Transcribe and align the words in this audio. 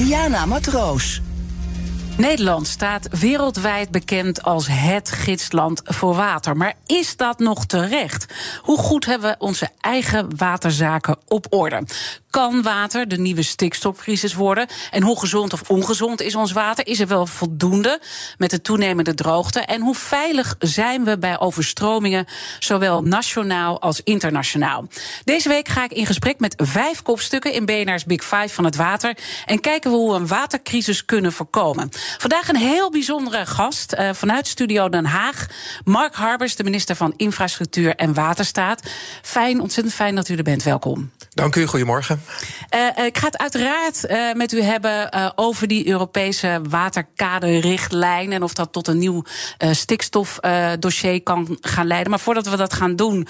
Diana 0.00 0.46
Matroos. 0.46 1.20
Nederland 2.16 2.66
staat 2.66 3.08
wereldwijd 3.18 3.90
bekend 3.90 4.42
als 4.42 4.66
het 4.70 5.10
gidsland 5.10 5.80
voor 5.84 6.14
water. 6.14 6.56
Maar 6.56 6.74
is 6.86 7.16
dat 7.16 7.38
nog 7.38 7.66
terecht? 7.66 8.26
Hoe 8.62 8.78
goed 8.78 9.04
hebben 9.04 9.30
we 9.30 9.36
onze 9.38 9.68
eigen 9.80 10.36
waterzaken 10.36 11.18
op 11.28 11.46
orde? 11.50 11.82
Kan 12.30 12.62
water 12.62 13.08
de 13.08 13.18
nieuwe 13.18 13.42
stikstofcrisis 13.42 14.34
worden? 14.34 14.66
En 14.90 15.02
hoe 15.02 15.18
gezond 15.18 15.52
of 15.52 15.70
ongezond 15.70 16.20
is 16.20 16.34
ons 16.34 16.52
water? 16.52 16.86
Is 16.86 17.00
er 17.00 17.06
wel 17.06 17.26
voldoende 17.26 18.00
met 18.38 18.50
de 18.50 18.60
toenemende 18.60 19.14
droogte? 19.14 19.60
En 19.60 19.80
hoe 19.80 19.94
veilig 19.94 20.56
zijn 20.58 21.04
we 21.04 21.18
bij 21.18 21.40
overstromingen, 21.40 22.26
zowel 22.58 23.02
nationaal 23.02 23.80
als 23.80 24.00
internationaal? 24.04 24.86
Deze 25.24 25.48
week 25.48 25.68
ga 25.68 25.84
ik 25.84 25.92
in 25.92 26.06
gesprek 26.06 26.40
met 26.40 26.54
vijf 26.56 27.02
kopstukken 27.02 27.52
in 27.52 27.64
BNR's 27.64 28.04
Big 28.04 28.24
Five 28.24 28.48
van 28.48 28.64
het 28.64 28.76
water. 28.76 29.16
En 29.46 29.60
kijken 29.60 29.90
we 29.90 29.96
hoe 29.96 30.12
we 30.12 30.16
een 30.16 30.26
watercrisis 30.26 31.04
kunnen 31.04 31.32
voorkomen. 31.32 31.88
Vandaag 32.18 32.48
een 32.48 32.56
heel 32.56 32.90
bijzondere 32.90 33.46
gast 33.46 33.94
uh, 33.94 34.10
vanuit 34.12 34.46
Studio 34.46 34.88
Den 34.88 35.04
Haag. 35.04 35.46
Mark 35.84 36.14
Harbers, 36.14 36.56
de 36.56 36.64
minister 36.64 36.96
van 36.96 37.14
Infrastructuur 37.16 37.94
en 37.94 38.14
Waterstaat. 38.14 38.82
Fijn, 39.22 39.60
ontzettend 39.60 39.94
fijn 39.94 40.14
dat 40.14 40.28
u 40.28 40.36
er 40.36 40.42
bent. 40.42 40.62
Welkom. 40.62 41.10
Dank 41.34 41.56
u, 41.56 41.66
goedemorgen. 41.66 42.22
Uh, 42.74 43.04
ik 43.04 43.18
ga 43.18 43.26
het 43.26 43.38
uiteraard 43.38 44.04
uh, 44.10 44.32
met 44.32 44.52
u 44.52 44.62
hebben 44.62 45.12
over 45.38 45.68
die 45.68 45.88
Europese 45.88 46.60
waterkaderrichtlijn. 46.68 48.32
En 48.32 48.42
of 48.42 48.54
dat 48.54 48.72
tot 48.72 48.88
een 48.88 48.98
nieuw 48.98 49.24
stikstofdossier 49.70 51.22
kan 51.22 51.58
gaan 51.60 51.86
leiden. 51.86 52.10
Maar 52.10 52.20
voordat 52.20 52.48
we 52.48 52.56
dat 52.56 52.72
gaan 52.72 52.96
doen, 52.96 53.28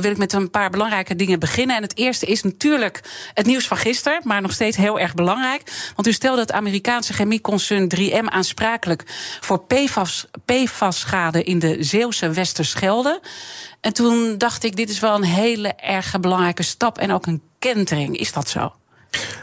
wil 0.00 0.10
ik 0.10 0.16
met 0.16 0.32
een 0.32 0.50
paar 0.50 0.70
belangrijke 0.70 1.16
dingen 1.16 1.38
beginnen. 1.38 1.76
En 1.76 1.82
het 1.82 1.96
eerste 1.96 2.26
is 2.26 2.42
natuurlijk 2.42 3.00
het 3.34 3.46
nieuws 3.46 3.66
van 3.66 3.76
gisteren, 3.76 4.20
maar 4.24 4.40
nog 4.40 4.52
steeds 4.52 4.76
heel 4.76 4.98
erg 4.98 5.14
belangrijk. 5.14 5.90
Want 5.94 6.08
u 6.08 6.12
stelde 6.12 6.40
het 6.40 6.52
Amerikaanse 6.52 7.12
chemieconcern 7.12 7.92
3M 7.96 8.24
aansprakelijk 8.24 9.02
voor 9.40 9.64
PFAS-schade 10.44 11.42
in 11.42 11.58
de 11.58 11.76
Zeeuwse 11.80 12.30
Westerschelde. 12.30 13.20
En 13.86 13.92
toen 13.92 14.38
dacht 14.38 14.64
ik, 14.64 14.76
dit 14.76 14.90
is 14.90 15.00
wel 15.00 15.14
een 15.14 15.24
hele 15.24 15.68
erg 15.68 16.20
belangrijke 16.20 16.62
stap 16.62 16.98
en 16.98 17.12
ook 17.12 17.26
een 17.26 17.42
kentering. 17.58 18.18
Is 18.18 18.32
dat 18.32 18.48
zo? 18.48 18.72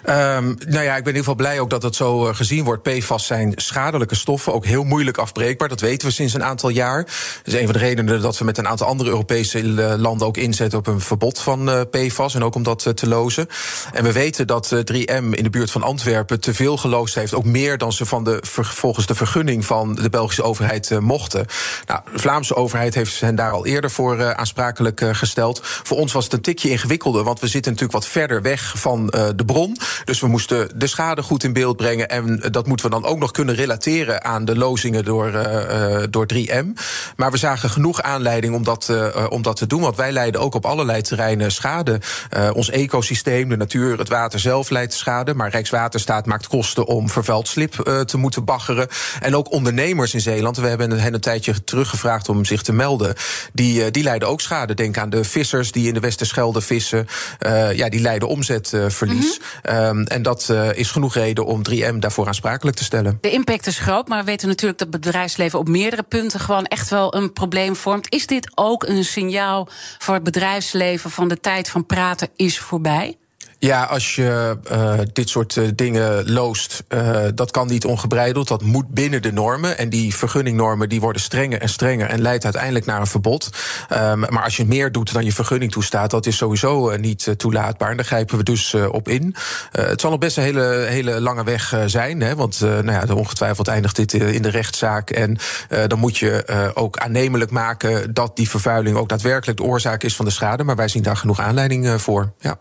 Um, 0.10 0.58
nou 0.68 0.84
ja, 0.84 0.96
ik 0.96 1.04
ben 1.04 1.14
in 1.14 1.20
ieder 1.20 1.20
geval 1.20 1.36
blij 1.36 1.60
ook 1.60 1.70
dat 1.70 1.84
het 1.84 1.96
zo 1.96 2.28
uh, 2.28 2.36
gezien 2.36 2.64
wordt. 2.64 2.84
PFAS 2.84 3.26
zijn 3.26 3.52
schadelijke 3.56 4.16
stoffen, 4.16 4.54
ook 4.54 4.66
heel 4.66 4.84
moeilijk 4.84 5.18
afbreekbaar. 5.18 5.68
Dat 5.70 5.80
weten 5.80 6.08
we 6.08 6.14
sinds 6.14 6.34
een 6.34 6.44
aantal 6.44 6.70
jaar. 6.70 7.04
Dat 7.04 7.54
is 7.54 7.54
een 7.54 7.64
van 7.64 7.74
de 7.74 7.80
redenen 7.80 8.22
dat 8.22 8.38
we 8.38 8.46
met 8.46 8.58
een 8.58 8.68
aantal 8.68 8.88
andere 8.88 9.10
Europese 9.10 9.62
uh, 9.62 9.94
landen 9.98 10.28
ook 10.28 10.38
inzetten 10.38 10.80
op 10.80 10.88
een 10.88 11.00
verbod 11.00 11.40
van 11.40 11.70
uh, 11.70 11.82
PFAS. 11.92 12.36
En 12.36 12.44
ook 12.44 12.56
om 12.56 12.64
dat 12.64 12.92
te 12.96 13.08
lozen. 13.08 13.48
En 13.94 14.04
we 14.04 14.12
weten 14.12 14.48
dat 14.48 14.76
3M 14.76 15.30
in 15.32 15.44
de 15.44 15.50
buurt 15.50 15.72
van 15.72 15.84
Antwerpen 15.84 16.40
te 16.40 16.54
veel 16.54 16.78
geloosd 16.78 17.16
heeft. 17.16 17.34
Ook 17.34 17.46
meer 17.46 17.78
dan 17.78 17.94
ze 17.94 18.06
van 18.06 18.24
de, 18.24 18.40
volgens 18.62 19.06
de 19.06 19.16
vergunning 19.16 19.66
van 19.66 19.96
de 19.96 20.10
Belgische 20.10 20.44
overheid 20.44 21.00
mochten. 21.00 21.46
Nou, 21.88 22.02
de 22.14 22.20
Vlaamse 22.20 22.56
overheid 22.56 22.96
heeft 22.96 23.20
hen 23.20 23.36
daar 23.36 23.52
al 23.52 23.66
eerder 23.66 23.92
voor 23.92 24.36
aansprakelijk 24.36 25.02
gesteld. 25.12 25.60
Voor 25.64 25.98
ons 25.98 26.14
was 26.14 26.24
het 26.24 26.34
een 26.34 26.42
tikje 26.42 26.70
ingewikkelder, 26.70 27.24
want 27.24 27.40
we 27.40 27.48
zitten 27.48 27.72
natuurlijk 27.72 28.00
wat 28.00 28.12
verder 28.12 28.42
weg 28.42 28.74
van 28.76 29.06
de 29.36 29.44
bron. 29.46 29.63
Dus 30.06 30.20
we 30.20 30.28
moesten 30.28 30.70
de 30.76 30.88
schade 30.88 31.22
goed 31.22 31.44
in 31.44 31.54
beeld 31.54 31.78
brengen. 31.78 32.10
En 32.10 32.44
dat 32.52 32.68
moeten 32.68 32.86
we 32.86 32.92
dan 32.92 33.06
ook 33.06 33.20
nog 33.20 33.32
kunnen 33.32 33.56
relateren 33.56 34.24
aan 34.24 34.46
de 34.46 34.58
lozingen 34.58 35.06
door, 35.06 35.34
uh, 35.34 36.04
door 36.10 36.26
3M. 36.34 36.66
Maar 37.16 37.32
we 37.32 37.38
zagen 37.38 37.70
genoeg 37.70 38.02
aanleiding 38.02 38.56
om 38.56 38.64
dat, 38.64 38.88
uh, 38.92 39.26
om 39.30 39.42
dat 39.42 39.56
te 39.56 39.68
doen. 39.68 39.82
Want 39.82 39.96
wij 39.96 40.12
leiden 40.12 40.42
ook 40.42 40.56
op 40.56 40.66
allerlei 40.66 41.02
terreinen 41.02 41.52
schade. 41.52 42.00
Uh, 42.38 42.50
ons 42.54 42.70
ecosysteem, 42.70 43.50
de 43.50 43.58
natuur, 43.58 43.98
het 43.98 44.10
water 44.10 44.40
zelf 44.40 44.70
leidt 44.70 44.94
schade. 44.94 45.34
Maar 45.34 45.50
Rijkswaterstaat 45.50 46.26
maakt 46.26 46.48
kosten 46.48 46.86
om 46.86 47.10
vervuild 47.10 47.48
slip 47.48 47.74
te 48.06 48.18
moeten 48.18 48.46
baggeren. 48.46 48.88
En 49.20 49.36
ook 49.36 49.52
ondernemers 49.52 50.14
in 50.14 50.22
Zeeland. 50.22 50.58
We 50.58 50.68
hebben 50.68 51.00
hen 51.00 51.14
een 51.14 51.20
tijdje 51.20 51.64
teruggevraagd 51.64 52.30
om 52.30 52.46
zich 52.46 52.62
te 52.62 52.74
melden. 52.74 53.16
Die, 53.54 53.92
die 53.92 54.04
leiden 54.04 54.28
ook 54.28 54.42
schade. 54.42 54.74
Denk 54.74 54.98
aan 54.98 55.10
de 55.10 55.24
vissers 55.24 55.72
die 55.72 55.88
in 55.88 55.94
de 55.94 56.00
Westerschelde 56.00 56.62
vissen. 56.62 57.08
ja, 57.74 57.90
die 57.90 58.02
leiden 58.02 58.28
omzetverlies. 58.28 59.38
-hmm. 59.38 59.53
Um, 59.70 60.04
en 60.04 60.22
dat 60.22 60.48
uh, 60.52 60.74
is 60.74 60.92
genoeg 60.92 61.14
reden 61.14 61.46
om 61.46 61.62
3M 61.70 61.96
daarvoor 61.96 62.28
aansprakelijk 62.28 62.78
te 62.78 62.84
stellen. 62.84 63.18
De 63.22 63.32
impact 63.32 63.68
is 63.68 63.80
groot, 63.80 64.08
maar 64.08 64.20
we 64.20 64.26
weten 64.26 64.48
natuurlijk 64.48 64.80
dat 64.80 64.94
het 64.94 65.02
bedrijfsleven 65.02 65.60
op 65.60 65.68
meerdere 65.68 66.04
punten 66.04 66.40
gewoon 66.40 66.66
echt 66.66 66.90
wel 66.90 67.16
een 67.16 67.34
probleem 67.34 67.76
vormt. 67.76 68.14
Is 68.14 68.28
dit 68.28 68.52
ook 68.56 68.84
een 68.84 69.04
signaal 69.04 69.68
voor 69.98 70.14
het 70.14 70.24
bedrijfsleven 70.24 71.12
van 71.12 71.28
de 71.28 71.40
tijd 71.40 71.70
van 71.70 71.86
praten 71.86 72.30
is 72.36 72.60
voorbij? 72.60 73.18
Ja, 73.64 73.84
als 73.84 74.16
je 74.16 74.58
uh, 74.72 74.94
dit 75.14 75.30
soort 75.30 75.56
uh, 75.56 75.68
dingen 75.76 76.32
loost, 76.32 76.84
uh, 76.90 77.26
dat 77.36 77.52
kan 77.52 77.68
niet 77.68 77.86
ongebreideld. 77.86 78.48
Dat 78.48 78.62
moet 78.62 78.88
binnen 78.88 79.22
de 79.22 79.32
normen. 79.32 79.78
En 79.78 79.90
die 79.90 80.16
vergunningnormen 80.16 80.90
die 80.90 81.02
worden 81.02 81.22
strenger 81.22 81.62
en 81.62 81.70
strenger 81.70 82.10
en 82.10 82.22
leidt 82.22 82.44
uiteindelijk 82.44 82.86
naar 82.86 83.00
een 83.00 83.08
verbod. 83.08 83.50
Um, 83.92 84.20
maar 84.20 84.44
als 84.44 84.58
je 84.58 84.66
meer 84.66 84.92
doet 84.92 85.14
dan 85.14 85.26
je 85.26 85.34
vergunning 85.34 85.72
toestaat, 85.72 86.10
dat 86.10 86.26
is 86.26 86.38
sowieso 86.38 86.98
niet 86.98 87.34
toelaatbaar. 87.38 87.90
En 87.90 87.96
daar 87.98 88.06
grijpen 88.06 88.38
we 88.38 88.44
dus 88.44 88.74
op 88.74 89.08
in. 89.08 89.36
het 89.72 90.02
zal 90.02 90.10
nog 90.10 90.20
best 90.20 90.38
een 90.38 90.44
hele, 90.44 90.86
hele 90.90 91.22
lange 91.22 91.44
weg 91.44 91.76
zijn. 91.86 92.22
Hè, 92.22 92.36
want 92.36 92.60
nou 92.60 92.92
ja, 92.92 93.14
ongetwijfeld 93.14 93.68
eindigt 93.68 93.96
dit 93.96 94.14
in 94.14 94.42
de 94.42 94.50
rechtszaak. 94.50 95.10
En 95.10 95.38
dan 95.88 96.00
moet 96.00 96.18
je 96.18 96.72
ook 96.74 96.98
aannemelijk 96.98 97.52
maken 97.52 98.14
dat 98.14 98.36
die 98.36 98.50
vervuiling 98.50 98.98
ook 98.98 99.10
daadwerkelijk 99.10 99.58
de 99.58 99.66
oorzaak 99.66 100.04
is 100.04 100.16
van 100.16 100.26
de 100.26 100.32
schade. 100.32 100.64
Maar 100.64 100.76
wij 100.76 100.88
zien 100.88 101.04
daar 101.04 101.18
genoeg 101.18 101.40
aanleiding 101.40 102.02
voor. 102.02 102.32
Ja. 102.40 102.58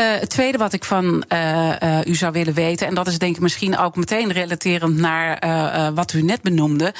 Uh, 0.00 0.04
het 0.20 0.30
tweede 0.30 0.58
wat 0.58 0.72
ik 0.72 0.84
van 0.84 1.24
uh, 1.28 1.72
uh, 1.82 1.98
u 2.04 2.14
zou 2.14 2.32
willen 2.32 2.54
weten, 2.54 2.86
en 2.86 2.94
dat 2.94 3.06
is 3.06 3.18
denk 3.18 3.34
ik 3.36 3.42
misschien 3.42 3.78
ook 3.78 3.96
meteen 3.96 4.32
relaterend 4.32 4.96
naar 4.96 5.42
wat 5.94 6.12
u 6.12 6.22
net 6.22 6.42
benoemde. 6.42 6.94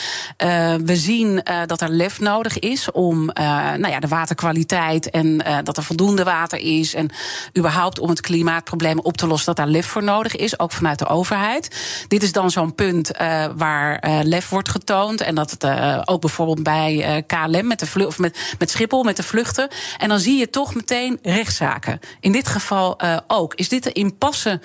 we 0.85 0.97
zien 0.97 1.43
dat 1.67 1.81
er 1.81 1.89
lef 1.89 2.21
nodig 2.21 2.59
is 2.59 2.91
om 2.91 3.25
nou 3.25 3.89
ja, 3.89 4.01
de 4.01 4.09
waterkwaliteit 4.09 5.11
en 5.11 5.43
dat 5.65 5.77
er 5.77 5.83
voldoende 5.83 6.25
water 6.25 6.59
is. 6.59 6.95
En 6.95 7.11
überhaupt 7.59 7.99
om 7.99 8.09
het 8.09 8.21
klimaatprobleem 8.21 8.99
op 8.99 9.17
te 9.17 9.27
lossen, 9.27 9.47
dat 9.47 9.57
daar 9.57 9.75
lef 9.75 9.87
voor 9.87 10.03
nodig 10.03 10.37
is, 10.37 10.59
ook 10.59 10.73
vanuit 10.73 10.99
de 10.99 11.07
overheid. 11.07 11.77
Dit 12.09 12.23
is 12.23 12.33
dan 12.33 12.51
zo'n 12.51 12.75
punt 12.75 13.11
waar 13.57 14.05
lef 14.23 14.49
wordt 14.49 14.69
getoond. 14.69 15.21
En 15.21 15.35
dat 15.35 15.51
het 15.51 15.67
ook 16.09 16.21
bijvoorbeeld 16.21 16.63
bij 16.63 17.25
KLM 17.27 17.67
met 17.67 17.79
de 17.79 17.87
vlucht, 17.87 18.09
of 18.09 18.19
met, 18.19 18.55
met 18.59 18.71
Schiphol, 18.71 19.03
met 19.03 19.17
de 19.17 19.23
vluchten. 19.23 19.69
En 19.99 20.09
dan 20.09 20.19
zie 20.19 20.39
je 20.39 20.51
toch 20.51 20.75
meteen 20.75 21.19
rechtszaken. 21.23 22.01
In 22.21 22.33
dit 22.33 22.49
geval 22.49 22.84
uh, 22.85 23.17
ook. 23.27 23.55
Is 23.55 23.69
dit 23.69 23.83
de 23.83 23.93
impasse 23.93 24.61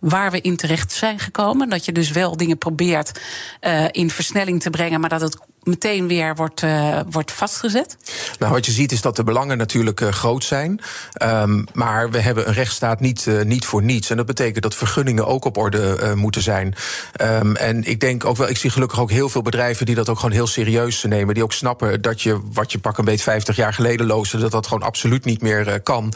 waar 0.00 0.30
we 0.30 0.40
in 0.40 0.56
terecht 0.56 0.92
zijn 0.92 1.18
gekomen? 1.18 1.68
Dat 1.68 1.84
je 1.84 1.92
dus 1.92 2.10
wel 2.10 2.36
dingen 2.36 2.58
probeert 2.58 3.20
uh, 3.60 3.84
in 3.90 4.10
versnelling 4.10 4.62
te 4.62 4.70
brengen, 4.70 5.00
maar 5.00 5.08
dat 5.08 5.20
het 5.20 5.38
meteen 5.64 6.08
weer 6.08 6.34
wordt, 6.34 6.62
uh, 6.62 7.00
wordt 7.10 7.32
vastgezet? 7.32 7.96
Nou, 8.38 8.52
wat 8.52 8.66
je 8.66 8.72
ziet 8.72 8.92
is 8.92 9.00
dat 9.00 9.16
de 9.16 9.24
belangen 9.24 9.58
natuurlijk 9.58 10.00
uh, 10.00 10.08
groot 10.08 10.44
zijn. 10.44 10.80
Um, 11.22 11.66
maar 11.72 12.10
we 12.10 12.18
hebben 12.18 12.48
een 12.48 12.54
rechtsstaat 12.54 13.00
niet, 13.00 13.26
uh, 13.26 13.42
niet 13.42 13.64
voor 13.64 13.82
niets. 13.82 14.10
En 14.10 14.16
dat 14.16 14.26
betekent 14.26 14.62
dat 14.62 14.74
vergunningen 14.74 15.26
ook 15.26 15.44
op 15.44 15.56
orde 15.56 16.12
moeten 16.14 16.42
zijn. 16.42 16.74
Um, 17.20 17.56
en 17.56 17.84
ik 17.84 18.00
denk 18.00 18.24
ook 18.24 18.36
wel, 18.36 18.48
ik 18.48 18.56
zie 18.56 18.70
gelukkig 18.70 19.00
ook 19.00 19.10
heel 19.10 19.28
veel 19.28 19.42
bedrijven 19.42 19.86
die 19.86 19.94
dat 19.94 20.08
ook 20.08 20.18
gewoon 20.18 20.34
heel 20.34 20.46
serieus 20.46 21.02
nemen. 21.02 21.34
Die 21.34 21.42
ook 21.42 21.52
snappen 21.52 22.02
dat 22.02 22.22
je 22.22 22.40
wat 22.52 22.72
je 22.72 22.78
pak 22.78 22.98
een 22.98 23.04
beetje 23.04 23.22
50 23.24 23.56
jaar 23.56 23.74
geleden 23.74 24.06
loosde, 24.06 24.38
dat 24.38 24.50
dat 24.50 24.66
gewoon 24.66 24.82
absoluut 24.82 25.24
niet 25.24 25.42
meer 25.42 25.80
kan. 25.80 26.12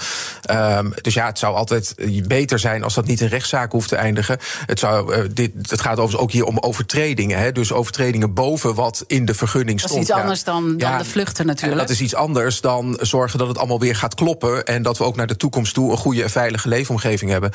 Um, 0.51 0.93
dus 1.01 1.15
ja, 1.15 1.27
het 1.27 1.39
zou 1.39 1.55
altijd 1.55 1.95
beter 2.27 2.59
zijn 2.59 2.83
als 2.85 2.95
dat 2.95 3.07
niet 3.07 3.21
in 3.21 3.29
rechtszaak 3.29 3.73
hoeft 3.73 3.89
te 3.89 3.97
eindigen. 3.97 4.39
Het, 4.67 4.79
zou, 4.79 5.29
dit, 5.33 5.51
het 5.63 5.81
gaat 5.81 5.99
overigens 5.99 6.23
ook 6.23 6.31
hier 6.31 6.45
om 6.45 6.59
overtredingen. 6.59 7.39
Hè, 7.39 7.53
dus 7.53 7.73
overtredingen 7.73 8.35
boven 8.35 8.75
wat 8.75 9.05
in 9.07 9.25
de 9.25 9.35
vergunning 9.39 9.81
stond. 9.81 9.95
Dat 9.95 10.03
is 10.03 10.09
iets 10.09 10.21
anders 10.21 10.45
dan, 10.45 10.77
dan 10.77 10.99
de 10.99 11.05
vluchten 11.05 11.47
natuurlijk. 11.47 11.81
dat 11.81 11.91
is 11.91 12.01
iets 12.01 12.15
anders 12.15 12.61
dan 12.61 12.99
zorgen 13.01 13.39
dat 13.39 13.49
het 13.49 13.59
allemaal 13.59 13.81
weer 13.81 13.97
gaat 13.97 14.15
kloppen. 14.15 14.65
En 14.65 14.83
dat 14.83 14.99
we 14.99 15.05
ook 15.05 15.17
naar 15.17 15.27
de 15.27 15.37
toekomst 15.37 15.75
toe 15.75 15.91
een 15.91 15.97
goede 15.97 16.23
en 16.23 16.31
veilige 16.31 16.69
leefomgeving 16.69 17.31
hebben. 17.31 17.51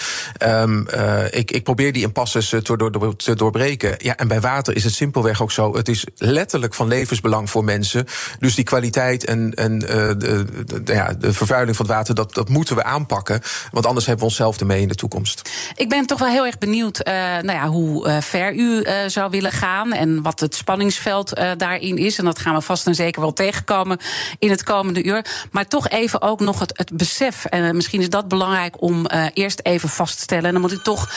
Um, 0.47 0.87
ik, 1.29 1.51
ik 1.51 1.63
probeer 1.63 1.93
die 1.93 2.03
impasses 2.03 2.49
te, 2.49 2.61
door, 2.61 3.15
te 3.15 3.35
doorbreken. 3.35 3.95
Ja, 3.97 4.17
en 4.17 4.27
bij 4.27 4.41
water 4.41 4.75
is 4.75 4.83
het 4.83 4.93
simpelweg 4.93 5.41
ook 5.41 5.51
zo. 5.51 5.75
Het 5.75 5.89
is 5.89 6.05
letterlijk 6.15 6.73
van 6.73 6.87
levensbelang 6.87 7.49
voor 7.49 7.63
mensen. 7.63 8.05
Dus 8.39 8.55
die 8.55 8.63
kwaliteit 8.63 9.25
en, 9.25 9.53
en 9.53 9.79
de, 9.79 10.15
de, 10.17 10.93
ja, 10.93 11.13
de 11.13 11.33
vervuiling 11.33 11.75
van 11.75 11.85
het 11.85 11.95
water, 11.95 12.15
dat, 12.15 12.33
dat 12.33 12.49
moeten 12.49 12.75
we 12.75 12.83
aanpakken. 12.83 13.41
Want 13.71 13.85
anders 13.85 14.05
hebben 14.05 14.23
we 14.23 14.29
onszelf 14.29 14.59
ermee 14.59 14.81
in 14.81 14.87
de 14.87 14.95
toekomst. 14.95 15.49
Ik 15.75 15.89
ben 15.89 16.05
toch 16.05 16.19
wel 16.19 16.27
heel 16.27 16.45
erg 16.45 16.57
benieuwd 16.57 17.07
uh, 17.07 17.13
nou 17.13 17.51
ja, 17.51 17.67
hoe 17.67 18.21
ver 18.21 18.53
u 18.53 18.85
zou 19.07 19.29
willen 19.29 19.51
gaan. 19.51 19.93
En 19.93 20.21
wat 20.21 20.39
het 20.39 20.55
spanningsveld 20.55 21.33
daarin 21.73 21.97
is. 21.97 22.17
En 22.17 22.25
dat 22.25 22.39
gaan 22.39 22.55
we 22.55 22.61
vast 22.61 22.87
en 22.87 22.95
zeker 22.95 23.21
wel 23.21 23.33
tegenkomen 23.33 23.97
in 24.39 24.49
het 24.49 24.63
komende 24.63 25.03
uur. 25.03 25.25
Maar 25.51 25.67
toch 25.67 25.89
even 25.89 26.21
ook 26.21 26.39
nog 26.39 26.59
het, 26.59 26.77
het 26.77 26.97
besef. 26.97 27.45
En 27.45 27.75
misschien 27.75 28.01
is 28.01 28.09
dat 28.09 28.27
belangrijk 28.27 28.81
om 28.81 29.05
eerst 29.33 29.59
even 29.63 29.89
vast 29.89 30.15
te 30.15 30.21
stellen. 30.21 30.45
En 30.45 30.51
dan 30.51 30.61
moet 30.61 30.71
ik 30.71 30.83
toch 30.83 31.09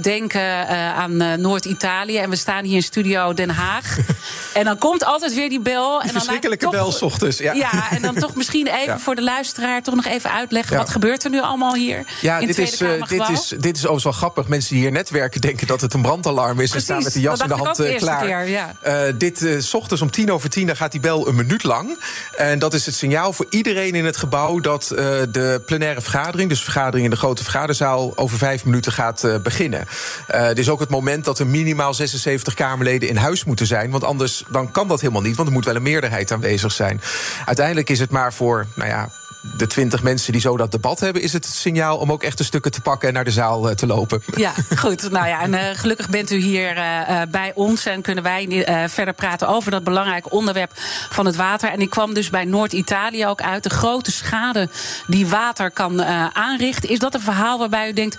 denken 0.00 0.68
aan 0.94 1.40
Noord-Italië. 1.40 2.18
En 2.18 2.30
we 2.30 2.36
staan 2.36 2.64
hier 2.64 2.74
in 2.74 2.82
studio 2.82 3.34
Den 3.34 3.50
Haag. 3.50 3.98
en 4.54 4.64
dan 4.64 4.78
komt 4.78 5.04
altijd 5.04 5.34
weer 5.34 5.48
die 5.48 5.60
bel. 5.60 5.90
Die 5.90 6.00
en 6.00 6.06
dan 6.06 6.16
verschrikkelijke 6.16 6.64
toch, 6.64 6.74
bel 6.74 6.92
s 6.92 7.02
ochtends. 7.02 7.38
Ja. 7.38 7.52
ja, 7.52 7.90
en 7.90 8.02
dan 8.02 8.14
toch 8.14 8.34
misschien 8.34 8.66
even 8.80 8.84
ja. 8.84 8.98
voor 8.98 9.14
de 9.14 9.22
luisteraar 9.22 9.82
toch 9.82 9.94
nog 9.94 10.06
even 10.06 10.32
uitleggen. 10.32 10.76
Wat 10.76 10.88
gebeurt 10.88 11.24
er 11.24 11.30
nu 11.30 11.40
allemaal 11.40 11.74
hier? 11.74 12.04
Ja, 12.20 12.40
dit 12.40 12.58
is, 12.58 12.76
dit, 13.08 13.28
is, 13.28 13.48
dit 13.48 13.76
is 13.76 13.80
overigens 13.80 14.04
wel 14.04 14.12
grappig. 14.12 14.48
Mensen 14.48 14.74
die 14.74 14.82
hier 14.82 14.92
net 14.92 15.10
werken 15.10 15.40
denken 15.40 15.66
dat 15.66 15.80
het 15.80 15.94
een 15.94 16.02
brandalarm 16.02 16.60
is. 16.60 16.70
Precies, 16.70 16.74
en 16.74 16.94
staan 16.94 17.02
met 17.02 17.12
de 17.12 17.20
jas 17.20 17.40
in 17.40 17.48
de 17.48 17.54
hand 17.54 17.96
klaar. 17.96 18.44
Keer, 18.44 19.18
dit 19.18 19.38
s 19.58 19.68
ochtends 19.92 20.16
om 20.16 20.24
tien 20.24 20.34
over 20.34 20.50
tien 20.50 20.66
dan 20.66 20.76
gaat 20.76 20.92
die 20.92 21.00
bel 21.00 21.28
een 21.28 21.34
minuut 21.34 21.62
lang. 21.62 21.98
En 22.36 22.58
dat 22.58 22.74
is 22.74 22.86
het 22.86 22.94
signaal 22.94 23.32
voor 23.32 23.46
iedereen 23.50 23.94
in 23.94 24.04
het 24.04 24.16
gebouw 24.16 24.60
dat 24.60 24.86
de 25.30 25.62
plenaire 25.66 26.00
vergadering, 26.00 26.48
dus 26.48 26.62
vergadering 26.62 27.04
in 27.04 27.10
de 27.10 27.16
grote 27.16 27.42
vergaderzaal, 27.42 28.16
over 28.16 28.38
vijf 28.38 28.64
minuten 28.64 28.92
gaat 28.92 29.28
beginnen. 29.42 29.86
Het 30.26 30.58
is 30.58 30.68
ook 30.68 30.80
het 30.80 30.90
moment 30.90 31.24
dat 31.24 31.38
er 31.38 31.46
minimaal 31.46 31.94
76 31.94 32.54
Kamerleden 32.54 33.08
in 33.08 33.16
huis 33.16 33.44
moeten 33.44 33.66
zijn. 33.66 33.90
Want 33.90 34.04
anders 34.04 34.44
dan 34.48 34.70
kan 34.70 34.88
dat 34.88 35.00
helemaal 35.00 35.22
niet, 35.22 35.36
want 35.36 35.48
er 35.48 35.54
moet 35.54 35.64
wel 35.64 35.76
een 35.76 35.82
meerderheid 35.82 36.32
aanwezig 36.32 36.72
zijn. 36.72 37.00
Uiteindelijk 37.44 37.90
is 37.90 37.98
het 38.00 38.10
maar 38.10 38.32
voor, 38.32 38.66
nou 38.74 38.88
ja, 38.88 39.08
de 39.56 39.66
twintig 39.66 40.02
mensen 40.02 40.32
die 40.32 40.40
zo 40.40 40.56
dat 40.56 40.72
debat 40.72 41.00
hebben, 41.00 41.22
is 41.22 41.32
het, 41.32 41.44
het 41.44 41.54
signaal 41.54 41.98
om 41.98 42.12
ook 42.12 42.22
echt 42.22 42.38
de 42.38 42.44
stukken 42.44 42.70
te 42.70 42.80
pakken 42.80 43.08
en 43.08 43.14
naar 43.14 43.24
de 43.24 43.30
zaal 43.30 43.68
uh, 43.68 43.74
te 43.74 43.86
lopen. 43.86 44.22
Ja, 44.36 44.52
goed. 44.76 45.10
Nou 45.18 45.26
ja, 45.26 45.40
en 45.40 45.52
uh, 45.52 45.60
gelukkig 45.72 46.08
bent 46.08 46.30
u 46.30 46.36
hier 46.36 46.76
uh, 46.76 47.22
bij 47.30 47.52
ons 47.54 47.86
en 47.86 48.02
kunnen 48.02 48.24
wij 48.24 48.66
verder 48.88 49.14
praten 49.14 49.48
over 49.48 49.70
dat 49.70 49.84
belangrijke 49.84 50.30
onderwerp 50.30 50.72
van 51.10 51.26
het 51.26 51.36
water. 51.36 51.70
En 51.70 51.80
ik 51.80 51.90
kwam 51.90 52.14
dus 52.14 52.30
bij 52.30 52.44
Noord-Italië 52.44 53.26
ook 53.26 53.42
uit. 53.42 53.62
De 53.62 53.70
grote 53.70 54.12
schade 54.12 54.68
die 55.06 55.26
water 55.26 55.70
kan 55.70 56.02
aanrichten. 56.32 56.88
Is 56.88 56.98
dat 56.98 57.14
een 57.14 57.20
verhaal 57.20 57.58
waarbij 57.58 57.88
u 57.88 57.92
denkt, 57.92 58.16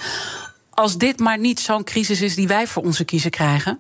als 0.69 0.97
dit 0.97 1.19
maar 1.19 1.39
niet 1.39 1.59
zo'n 1.59 1.83
crisis 1.83 2.21
is 2.21 2.35
die 2.35 2.47
wij 2.47 2.67
voor 2.67 2.83
onze 2.83 3.03
kiezen 3.03 3.31
krijgen? 3.31 3.79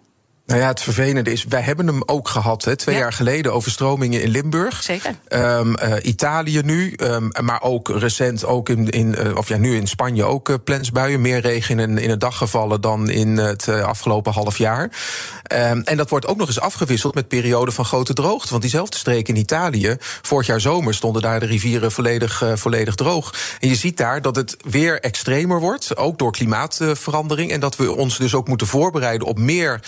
Nou 0.49 0.61
ja, 0.61 0.67
het 0.67 0.81
vervelende 0.81 1.31
is, 1.31 1.43
wij 1.43 1.61
hebben 1.61 1.87
hem 1.87 2.01
ook 2.05 2.27
gehad. 2.27 2.63
Hè, 2.63 2.75
twee 2.75 2.95
ja. 2.95 3.01
jaar 3.01 3.13
geleden 3.13 3.53
overstromingen 3.53 4.21
in 4.21 4.29
Limburg. 4.29 4.83
Zeker. 4.83 5.15
Um, 5.29 5.75
uh, 5.83 5.93
Italië 6.01 6.61
nu, 6.61 6.93
um, 6.97 7.31
maar 7.41 7.61
ook 7.61 7.89
recent, 7.89 8.45
ook 8.45 8.69
in, 8.69 8.89
in 8.89 9.15
uh, 9.19 9.37
of 9.37 9.47
ja, 9.47 9.57
nu 9.57 9.75
in 9.75 9.87
Spanje 9.87 10.23
ook 10.23 10.49
uh, 10.49 10.55
plensbuien. 10.63 11.21
Meer 11.21 11.39
regen 11.39 11.79
in, 11.79 11.97
in 11.97 12.09
het 12.09 12.19
dag 12.19 12.37
gevallen 12.37 12.81
dan 12.81 13.09
in 13.09 13.37
het 13.37 13.69
afgelopen 13.69 14.33
half 14.33 14.57
jaar. 14.57 14.81
Um, 14.81 15.81
en 15.81 15.97
dat 15.97 16.09
wordt 16.09 16.27
ook 16.27 16.37
nog 16.37 16.47
eens 16.47 16.59
afgewisseld 16.59 17.15
met 17.15 17.27
perioden 17.27 17.73
van 17.73 17.85
grote 17.85 18.13
droogte. 18.13 18.49
Want 18.49 18.61
diezelfde 18.61 18.97
streken 18.97 19.33
in 19.33 19.39
Italië, 19.39 19.95
vorig 19.99 20.47
jaar 20.47 20.61
zomer 20.61 20.93
stonden 20.93 21.21
daar 21.21 21.39
de 21.39 21.45
rivieren 21.45 21.91
volledig, 21.91 22.43
volledig 22.53 22.95
droog. 22.95 23.33
En 23.59 23.69
je 23.69 23.75
ziet 23.75 23.97
daar 23.97 24.21
dat 24.21 24.35
het 24.35 24.57
weer 24.69 24.99
extremer 24.99 25.59
wordt, 25.59 25.97
ook 25.97 26.17
door 26.17 26.31
klimaatverandering. 26.31 27.51
En 27.51 27.59
dat 27.59 27.75
we 27.75 27.95
ons 27.95 28.17
dus 28.17 28.33
ook 28.33 28.47
moeten 28.47 28.67
voorbereiden 28.67 29.27
op 29.27 29.39
meer 29.39 29.79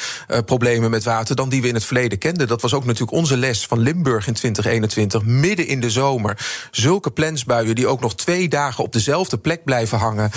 problemen 0.57 0.89
met 0.89 1.03
water 1.03 1.35
dan 1.35 1.49
die 1.49 1.61
we 1.61 1.67
in 1.67 1.73
het 1.73 1.83
verleden 1.83 2.17
kenden. 2.17 2.47
Dat 2.47 2.61
was 2.61 2.73
ook 2.73 2.85
natuurlijk 2.85 3.11
onze 3.11 3.37
les 3.37 3.65
van 3.65 3.79
Limburg 3.79 4.27
in 4.27 4.33
2021. 4.33 5.23
Midden 5.23 5.67
in 5.67 5.79
de 5.79 5.89
zomer. 5.89 6.37
Zulke 6.71 7.11
plensbuien 7.11 7.75
die 7.75 7.87
ook 7.87 8.01
nog 8.01 8.15
twee 8.15 8.49
dagen 8.49 8.83
op 8.83 8.93
dezelfde 8.93 9.37
plek 9.37 9.63
blijven 9.63 9.97
hangen. 9.97 10.31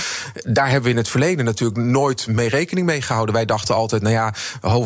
Daar 0.44 0.66
hebben 0.66 0.82
we 0.82 0.90
in 0.90 0.96
het 0.96 1.08
verleden 1.08 1.44
natuurlijk 1.44 1.80
nooit 1.80 2.26
mee 2.26 2.48
rekening 2.48 2.86
mee 2.86 3.02
gehouden. 3.02 3.34
Wij 3.34 3.44
dachten 3.44 3.74
altijd, 3.74 4.02
nou 4.02 4.14
ja, 4.14 4.34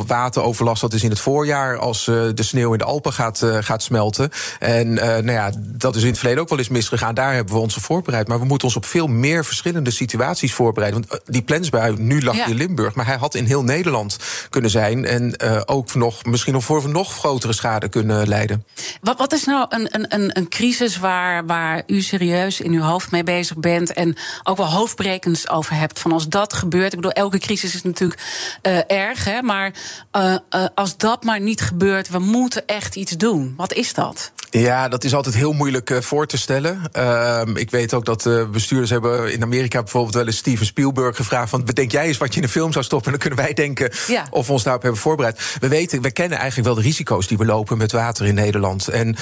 wateroverlast 0.07 0.81
dat 0.81 0.93
is 0.93 1.03
in 1.03 1.11
het 1.11 1.21
voorjaar 1.21 1.79
als 1.79 2.07
uh, 2.07 2.23
de 2.35 2.43
sneeuw 2.43 2.73
in 2.73 2.79
de 2.79 2.85
Alpen 2.85 3.13
gaat, 3.13 3.41
uh, 3.45 3.57
gaat 3.61 3.83
smelten. 3.83 4.31
En 4.59 4.89
uh, 4.89 4.99
nou 4.99 5.31
ja, 5.31 5.51
dat 5.59 5.97
is 5.97 6.03
in 6.03 6.09
het 6.09 6.19
verleden 6.19 6.43
ook 6.43 6.49
wel 6.49 6.59
eens 6.59 6.69
misgegaan. 6.69 7.15
Daar 7.15 7.35
hebben 7.35 7.55
we 7.55 7.61
ons 7.61 7.77
op 7.77 7.83
voorbereid. 7.83 8.29
Maar 8.29 8.41
we 8.41 8.47
moeten 8.47 8.67
ons 8.67 8.77
op 8.77 8.87
veel 8.87 9.07
meer 9.07 9.45
verschillende 9.45 9.91
situaties 9.91 10.55
voorbereiden. 10.55 11.05
Want 11.09 11.23
die 11.25 11.43
plensbui, 11.43 11.95
nu 11.99 12.23
lag 12.23 12.37
ja. 12.37 12.47
in 12.47 12.55
Limburg, 12.57 12.95
maar 12.95 13.07
hij 13.07 13.17
had 13.17 13.35
in 13.35 13.45
heel 13.45 13.63
Nederland 13.63 14.17
kunnen 14.51 14.71
zijn 14.71 15.05
en 15.19 15.35
uh, 15.45 15.61
ook 15.67 15.95
nog 15.95 16.25
misschien 16.25 16.53
nog 16.53 16.65
voor 16.65 16.89
nog 16.89 17.13
grotere 17.19 17.53
schade 17.53 17.89
kunnen 17.89 18.29
leiden. 18.29 18.65
Wat, 19.01 19.19
wat 19.19 19.33
is 19.33 19.45
nou 19.45 19.67
een, 19.69 20.15
een, 20.15 20.37
een 20.37 20.49
crisis 20.49 20.99
waar, 20.99 21.47
waar 21.47 21.83
u 21.87 22.01
serieus 22.01 22.61
in 22.61 22.73
uw 22.73 22.83
hoofd 22.83 23.11
mee 23.11 23.25
bezig 23.25 23.57
bent 23.57 23.93
en 23.93 24.17
ook 24.43 24.57
wel 24.57 24.71
hoofdbrekens 24.71 25.49
over 25.49 25.75
hebt? 25.75 25.99
Van 25.99 26.13
als 26.13 26.29
dat 26.29 26.53
gebeurt, 26.53 26.93
ik 26.93 27.01
bedoel, 27.01 27.13
elke 27.13 27.39
crisis 27.39 27.75
is 27.75 27.83
natuurlijk 27.83 28.21
uh, 28.63 28.79
erg, 28.87 29.25
hè, 29.25 29.43
maar 29.43 29.73
uh, 30.17 30.37
als 30.75 30.97
dat 30.97 31.25
maar 31.25 31.41
niet 31.41 31.61
gebeurt, 31.61 32.09
we 32.09 32.19
moeten 32.19 32.67
echt 32.67 32.97
iets 32.97 33.13
doen. 33.13 33.55
Wat 33.57 33.73
is 33.73 33.95
dat? 33.95 34.33
Ja, 34.51 34.89
dat 34.89 35.05
is 35.05 35.15
altijd 35.15 35.35
heel 35.35 35.53
moeilijk 35.53 35.91
uh, 35.91 36.01
voor 36.01 36.27
te 36.27 36.39
stellen. 36.39 36.83
Uh, 36.97 37.41
ik 37.55 37.71
weet 37.71 37.95
ook 37.95 38.05
dat 38.05 38.27
uh, 38.27 38.49
bestuurders 38.49 38.91
hebben 38.91 39.33
in 39.33 39.43
Amerika 39.43 39.83
bijvoorbeeld 39.83 40.15
wel 40.15 40.27
eens 40.27 40.37
Steven 40.37 40.67
Spielberg 40.67 41.17
gevraagd: 41.17 41.51
van 41.51 41.65
bedenk 41.65 41.93
jij 41.93 42.07
eens 42.07 42.17
wat 42.17 42.33
je 42.33 42.37
in 42.37 42.43
een 42.43 42.53
film 42.53 42.73
zou 42.73 42.85
stoppen? 42.85 43.13
En 43.13 43.19
dan 43.19 43.29
kunnen 43.29 43.45
wij 43.45 43.55
denken 43.55 43.93
ja. 44.07 44.27
of 44.31 44.47
we 44.47 44.53
ons 44.53 44.63
daarop 44.63 44.83
hebben 44.83 45.01
voorbereid. 45.01 45.57
We 45.61 45.69
weten, 45.69 46.03
we 46.03 46.11
kennen 46.11 46.39
eigenlijk 46.39 46.69
wel 46.69 46.77
de 46.77 46.83
risico's 46.83 47.27
die 47.27 47.39
we 47.39 47.45
lopen 47.45 47.79
met 47.79 47.93
water 47.93 48.27
in 48.27 48.35
Nederland. 48.35 48.89
En 48.89 49.17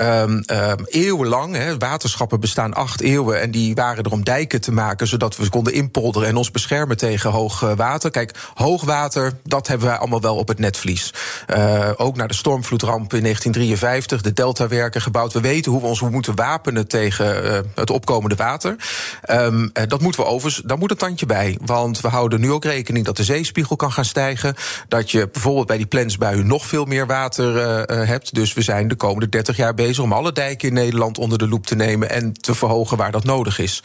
um, 0.00 0.42
eeuwenlang, 0.84 1.54
hè, 1.54 1.78
waterschappen 1.78 2.40
bestaan 2.40 2.74
acht 2.74 3.00
eeuwen 3.00 3.40
en 3.40 3.50
die 3.50 3.74
waren 3.74 4.04
er 4.04 4.12
om 4.12 4.24
dijken 4.24 4.60
te 4.60 4.72
maken, 4.72 5.06
zodat 5.06 5.36
we 5.36 5.48
konden 5.48 5.72
inpolderen 5.72 6.28
en 6.28 6.36
ons 6.36 6.50
beschermen 6.50 6.96
tegen 6.96 7.30
hoog 7.30 7.60
water. 7.76 8.10
Kijk, 8.10 8.34
hoogwater, 8.54 9.32
dat 9.44 9.66
hebben 9.66 9.86
wij 9.86 9.96
allemaal 9.96 10.20
wel 10.20 10.36
op 10.36 10.48
het 10.48 10.58
netvlies. 10.58 11.14
ook 11.96 12.16
naar 12.16 12.28
de 12.28 12.34
stormvloedramp 12.34 13.14
in 13.14 13.22
1953, 13.22 14.20
de 14.20 14.32
Delta 14.32 14.68
werken 14.76 15.00
gebouwd. 15.00 15.32
We 15.32 15.40
weten 15.40 15.72
hoe 15.72 15.80
we 15.80 15.86
ons 15.86 16.00
moeten 16.00 16.36
wapenen 16.36 16.88
tegen 16.88 17.44
uh, 17.44 17.58
het 17.74 17.90
opkomende 17.90 18.34
water. 18.34 18.76
Um, 19.30 19.70
dat 19.88 20.00
moeten 20.00 20.20
we 20.20 20.26
overigens, 20.26 20.66
daar 20.66 20.78
moet 20.78 20.90
een 20.90 20.96
tandje 20.96 21.26
bij. 21.26 21.58
Want 21.64 22.00
we 22.00 22.08
houden 22.08 22.40
nu 22.40 22.50
ook 22.50 22.64
rekening 22.64 23.04
dat 23.04 23.16
de 23.16 23.24
zeespiegel 23.24 23.76
kan 23.76 23.92
gaan 23.92 24.04
stijgen. 24.04 24.54
Dat 24.88 25.10
je 25.10 25.28
bijvoorbeeld 25.32 25.66
bij 25.66 25.76
die 25.76 25.86
plensbuien 25.86 26.46
nog 26.46 26.66
veel 26.66 26.84
meer 26.84 27.06
water 27.06 27.54
uh, 27.54 28.06
hebt. 28.06 28.34
Dus 28.34 28.54
we 28.54 28.62
zijn 28.62 28.88
de 28.88 28.94
komende 28.94 29.28
30 29.28 29.56
jaar 29.56 29.74
bezig 29.74 30.04
om 30.04 30.12
alle 30.12 30.32
dijken 30.32 30.68
in 30.68 30.74
Nederland 30.74 31.18
onder 31.18 31.38
de 31.38 31.48
loep 31.48 31.66
te 31.66 31.74
nemen 31.74 32.10
en 32.10 32.32
te 32.32 32.54
verhogen 32.54 32.96
waar 32.96 33.12
dat 33.12 33.24
nodig 33.24 33.58
is. 33.58 33.82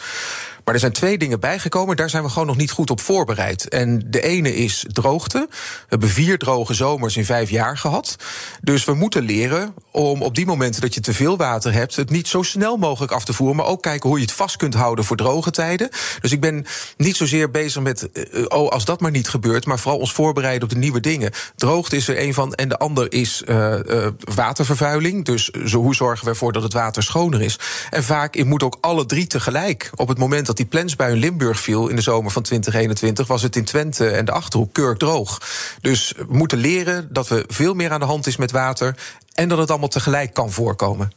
Maar 0.68 0.76
er 0.76 0.82
zijn 0.82 0.94
twee 0.94 1.18
dingen 1.18 1.40
bijgekomen, 1.40 1.96
daar 1.96 2.10
zijn 2.10 2.24
we 2.24 2.30
gewoon 2.30 2.48
nog 2.48 2.58
niet 2.58 2.72
goed 2.72 2.90
op 2.90 3.00
voorbereid. 3.02 3.68
En 3.68 4.02
de 4.06 4.22
ene 4.22 4.56
is 4.56 4.86
droogte. 4.88 5.48
We 5.50 5.86
hebben 5.88 6.10
vier 6.10 6.38
droge 6.38 6.74
zomers 6.74 7.18
in 7.18 7.26
vijf 7.26 7.50
jaar 7.50 7.78
gehad. 7.78 8.16
Dus 8.62 8.86
we 8.86 8.94
moeten 8.94 9.24
leren 9.24 9.74
om 9.92 10.22
op 10.22 10.36
die 10.36 10.46
momenten 10.46 10.82
dat 10.82 10.94
je 10.94 11.00
te 11.00 11.14
veel 11.14 11.38
water 11.38 11.74
hebt, 11.74 11.96
het 11.96 12.10
niet 12.10 12.28
zo 12.28 12.42
snel 12.42 12.78
mogelijk 12.78 13.12
af 13.12 13.26
te 13.26 13.34
voeren, 13.34 13.56
maar 13.56 13.66
ook 13.66 13.82
kijken 13.82 14.10
hoe 14.10 14.18
je 14.18 14.24
het 14.26 14.34
vast 14.34 14.56
kunt 14.56 14.74
houden 14.74 15.06
voor 15.06 15.18
droge 15.18 15.52
tijden. 15.52 15.90
Dus 16.22 16.32
ik 16.32 16.42
ben 16.42 16.66
niet 16.98 17.16
zozeer 17.16 17.52
bezig 17.52 17.82
met, 17.82 18.10
oh, 18.48 18.70
als 18.70 18.86
dat 18.86 19.00
maar 19.00 19.12
niet 19.12 19.30
gebeurt, 19.30 19.66
maar 19.66 19.80
vooral 19.80 20.00
ons 20.00 20.14
voorbereiden 20.14 20.64
op 20.64 20.70
de 20.70 20.80
nieuwe 20.80 21.00
dingen. 21.00 21.32
Droogte 21.56 21.96
is 21.96 22.08
er 22.08 22.22
een 22.22 22.34
van, 22.34 22.54
en 22.54 22.70
de 22.70 22.78
ander 22.78 23.12
is 23.12 23.44
uh, 23.46 23.76
uh, 23.86 24.08
watervervuiling. 24.36 25.26
Dus 25.26 25.50
zo, 25.50 25.82
hoe 25.82 25.96
zorgen 25.96 26.26
we 26.26 26.32
ervoor 26.32 26.54
dat 26.54 26.64
het 26.64 26.74
water 26.74 27.04
schoner 27.04 27.42
is? 27.42 27.60
En 27.90 28.04
vaak 28.04 28.44
moet 28.44 28.64
ook 28.64 28.78
alle 28.82 29.06
drie 29.06 29.28
tegelijk. 29.28 29.90
Op 29.96 30.08
het 30.08 30.18
moment 30.18 30.46
dat 30.46 30.57
die 30.58 30.66
plensbui 30.66 31.12
in 31.12 31.20
Limburg 31.20 31.60
viel 31.60 31.88
in 31.88 31.96
de 31.96 32.02
zomer 32.02 32.32
van 32.32 32.42
2021, 32.42 33.28
was 33.28 33.42
het 33.42 33.56
in 33.56 33.66
Twente 33.66 34.10
en 34.10 34.26
de 34.26 34.32
achterhoek 34.32 34.74
kurkdroog. 34.74 35.42
Dus 35.82 36.14
we 36.18 36.26
moeten 36.30 36.58
leren 36.58 37.08
dat 37.12 37.28
we 37.28 37.44
veel 37.48 37.74
meer 37.74 37.92
aan 37.92 38.00
de 38.00 38.06
hand 38.06 38.28
is 38.28 38.38
met 38.38 38.52
water 38.52 38.96
en 39.34 39.50
dat 39.50 39.58
het 39.58 39.70
allemaal 39.70 39.88
tegelijk 39.88 40.34
kan 40.34 40.52
voorkomen. 40.52 41.12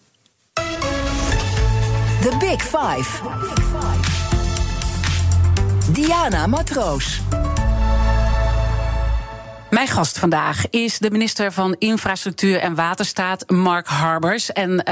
The 2.20 2.36
Big 2.38 2.62
Five. 2.62 3.18
Diana 5.92 6.46
Matroos. 6.46 7.20
Mijn 9.70 9.88
gast 9.88 10.18
vandaag 10.18 10.70
is 10.70 10.98
de 10.98 11.10
minister 11.10 11.52
van 11.52 11.76
Infrastructuur 11.78 12.58
en 12.58 12.74
Waterstaat, 12.74 13.50
Mark 13.50 13.86
Harbers. 13.86 14.52
En 14.52 14.70
uh, 14.70 14.84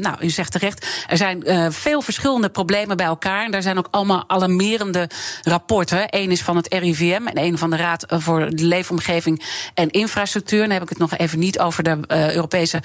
nou, 0.00 0.16
u 0.20 0.30
zegt 0.30 0.52
terecht, 0.52 1.04
er 1.08 1.16
zijn 1.16 1.42
uh, 1.46 1.66
veel 1.70 2.02
verschillende 2.02 2.48
problemen 2.48 2.96
bij 2.96 3.06
elkaar. 3.06 3.44
En 3.44 3.50
daar 3.50 3.62
zijn 3.62 3.78
ook 3.78 3.88
allemaal 3.90 4.24
alarmerende 4.26 5.08
rapporten. 5.42 6.04
Eén 6.10 6.30
is 6.30 6.42
van 6.42 6.56
het 6.56 6.74
RIVM 6.74 7.26
en 7.26 7.34
één 7.34 7.58
van 7.58 7.70
de 7.70 7.76
Raad 7.76 8.04
voor 8.08 8.50
de 8.50 8.64
Leefomgeving 8.64 9.42
en 9.74 9.90
Infrastructuur. 9.90 10.60
Dan 10.60 10.70
heb 10.70 10.82
ik 10.82 10.88
het 10.88 10.98
nog 10.98 11.16
even 11.16 11.38
niet 11.38 11.58
over 11.58 11.82
de 11.82 11.98
uh, 12.08 12.34
Europese 12.34 12.82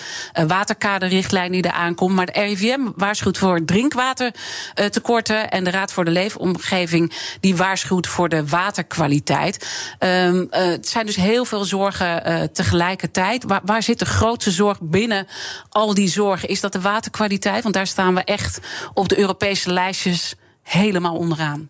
waterkaderrichtlijn 0.47 1.51
die 1.51 1.63
er 1.63 1.71
aankomt. 1.71 2.15
Maar 2.15 2.25
de 2.25 2.31
RIVM 2.31 2.79
waarschuwt 2.95 3.37
voor 3.37 3.65
drinkwatertekorten. 3.65 5.49
En 5.49 5.63
de 5.63 5.71
Raad 5.71 5.93
voor 5.93 6.05
de 6.05 6.11
Leefomgeving 6.11 7.13
die 7.39 7.55
waarschuwt 7.55 8.07
voor 8.07 8.29
de 8.29 8.47
waterkwaliteit. 8.47 9.67
Um, 9.99 10.47
het 10.49 10.87
zijn 10.87 11.05
dus 11.05 11.15
heel 11.15 11.25
veel 11.45 11.63
zorgen 11.65 12.29
uh, 12.29 12.43
tegelijkertijd. 12.43 13.43
Waar, 13.43 13.61
waar 13.65 13.83
zit 13.83 13.99
de 13.99 14.05
grootste 14.05 14.51
zorg 14.51 14.81
binnen 14.81 15.27
al 15.69 15.93
die 15.93 16.09
zorgen? 16.09 16.49
Is 16.49 16.61
dat 16.61 16.73
de 16.73 16.81
waterkwaliteit? 16.81 17.63
Want 17.63 17.75
daar 17.75 17.87
staan 17.87 18.15
we 18.15 18.23
echt 18.23 18.59
op 18.93 19.09
de 19.09 19.19
Europese 19.19 19.73
lijstjes 19.73 20.35
helemaal 20.63 21.15
onderaan. 21.15 21.69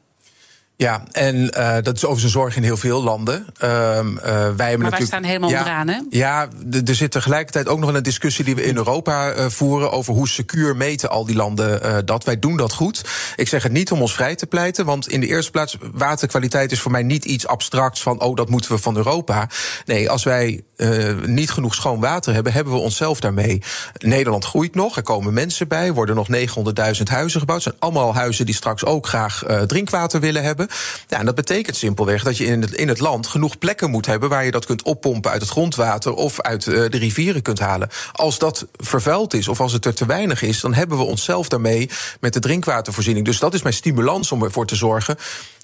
Ja, 0.78 1.04
en 1.12 1.36
uh, 1.36 1.74
dat 1.82 1.96
is 1.96 2.06
overigens 2.06 2.24
een 2.24 2.30
zorg 2.30 2.56
in 2.56 2.64
heel 2.64 2.78
veel 2.78 3.04
landen. 3.04 3.46
Uh, 3.64 3.70
uh, 3.70 4.22
wij 4.56 4.70
hebben 4.70 4.80
maar 4.80 4.98
wij 4.98 5.06
staan 5.06 5.24
helemaal 5.24 5.50
ja, 5.50 5.58
onderaan, 5.58 5.88
hè? 5.88 6.00
Ja, 6.10 6.48
er 6.86 6.96
zit 6.96 7.12
tegelijkertijd 7.12 7.68
ook 7.68 7.80
nog 7.80 7.94
een 7.94 8.04
discussie 8.04 8.46
die 8.46 8.56
we 8.56 8.64
in 8.64 8.76
Europa 8.76 9.36
uh, 9.36 9.46
voeren... 9.46 9.92
over 9.92 10.14
hoe 10.14 10.28
secuur 10.28 10.76
meten 10.76 11.10
al 11.10 11.26
die 11.26 11.36
landen 11.36 12.06
dat. 12.06 12.24
Wij 12.24 12.40
doen 12.40 12.58
dat 12.58 12.74
goed. 12.74 13.06
Ik 13.36 13.48
zeg 13.48 13.64
het 13.64 13.72
niet 13.72 13.92
om 13.92 14.02
ons 14.02 14.14
vrij 14.14 14.36
te 14.36 14.46
pleiten, 14.46 14.86
want 14.86 15.08
in 15.08 15.20
de 15.20 15.28
eerste 15.28 15.52
plaats... 15.52 15.78
waterkwaliteit 15.92 16.72
is 16.72 16.80
voor 16.80 16.92
mij 16.92 17.04
niet 17.04 17.26
iets 17.26 17.48
abstracts 17.48 18.02
van... 18.02 18.22
oh, 18.22 18.36
dat 18.36 18.50
moeten 18.50 18.72
we 18.72 18.78
van 18.78 18.96
Europa. 18.98 19.50
Nee, 19.86 20.10
als 20.10 20.24
wij 20.24 20.64
niet 21.26 21.52
genoeg 21.52 21.76
schoon 21.76 22.00
water 22.00 22.34
hebben... 22.34 22.54
hebben 22.54 22.74
we 22.74 22.80
onszelf 22.80 23.20
daarmee. 23.20 23.62
Nederland 23.98 24.46
groeit 24.46 24.76
nog, 24.76 24.96
er 24.96 25.04
komen 25.04 25.34
mensen 25.34 25.68
bij... 25.68 25.94
worden 25.94 26.16
nog 26.16 26.28
900.000 26.32 27.04
huizen 27.04 27.40
gebouwd. 27.40 27.64
Het 27.64 27.74
zijn 27.74 27.94
allemaal 27.94 28.16
huizen 28.16 28.46
die 28.46 28.56
straks 28.56 28.86
ook 28.86 29.08
graag 29.08 29.44
drinkwater 29.68 30.20
willen 30.20 30.44
hebben... 30.44 30.67
Ja, 31.08 31.20
en 31.20 31.26
dat 31.26 31.36
betekent 31.36 31.76
simpelweg 31.76 32.24
dat 32.24 32.38
je 32.38 32.46
in 32.46 32.62
het, 32.62 32.72
in 32.72 32.88
het 32.88 33.00
land 33.00 33.28
genoeg 33.28 33.58
plekken 33.58 33.90
moet 33.90 34.06
hebben 34.06 34.30
waar 34.30 34.46
je 34.46 34.52
dat 34.52 34.66
kunt 34.66 34.84
oppompen 34.84 35.32
uit 35.32 35.42
het 35.42 35.50
grondwater 35.50 36.14
of 36.14 36.42
uit 36.42 36.66
uh, 36.66 36.90
de 36.90 36.98
rivieren 36.98 37.42
kunt 37.42 37.60
halen. 37.60 37.90
Als 38.12 38.38
dat 38.40 38.68
vervuild 38.76 39.34
is 39.34 39.48
of 39.48 39.60
als 39.60 39.74
het 39.74 39.86
er 39.86 39.94
te 39.94 40.06
weinig 40.06 40.42
is, 40.42 40.60
dan 40.60 40.74
hebben 40.74 40.98
we 40.98 41.04
onszelf 41.04 41.48
daarmee 41.48 41.90
met 42.20 42.34
de 42.34 42.40
drinkwatervoorziening. 42.40 43.26
Dus 43.26 43.40
dat 43.40 43.54
is 43.54 43.62
mijn 43.62 43.74
stimulans 43.74 44.32
om 44.32 44.44
ervoor 44.44 44.66
te 44.66 44.76
zorgen 44.76 45.18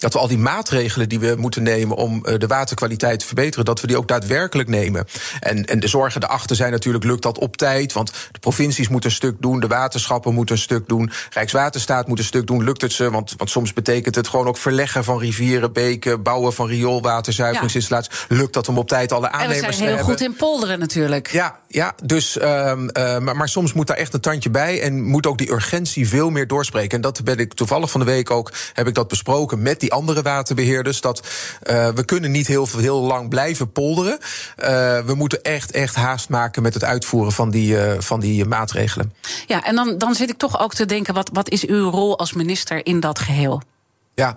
dat 0.04 0.14
we 0.14 0.20
al 0.20 0.28
die 0.28 0.38
maatregelen 0.38 1.10
die 1.10 1.20
we 1.20 1.36
moeten 1.38 1.64
nemen 1.64 1.98
om 1.98 2.24
uh, 2.26 2.34
de 2.38 2.48
waterkwaliteit 2.48 3.20
te 3.20 3.26
verbeteren, 3.26 3.66
dat 3.66 3.82
we 3.82 3.88
die 3.88 3.98
ook 3.98 4.08
daadwerkelijk 4.08 4.70
nemen. 4.70 5.06
En, 5.40 5.66
en 5.66 5.80
de 5.80 5.88
zorgen 5.88 6.22
daarachter 6.22 6.56
zijn 6.56 6.72
natuurlijk, 6.72 7.04
lukt 7.04 7.22
dat 7.22 7.38
op 7.38 7.58
tijd? 7.58 7.94
Want 7.94 8.12
de 8.32 8.40
provincies 8.40 8.88
moeten 8.88 9.10
een 9.10 9.16
stuk 9.16 9.36
doen, 9.40 9.60
de 9.60 9.68
waterschappen 9.68 10.34
moeten 10.34 10.56
een 10.56 10.62
stuk 10.62 10.88
doen, 10.88 11.12
Rijkswaterstaat 11.30 12.08
moet 12.08 12.20
een 12.20 12.26
stuk 12.26 12.48
doen. 12.48 12.64
Lukt 12.64 12.82
het 12.82 12.94
ze? 12.94 13.12
Want, 13.12 13.34
want 13.38 13.50
soms 13.50 13.74
betekent 13.74 14.16
het 14.16 14.28
gewoon 14.28 14.48
ook 14.48 14.58
verleggen 14.58 14.93
van 15.02 15.20
rivieren, 15.20 15.74
beken, 15.74 16.22
bouwen 16.24 16.54
van 16.54 16.68
rioolwaterzuiveringsinstallaties. 16.68 18.26
Ja. 18.30 18.36
Lukt 18.36 18.54
dat 18.54 18.68
om 18.68 18.78
op 18.78 18.88
tijd 18.88 19.12
alle 19.12 19.30
aannemers 19.32 19.60
te 19.60 19.66
hebben? 19.66 19.74
En 19.74 19.86
we 19.86 19.86
zijn 19.86 19.98
heel 19.98 20.16
goed 20.16 20.22
in 20.22 20.36
polderen 20.36 20.80
natuurlijk. 20.80 21.32
Ja, 21.32 21.60
ja 21.68 21.94
dus, 22.04 22.42
um, 22.42 22.90
uh, 22.98 23.18
maar, 23.18 23.36
maar, 23.36 23.50
soms 23.50 23.74
moet 23.74 23.88
daar 23.88 23.98
echt 23.98 24.14
een 24.14 24.20
tandje 24.20 24.50
bij 24.50 24.82
en 24.82 25.04
moet 25.04 25.28
ook 25.28 25.38
die 25.38 25.52
urgentie 25.52 26.08
veel 26.08 26.30
meer 26.30 26.48
doorspreken. 26.48 26.96
En 26.96 27.02
dat 27.02 27.24
ben 27.24 27.38
ik 27.38 27.54
toevallig 27.54 27.92
van 27.92 28.00
de 28.00 28.06
week 28.06 28.32
ook, 28.32 28.52
heb 28.74 28.88
ik 28.88 28.94
dat 28.94 29.08
besproken 29.08 29.62
met 29.62 29.80
die 29.80 29.94
andere 29.94 30.22
waterbeheerders. 30.22 31.02
Dat 31.02 31.20
uh, 31.64 31.88
we 31.90 32.06
kunnen 32.06 32.32
niet 32.32 32.48
heel, 32.48 32.68
heel 32.78 33.00
lang 33.00 33.30
blijven 33.30 33.72
polderen. 33.72 34.18
Uh, 34.22 34.68
we 35.00 35.14
moeten 35.16 35.42
echt, 35.42 35.72
echt 35.72 35.96
haast 35.96 36.30
maken 36.30 36.62
met 36.62 36.74
het 36.74 36.84
uitvoeren 36.84 37.32
van 37.32 37.50
die, 37.50 37.78
van 38.00 38.20
die 38.20 38.46
maatregelen. 38.46 39.14
Ja, 39.48 39.64
en 39.64 39.76
dan, 39.76 39.98
dan 39.98 40.16
zit 40.16 40.30
ik 40.30 40.38
toch 40.38 40.60
ook 40.60 40.74
te 40.74 40.86
denken, 40.86 41.14
wat, 41.14 41.30
wat 41.34 41.50
is 41.50 41.66
uw 41.66 41.90
rol 41.90 42.18
als 42.18 42.34
minister 42.34 42.86
in 42.86 43.00
dat 43.00 43.20
geheel? 43.20 43.62
Ja, 44.16 44.36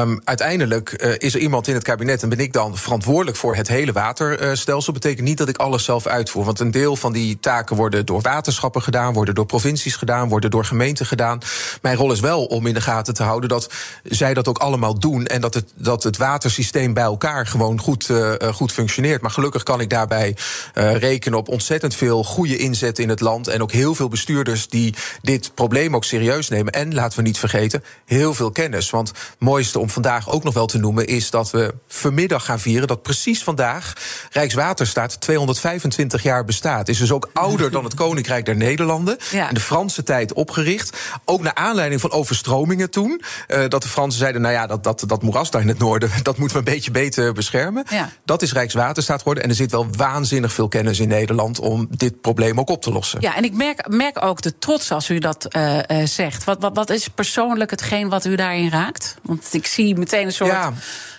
um, 0.00 0.20
uiteindelijk 0.24 1.02
uh, 1.04 1.14
is 1.18 1.34
er 1.34 1.40
iemand 1.40 1.68
in 1.68 1.74
het 1.74 1.82
kabinet 1.82 2.22
en 2.22 2.28
ben 2.28 2.38
ik 2.38 2.52
dan 2.52 2.76
verantwoordelijk 2.76 3.36
voor 3.36 3.56
het 3.56 3.68
hele 3.68 3.92
waterstelsel. 3.92 4.92
Uh, 4.92 5.00
betekent 5.00 5.26
niet 5.26 5.38
dat 5.38 5.48
ik 5.48 5.56
alles 5.56 5.84
zelf 5.84 6.06
uitvoer. 6.06 6.44
Want 6.44 6.60
een 6.60 6.70
deel 6.70 6.96
van 6.96 7.12
die 7.12 7.40
taken 7.40 7.76
worden 7.76 8.06
door 8.06 8.20
waterschappen 8.20 8.82
gedaan, 8.82 9.12
worden 9.12 9.34
door 9.34 9.46
provincies 9.46 9.96
gedaan, 9.96 10.28
worden 10.28 10.50
door 10.50 10.64
gemeenten 10.64 11.06
gedaan. 11.06 11.38
Mijn 11.82 11.96
rol 11.96 12.12
is 12.12 12.20
wel 12.20 12.44
om 12.44 12.66
in 12.66 12.74
de 12.74 12.80
gaten 12.80 13.14
te 13.14 13.22
houden 13.22 13.48
dat 13.48 13.72
zij 14.02 14.34
dat 14.34 14.48
ook 14.48 14.58
allemaal 14.58 14.98
doen 14.98 15.26
en 15.26 15.40
dat 15.40 15.54
het, 15.54 15.72
dat 15.74 16.02
het 16.02 16.16
watersysteem 16.16 16.94
bij 16.94 17.04
elkaar 17.04 17.46
gewoon 17.46 17.80
goed, 17.80 18.08
uh, 18.08 18.32
goed 18.52 18.72
functioneert. 18.72 19.22
Maar 19.22 19.30
gelukkig 19.30 19.62
kan 19.62 19.80
ik 19.80 19.90
daarbij 19.90 20.36
rekenen 20.74 21.38
op 21.38 21.48
ontzettend 21.48 21.94
veel 21.94 22.24
goede 22.24 22.56
inzet 22.56 22.98
in 22.98 23.08
het 23.08 23.20
land 23.20 23.48
en 23.48 23.62
ook 23.62 23.72
heel 23.72 23.94
veel 23.94 24.08
bestuurders 24.08 24.68
die 24.68 24.94
dit 25.22 25.54
probleem 25.54 25.96
ook 25.96 26.04
serieus 26.04 26.48
nemen. 26.48 26.72
En 26.72 26.94
laten 26.94 27.18
we 27.18 27.24
niet 27.24 27.38
vergeten, 27.38 27.84
heel 28.04 28.34
veel 28.34 28.50
kennis. 28.50 28.90
Want 28.98 29.08
het 29.08 29.36
mooiste 29.38 29.78
om 29.78 29.90
vandaag 29.90 30.30
ook 30.30 30.44
nog 30.44 30.54
wel 30.54 30.66
te 30.66 30.78
noemen 30.78 31.06
is 31.06 31.30
dat 31.30 31.50
we 31.50 31.74
vanmiddag 31.88 32.44
gaan 32.44 32.60
vieren 32.60 32.88
dat 32.88 33.02
precies 33.02 33.42
vandaag 33.42 33.92
Rijkswaterstaat 34.30 35.20
225 35.20 36.22
jaar 36.22 36.44
bestaat. 36.44 36.88
Is 36.88 36.98
dus 36.98 37.12
ook 37.12 37.30
ouder 37.48 37.70
dan 37.70 37.84
het 37.84 37.94
Koninkrijk 37.94 38.44
der 38.44 38.56
Nederlanden. 38.56 39.16
Ja. 39.30 39.48
In 39.48 39.54
de 39.54 39.60
Franse 39.60 40.02
tijd 40.02 40.32
opgericht. 40.32 40.96
Ook 41.24 41.42
naar 41.42 41.54
aanleiding 41.54 42.00
van 42.00 42.10
overstromingen 42.10 42.90
toen. 42.90 43.22
Uh, 43.48 43.68
dat 43.68 43.82
de 43.82 43.88
Fransen 43.88 44.18
zeiden: 44.18 44.40
nou 44.40 44.54
ja, 44.54 44.66
dat, 44.66 44.84
dat, 44.84 45.04
dat 45.06 45.22
moeras 45.22 45.50
daar 45.50 45.62
in 45.62 45.68
het 45.68 45.78
noorden, 45.78 46.10
dat 46.22 46.38
moeten 46.38 46.56
we 46.56 46.66
een 46.66 46.74
beetje 46.74 46.90
beter 46.90 47.32
beschermen. 47.32 47.84
Ja. 47.90 48.10
Dat 48.24 48.42
is 48.42 48.52
Rijkswaterstaat 48.52 49.18
geworden. 49.18 49.42
En 49.42 49.48
er 49.48 49.56
zit 49.56 49.70
wel 49.70 49.86
waanzinnig 49.96 50.52
veel 50.52 50.68
kennis 50.68 51.00
in 51.00 51.08
Nederland 51.08 51.58
om 51.58 51.86
dit 51.90 52.20
probleem 52.20 52.58
ook 52.58 52.70
op 52.70 52.82
te 52.82 52.92
lossen. 52.92 53.20
Ja, 53.20 53.36
en 53.36 53.44
ik 53.44 53.54
merk, 53.54 53.88
merk 53.88 54.24
ook 54.24 54.42
de 54.42 54.58
trots 54.58 54.90
als 54.90 55.10
u 55.10 55.18
dat 55.18 55.46
uh, 55.56 55.78
uh, 55.88 56.06
zegt. 56.06 56.44
Wat, 56.44 56.60
wat, 56.60 56.76
wat 56.76 56.90
is 56.90 57.08
persoonlijk 57.08 57.70
hetgeen 57.70 58.08
wat 58.08 58.24
u 58.24 58.34
daarin 58.34 58.70
raakt? 58.70 58.87
Want 59.22 59.54
ik 59.54 59.66
zie 59.66 59.96
meteen 59.96 60.26
een 60.26 60.32
soort. 60.32 60.50
Ja. 60.50 60.72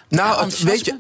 Nou, 0.10 0.44
het, 0.44 0.63
weet 0.63 0.86
je, 0.86 0.96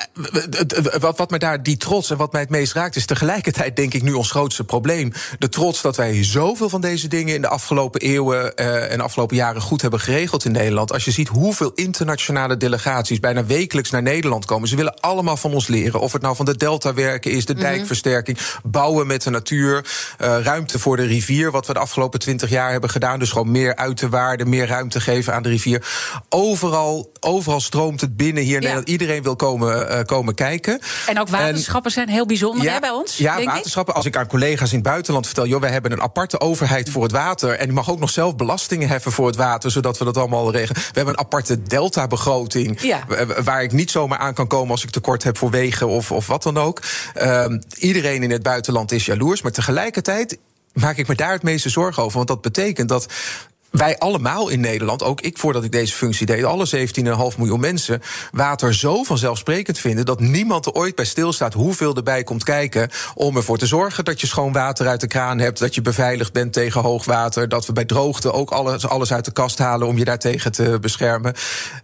wat, 0.99 1.17
wat 1.17 1.29
mij 1.29 1.39
daar, 1.39 1.63
die 1.63 1.77
trots 1.77 2.09
en 2.09 2.17
wat 2.17 2.31
mij 2.31 2.41
het 2.41 2.49
meest 2.49 2.73
raakt, 2.73 2.95
is 2.95 3.05
tegelijkertijd, 3.05 3.75
denk 3.75 3.93
ik, 3.93 4.03
nu 4.03 4.13
ons 4.13 4.31
grootste 4.31 4.63
probleem. 4.63 5.11
De 5.39 5.49
trots 5.49 5.81
dat 5.81 5.95
wij 5.95 6.23
zoveel 6.23 6.69
van 6.69 6.81
deze 6.81 7.07
dingen 7.07 7.35
in 7.35 7.41
de 7.41 7.47
afgelopen 7.47 8.01
eeuwen 8.01 8.53
uh, 8.55 8.91
en 8.91 9.01
afgelopen 9.01 9.35
jaren 9.35 9.61
goed 9.61 9.81
hebben 9.81 9.99
geregeld 9.99 10.45
in 10.45 10.51
Nederland. 10.51 10.93
Als 10.93 11.05
je 11.05 11.11
ziet 11.11 11.27
hoeveel 11.27 11.71
internationale 11.75 12.57
delegaties 12.57 13.19
bijna 13.19 13.45
wekelijks 13.45 13.89
naar 13.89 14.01
Nederland 14.01 14.45
komen. 14.45 14.67
Ze 14.67 14.75
willen 14.75 14.99
allemaal 14.99 15.37
van 15.37 15.53
ons 15.53 15.67
leren. 15.67 15.99
Of 15.99 16.13
het 16.13 16.21
nou 16.21 16.35
van 16.35 16.45
de 16.45 16.57
deltawerken 16.57 17.31
is, 17.31 17.45
de 17.45 17.53
-hmm. 17.53 17.61
dijkversterking, 17.61 18.37
bouwen 18.63 19.07
met 19.07 19.23
de 19.23 19.29
natuur, 19.29 19.85
uh, 20.21 20.37
ruimte 20.41 20.79
voor 20.79 20.97
de 20.97 21.05
rivier, 21.05 21.51
wat 21.51 21.67
we 21.67 21.73
de 21.73 21.79
afgelopen 21.79 22.19
twintig 22.19 22.49
jaar 22.49 22.71
hebben 22.71 22.89
gedaan. 22.89 23.19
Dus 23.19 23.31
gewoon 23.31 23.51
meer 23.51 23.75
uit 23.75 23.97
te 23.97 24.09
waarden, 24.09 24.49
meer 24.49 24.67
ruimte 24.67 25.01
geven 25.01 25.33
aan 25.33 25.43
de 25.43 25.49
rivier. 25.49 25.87
Overal, 26.29 27.11
overal 27.19 27.59
stroomt 27.59 28.01
het 28.01 28.17
binnen 28.17 28.43
hier 28.43 28.55
in 28.55 28.61
ja. 28.61 28.67
Nederland 28.67 28.87
iedereen 28.99 29.23
wil 29.23 29.35
komen, 29.35 29.91
uh, 29.91 29.99
komen 30.05 30.35
kijken. 30.35 30.79
En 31.07 31.19
ook 31.19 31.29
waterschappen 31.29 31.85
en, 31.85 31.91
zijn 31.91 32.09
heel 32.09 32.25
bijzonder 32.25 32.63
ja, 32.63 32.73
hè, 32.73 32.79
bij 32.79 32.89
ons. 32.89 33.17
Ja, 33.17 33.43
waterschappen. 33.43 33.93
Ik? 33.93 33.97
Als 33.97 34.05
ik 34.05 34.17
aan 34.17 34.27
collega's 34.27 34.69
in 34.69 34.79
het 34.79 34.87
buitenland 34.87 35.25
vertel, 35.25 35.45
joh, 35.45 35.61
wij 35.61 35.71
hebben 35.71 35.91
een 35.91 36.01
aparte 36.01 36.39
overheid 36.39 36.89
voor 36.89 37.03
het 37.03 37.11
water. 37.11 37.51
En 37.51 37.65
die 37.65 37.73
mag 37.73 37.89
ook 37.89 37.99
nog 37.99 38.09
zelf 38.09 38.35
belastingen 38.35 38.87
heffen 38.87 39.11
voor 39.11 39.27
het 39.27 39.35
water, 39.35 39.71
zodat 39.71 39.97
we 39.97 40.05
dat 40.05 40.17
allemaal 40.17 40.51
regelen. 40.51 40.81
We 40.81 40.91
hebben 40.93 41.13
een 41.13 41.19
aparte 41.19 41.63
delta-begroting. 41.63 42.81
Ja. 42.81 43.03
Waar 43.43 43.63
ik 43.63 43.71
niet 43.71 43.91
zomaar 43.91 44.19
aan 44.19 44.33
kan 44.33 44.47
komen 44.47 44.71
als 44.71 44.83
ik 44.83 44.89
tekort 44.89 45.23
heb 45.23 45.37
voor 45.37 45.49
wegen 45.49 45.87
of, 45.87 46.11
of 46.11 46.27
wat 46.27 46.43
dan 46.43 46.57
ook. 46.57 46.81
Uh, 47.21 47.45
iedereen 47.77 48.23
in 48.23 48.31
het 48.31 48.43
buitenland 48.43 48.91
is 48.91 49.05
jaloers. 49.05 49.41
Maar 49.41 49.51
tegelijkertijd 49.51 50.37
maak 50.73 50.97
ik 50.97 51.07
me 51.07 51.15
daar 51.15 51.31
het 51.31 51.43
meeste 51.43 51.69
zorgen 51.69 52.03
over. 52.03 52.15
Want 52.15 52.27
dat 52.27 52.41
betekent 52.41 52.89
dat 52.89 53.07
wij 53.71 53.97
allemaal 53.97 54.49
in 54.49 54.59
Nederland, 54.59 55.03
ook 55.03 55.21
ik 55.21 55.37
voordat 55.37 55.63
ik 55.63 55.71
deze 55.71 55.93
functie 55.93 56.25
deed, 56.25 56.43
alle 56.43 56.87
17,5 57.31 57.37
miljoen 57.37 57.59
mensen, 57.59 58.01
water 58.31 58.73
zo 58.73 59.03
vanzelfsprekend 59.03 59.79
vinden 59.79 60.05
dat 60.05 60.19
niemand 60.19 60.65
er 60.65 60.71
ooit 60.71 60.95
bij 60.95 61.05
stilstaat 61.05 61.53
hoeveel 61.53 61.95
erbij 61.95 62.23
komt 62.23 62.43
kijken 62.43 62.89
om 63.13 63.35
ervoor 63.35 63.57
te 63.57 63.65
zorgen 63.65 64.05
dat 64.05 64.21
je 64.21 64.27
schoon 64.27 64.51
water 64.51 64.87
uit 64.87 65.01
de 65.01 65.07
kraan 65.07 65.39
hebt, 65.39 65.59
dat 65.59 65.75
je 65.75 65.81
beveiligd 65.81 66.33
bent 66.33 66.53
tegen 66.53 66.81
hoogwater, 66.81 67.49
dat 67.49 67.65
we 67.65 67.73
bij 67.73 67.85
droogte 67.85 68.31
ook 68.31 68.51
alles, 68.51 68.87
alles 68.87 69.13
uit 69.13 69.25
de 69.25 69.31
kast 69.31 69.57
halen 69.57 69.87
om 69.87 69.97
je 69.97 70.05
daartegen 70.05 70.51
te 70.51 70.77
beschermen. 70.81 71.33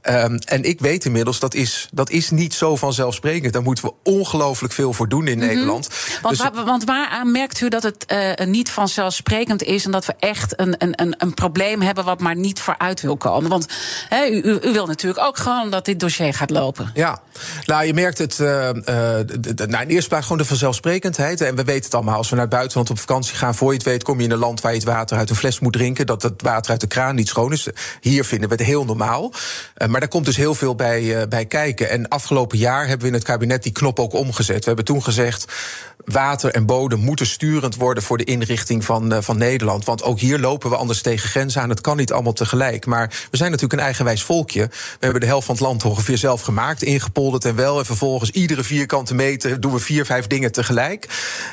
Um, 0.10 0.38
en 0.38 0.64
ik 0.64 0.80
weet 0.80 1.06
inmiddels 1.06 1.40
dat 1.40 1.54
is, 1.54 1.90
dat 1.92 2.10
is 2.10 2.30
niet 2.30 2.54
zo 2.54 2.76
vanzelfsprekend. 2.76 3.54
Daar 3.54 3.62
moeten 3.62 3.86
we 3.86 3.94
ongelooflijk 4.04 4.74
veel 4.74 4.94
voor 4.94 5.08
doen 5.08 5.28
in 5.28 5.34
mm 5.34 5.40
-hmm. 5.40 5.48
Nederland. 5.48 5.90
Want, 6.22 6.38
dus, 6.38 6.50
waar, 6.50 6.66
want 6.66 6.84
waaraan 6.84 7.32
merkt 7.32 7.62
u 7.62 7.70
dat 7.70 7.84
het 7.84 8.06
uh, 8.40 8.48
niet 8.48 8.70
vanzelfsprekend 8.70 9.64
is 9.64 9.86
en 9.86 9.92
dat 9.92 10.06
we 10.06 10.14
echt 10.20 10.60
een, 10.60 10.76
een, 10.78 11.16
een 11.18 11.34
probleem 11.34 11.75
hebben 11.82 12.04
wat 12.04 12.20
maar 12.20 12.36
niet 12.36 12.60
vooruit 12.60 13.02
wil 13.02 13.18
komen. 13.18 13.50
Want 13.50 13.68
u, 14.30 14.60
u, 14.62 14.72
wil 14.74 14.86
natuurlijk 14.86 15.26
ook 15.26 15.38
gewoon 15.38 15.70
dat 15.70 15.86
dit 15.86 16.00
dossier 16.00 16.34
gaat 16.34 16.50
lopen. 16.50 16.92
Ja, 16.94 17.22
nou 17.66 17.86
je 17.86 17.94
merkt 17.94 18.18
het. 18.18 18.40
Uh, 18.40 18.48
uh, 18.50 18.74
nou, 19.56 19.84
in 19.84 19.88
eerste 19.88 20.10
plaats 20.10 20.24
gewoon 20.24 20.38
de 20.38 20.46
vanzelfsprekendheid. 20.46 21.42
En 21.42 21.56
we 21.56 21.64
weten 21.64 21.84
het 21.84 21.94
allemaal. 21.94 22.18
Als 22.18 22.30
we 22.30 22.36
naar 22.36 22.46
het 22.46 22.54
buitenland 22.54 22.90
op 22.90 23.00
vakantie 23.00 23.36
gaan, 23.36 23.56
voor 23.56 23.72
je 23.72 23.78
het 23.78 23.86
weet, 23.86 24.04
kom 24.04 24.18
je 24.18 24.26
in 24.26 24.32
een 24.32 24.38
land 24.38 24.62
waar 24.62 24.72
je 24.72 24.78
het 24.78 24.88
water 24.88 25.18
uit 25.18 25.30
een 25.30 25.36
fles 25.36 25.60
moet 25.60 25.74
drinken. 25.74 26.06
Dat 26.06 26.22
het 26.22 26.42
water 26.42 26.72
uit 26.72 26.82
de 26.82 26.88
kraan 26.88 27.16
niet 27.16 27.28
schoon 27.28 27.52
is. 27.52 27.68
Hier 28.02 28.26
vinden 28.26 28.50
we 28.50 28.56
het 28.56 28.64
heel 28.64 28.86
normaal. 28.86 29.32
Uh, 29.78 29.88
maar 29.88 30.00
daar 30.00 30.10
komt 30.10 30.26
dus 30.26 30.38
heel 30.38 30.56
veel 30.56 30.76
bij, 30.76 31.28
bij 31.28 31.46
kijken. 31.46 31.90
En 31.90 32.08
afgelopen 32.08 32.58
jaar 32.58 32.82
hebben 32.82 33.02
we 33.02 33.08
in 33.08 33.14
het 33.14 33.24
kabinet 33.24 33.64
die 33.64 33.72
knop 33.72 34.00
ook 34.00 34.14
omgezet. 34.14 34.60
We 34.60 34.66
hebben 34.66 34.86
toen 34.86 35.04
gezegd 35.04 35.46
water 36.06 36.52
en 36.52 36.66
bodem 36.66 37.00
moeten 37.00 37.26
sturend 37.26 37.76
worden 37.76 38.04
voor 38.04 38.18
de 38.18 38.24
inrichting 38.24 38.86
van, 38.86 39.24
van 39.24 39.38
Nederland. 39.38 39.86
Want 39.86 40.04
ook 40.04 40.20
hier 40.20 40.40
lopen 40.40 40.70
we 40.70 40.76
anders 40.76 41.02
tegen 41.02 41.30
grenzen 41.30 41.62
aan. 41.62 41.65
Het 41.70 41.82
kan 41.82 41.98
niet 41.98 42.12
allemaal 42.12 42.34
tegelijk. 42.34 42.86
Maar 42.86 43.08
we 43.32 43.38
zijn 43.38 43.52
natuurlijk 43.52 43.80
een 43.80 43.86
eigenwijs 43.86 44.24
volkje. 44.24 44.68
We 44.70 44.98
hebben 45.00 45.22
de 45.22 45.28
helft 45.28 45.46
van 45.46 45.56
het 45.56 45.64
land 45.64 45.86
ongeveer 45.86 46.18
zelf 46.18 46.42
gemaakt, 46.42 46.84
ingepolderd 46.84 47.46
en 47.46 47.56
wel. 47.56 47.80
En 47.80 47.86
vervolgens 47.86 48.30
iedere 48.32 48.64
vierkante 48.64 49.16
meter 49.16 49.60
doen 49.60 49.72
we 49.72 49.80
vier, 49.80 50.06
vijf 50.06 50.28
dingen 50.28 50.52
tegelijk. 50.52 51.08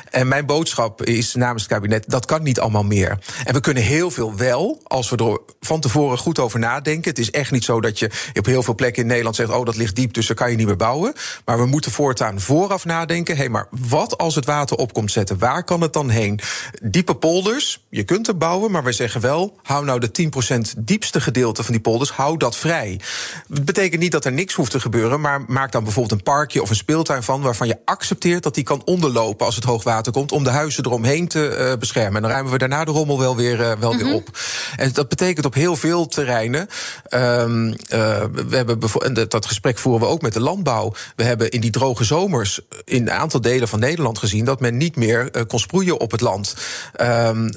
En 0.09 0.27
mijn 0.27 0.45
boodschap 0.45 1.03
is 1.03 1.33
namens 1.33 1.63
het 1.63 1.71
kabinet: 1.71 2.03
dat 2.07 2.25
kan 2.25 2.43
niet 2.43 2.59
allemaal 2.59 2.83
meer. 2.83 3.17
En 3.45 3.53
we 3.53 3.59
kunnen 3.59 3.83
heel 3.83 4.11
veel 4.11 4.35
wel, 4.35 4.81
als 4.83 5.09
we 5.09 5.17
er 5.17 5.39
van 5.59 5.79
tevoren 5.79 6.17
goed 6.17 6.39
over 6.39 6.59
nadenken. 6.59 7.09
Het 7.09 7.19
is 7.19 7.31
echt 7.31 7.51
niet 7.51 7.63
zo 7.63 7.81
dat 7.81 7.99
je 7.99 8.09
op 8.33 8.45
heel 8.45 8.63
veel 8.63 8.75
plekken 8.75 9.01
in 9.01 9.07
Nederland 9.07 9.35
zegt: 9.35 9.49
oh, 9.49 9.65
dat 9.65 9.75
ligt 9.75 9.95
diep, 9.95 10.13
dus 10.13 10.27
daar 10.27 10.35
kan 10.35 10.51
je 10.51 10.57
niet 10.57 10.67
meer 10.67 10.75
bouwen. 10.75 11.13
Maar 11.45 11.57
we 11.57 11.65
moeten 11.65 11.91
voortaan 11.91 12.39
vooraf 12.39 12.85
nadenken: 12.85 13.37
hé, 13.37 13.49
maar 13.49 13.67
wat 13.69 14.17
als 14.17 14.35
het 14.35 14.45
water 14.45 14.77
op 14.77 14.93
komt 14.93 15.11
zetten? 15.11 15.39
Waar 15.39 15.63
kan 15.63 15.81
het 15.81 15.93
dan 15.93 16.09
heen? 16.09 16.39
Diepe 16.81 17.15
polders, 17.15 17.83
je 17.89 18.03
kunt 18.03 18.27
er 18.27 18.37
bouwen, 18.37 18.71
maar 18.71 18.83
wij 18.83 18.91
zeggen 18.91 19.21
wel: 19.21 19.57
hou 19.63 19.85
nou 19.85 19.99
de 20.11 20.31
10% 20.77 20.79
diepste 20.79 21.21
gedeelte 21.21 21.63
van 21.63 21.73
die 21.73 21.81
polders, 21.81 22.11
hou 22.11 22.37
dat 22.37 22.57
vrij. 22.57 22.99
Dat 23.47 23.65
betekent 23.65 24.01
niet 24.01 24.11
dat 24.11 24.25
er 24.25 24.31
niks 24.31 24.53
hoeft 24.53 24.71
te 24.71 24.79
gebeuren, 24.79 25.21
maar 25.21 25.41
maak 25.47 25.71
dan 25.71 25.83
bijvoorbeeld 25.83 26.19
een 26.19 26.23
parkje 26.23 26.61
of 26.61 26.69
een 26.69 26.75
speeltuin 26.75 27.23
van 27.23 27.41
waarvan 27.41 27.67
je 27.67 27.77
accepteert 27.85 28.43
dat 28.43 28.55
die 28.55 28.63
kan 28.63 28.81
onderlopen 28.85 29.45
als 29.45 29.55
het 29.55 29.63
hoogwater 29.63 30.11
komt, 30.11 30.31
om 30.31 30.43
de 30.43 30.49
huizen 30.49 30.85
eromheen 30.85 31.27
te 31.27 31.57
uh, 31.59 31.79
beschermen. 31.79 32.15
En 32.15 32.21
dan 32.21 32.31
ruimen 32.31 32.51
we 32.51 32.57
daarna 32.57 32.85
de 32.85 32.91
rommel 32.91 33.19
wel 33.19 33.35
weer, 33.35 33.59
uh, 33.59 33.71
wel 33.79 33.93
mm 33.93 33.99
-hmm. 33.99 34.07
weer 34.07 34.15
op. 34.15 34.37
En 34.75 34.91
dat 34.93 35.09
betekent 35.09 35.45
op 35.45 35.53
heel 35.53 35.75
veel 35.75 36.05
terreinen. 36.05 36.67
Um, 37.09 37.67
uh, 37.67 37.75
we 37.89 38.55
hebben 38.55 38.79
en 38.99 39.13
dat 39.13 39.45
gesprek 39.45 39.77
voeren 39.77 40.01
we 40.01 40.13
ook 40.13 40.21
met 40.21 40.33
de 40.33 40.39
landbouw. 40.39 40.93
We 41.15 41.23
hebben 41.23 41.51
in 41.51 41.61
die 41.61 41.71
droge 41.71 42.03
zomers 42.03 42.59
in 42.85 43.01
een 43.01 43.11
aantal 43.11 43.41
delen 43.41 43.67
van 43.67 43.79
Nederland 43.79 44.17
gezien 44.17 44.45
dat 44.45 44.59
men 44.59 44.77
niet 44.77 44.95
meer 44.95 45.45
kon 45.47 45.59
sproeien 45.59 45.99
op 45.99 46.11
het 46.11 46.21
land. 46.21 46.55
Um, 47.01 47.49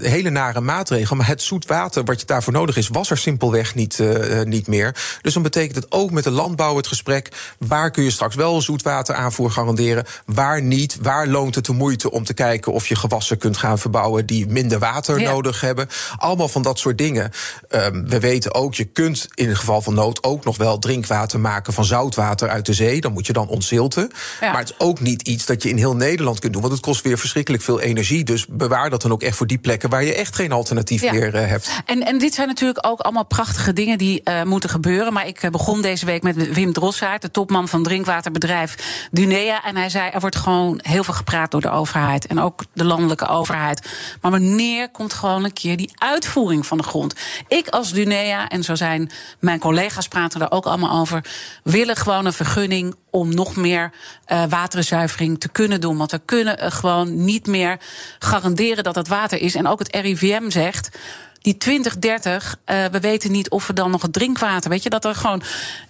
hele 0.00 0.30
nare 0.30 0.60
maatregel. 0.60 1.16
Maar 1.16 1.26
het 1.26 1.42
zoet 1.42 1.66
water 1.66 1.87
wat 1.94 2.20
je 2.20 2.26
daarvoor 2.26 2.52
nodig 2.52 2.76
is, 2.76 2.88
was 2.88 3.10
er 3.10 3.18
simpelweg 3.18 3.74
niet, 3.74 3.98
uh, 3.98 4.42
niet 4.42 4.66
meer. 4.66 5.18
Dus 5.22 5.34
dan 5.34 5.42
betekent 5.42 5.74
het 5.76 5.92
ook 5.92 6.10
met 6.10 6.24
de 6.24 6.30
landbouw 6.30 6.76
het 6.76 6.86
gesprek. 6.86 7.28
Waar 7.58 7.90
kun 7.90 8.02
je 8.02 8.10
straks 8.10 8.34
wel 8.34 8.62
zoetwateraanvoer 8.62 9.50
garanderen? 9.50 10.04
Waar 10.26 10.62
niet? 10.62 10.98
Waar 11.02 11.26
loont 11.26 11.54
het 11.54 11.66
de 11.66 11.72
moeite 11.72 12.10
om 12.10 12.24
te 12.24 12.34
kijken 12.34 12.72
of 12.72 12.86
je 12.86 12.96
gewassen 12.96 13.38
kunt 13.38 13.56
gaan 13.56 13.78
verbouwen 13.78 14.26
die 14.26 14.46
minder 14.46 14.78
water 14.78 15.20
ja. 15.20 15.30
nodig 15.30 15.60
hebben? 15.60 15.88
Allemaal 16.16 16.48
van 16.48 16.62
dat 16.62 16.78
soort 16.78 16.98
dingen. 16.98 17.30
Um, 17.70 18.08
we 18.08 18.20
weten 18.20 18.54
ook, 18.54 18.74
je 18.74 18.84
kunt 18.84 19.28
in 19.34 19.48
het 19.48 19.58
geval 19.58 19.82
van 19.82 19.94
nood 19.94 20.22
ook 20.22 20.44
nog 20.44 20.56
wel 20.56 20.78
drinkwater 20.78 21.40
maken 21.40 21.72
van 21.72 21.84
zoutwater 21.84 22.48
uit 22.48 22.66
de 22.66 22.72
zee. 22.72 23.00
Dan 23.00 23.12
moet 23.12 23.26
je 23.26 23.32
dan 23.32 23.48
ontzilten. 23.48 24.10
Ja. 24.40 24.50
Maar 24.50 24.60
het 24.60 24.70
is 24.70 24.86
ook 24.86 25.00
niet 25.00 25.22
iets 25.22 25.46
dat 25.46 25.62
je 25.62 25.68
in 25.68 25.76
heel 25.76 25.96
Nederland 25.96 26.38
kunt 26.38 26.52
doen. 26.52 26.62
Want 26.62 26.74
het 26.74 26.82
kost 26.82 27.02
weer 27.02 27.18
verschrikkelijk 27.18 27.62
veel 27.62 27.80
energie. 27.80 28.24
Dus 28.24 28.46
bewaar 28.46 28.90
dat 28.90 29.02
dan 29.02 29.12
ook 29.12 29.22
echt 29.22 29.36
voor 29.36 29.46
die 29.46 29.58
plekken 29.58 29.90
waar 29.90 30.04
je 30.04 30.14
echt 30.14 30.34
geen 30.34 30.52
alternatief 30.52 31.02
ja. 31.02 31.12
meer 31.12 31.34
uh, 31.34 31.46
hebt. 31.46 31.77
En, 31.84 32.06
en 32.06 32.18
dit 32.18 32.34
zijn 32.34 32.48
natuurlijk 32.48 32.86
ook 32.86 33.00
allemaal 33.00 33.24
prachtige 33.24 33.72
dingen 33.72 33.98
die 33.98 34.20
uh, 34.24 34.42
moeten 34.42 34.70
gebeuren. 34.70 35.12
Maar 35.12 35.26
ik 35.26 35.48
begon 35.50 35.82
deze 35.82 36.06
week 36.06 36.22
met 36.22 36.52
Wim 36.52 36.72
Drossaert, 36.72 37.22
de 37.22 37.30
topman 37.30 37.68
van 37.68 37.82
drinkwaterbedrijf 37.82 39.08
Dunea. 39.10 39.64
En 39.64 39.76
hij 39.76 39.88
zei: 39.88 40.10
er 40.10 40.20
wordt 40.20 40.36
gewoon 40.36 40.80
heel 40.82 41.04
veel 41.04 41.14
gepraat 41.14 41.50
door 41.50 41.60
de 41.60 41.70
overheid. 41.70 42.26
En 42.26 42.40
ook 42.40 42.64
de 42.72 42.84
landelijke 42.84 43.26
overheid. 43.26 43.88
Maar 44.20 44.30
wanneer 44.30 44.90
komt 44.90 45.12
gewoon 45.12 45.44
een 45.44 45.52
keer 45.52 45.76
die 45.76 45.92
uitvoering 45.94 46.66
van 46.66 46.78
de 46.78 46.84
grond? 46.84 47.14
Ik 47.48 47.68
als 47.68 47.92
Dunea, 47.92 48.48
en 48.48 48.62
zo 48.62 48.74
zijn 48.74 49.10
mijn 49.38 49.58
collega's 49.58 50.08
praten 50.08 50.40
er 50.40 50.50
ook 50.50 50.66
allemaal 50.66 51.00
over, 51.00 51.24
willen 51.62 51.96
gewoon 51.96 52.26
een 52.26 52.32
vergunning 52.32 52.94
om 53.10 53.34
nog 53.34 53.56
meer 53.56 53.92
uh, 54.26 54.42
waterzuivering 54.48 55.40
te 55.40 55.48
kunnen 55.48 55.80
doen. 55.80 55.96
Want 55.96 56.10
we 56.10 56.20
kunnen 56.24 56.72
gewoon 56.72 57.24
niet 57.24 57.46
meer 57.46 57.78
garanderen 58.18 58.84
dat 58.84 58.94
het 58.94 59.08
water 59.08 59.40
is. 59.40 59.54
En 59.54 59.66
ook 59.66 59.78
het 59.78 59.96
RIVM 59.96 60.50
zegt 60.50 60.98
die 61.48 61.56
2030, 61.56 62.56
uh, 62.66 62.84
we 62.84 63.00
weten 63.00 63.32
niet 63.32 63.50
of 63.50 63.66
we 63.66 63.72
dan 63.72 63.90
nog 63.90 64.02
het 64.02 64.12
drinkwater. 64.12 64.70
Weet 64.70 64.82
je, 64.82 64.90
dat 64.90 65.04
er 65.04 65.14
gewoon. 65.14 65.42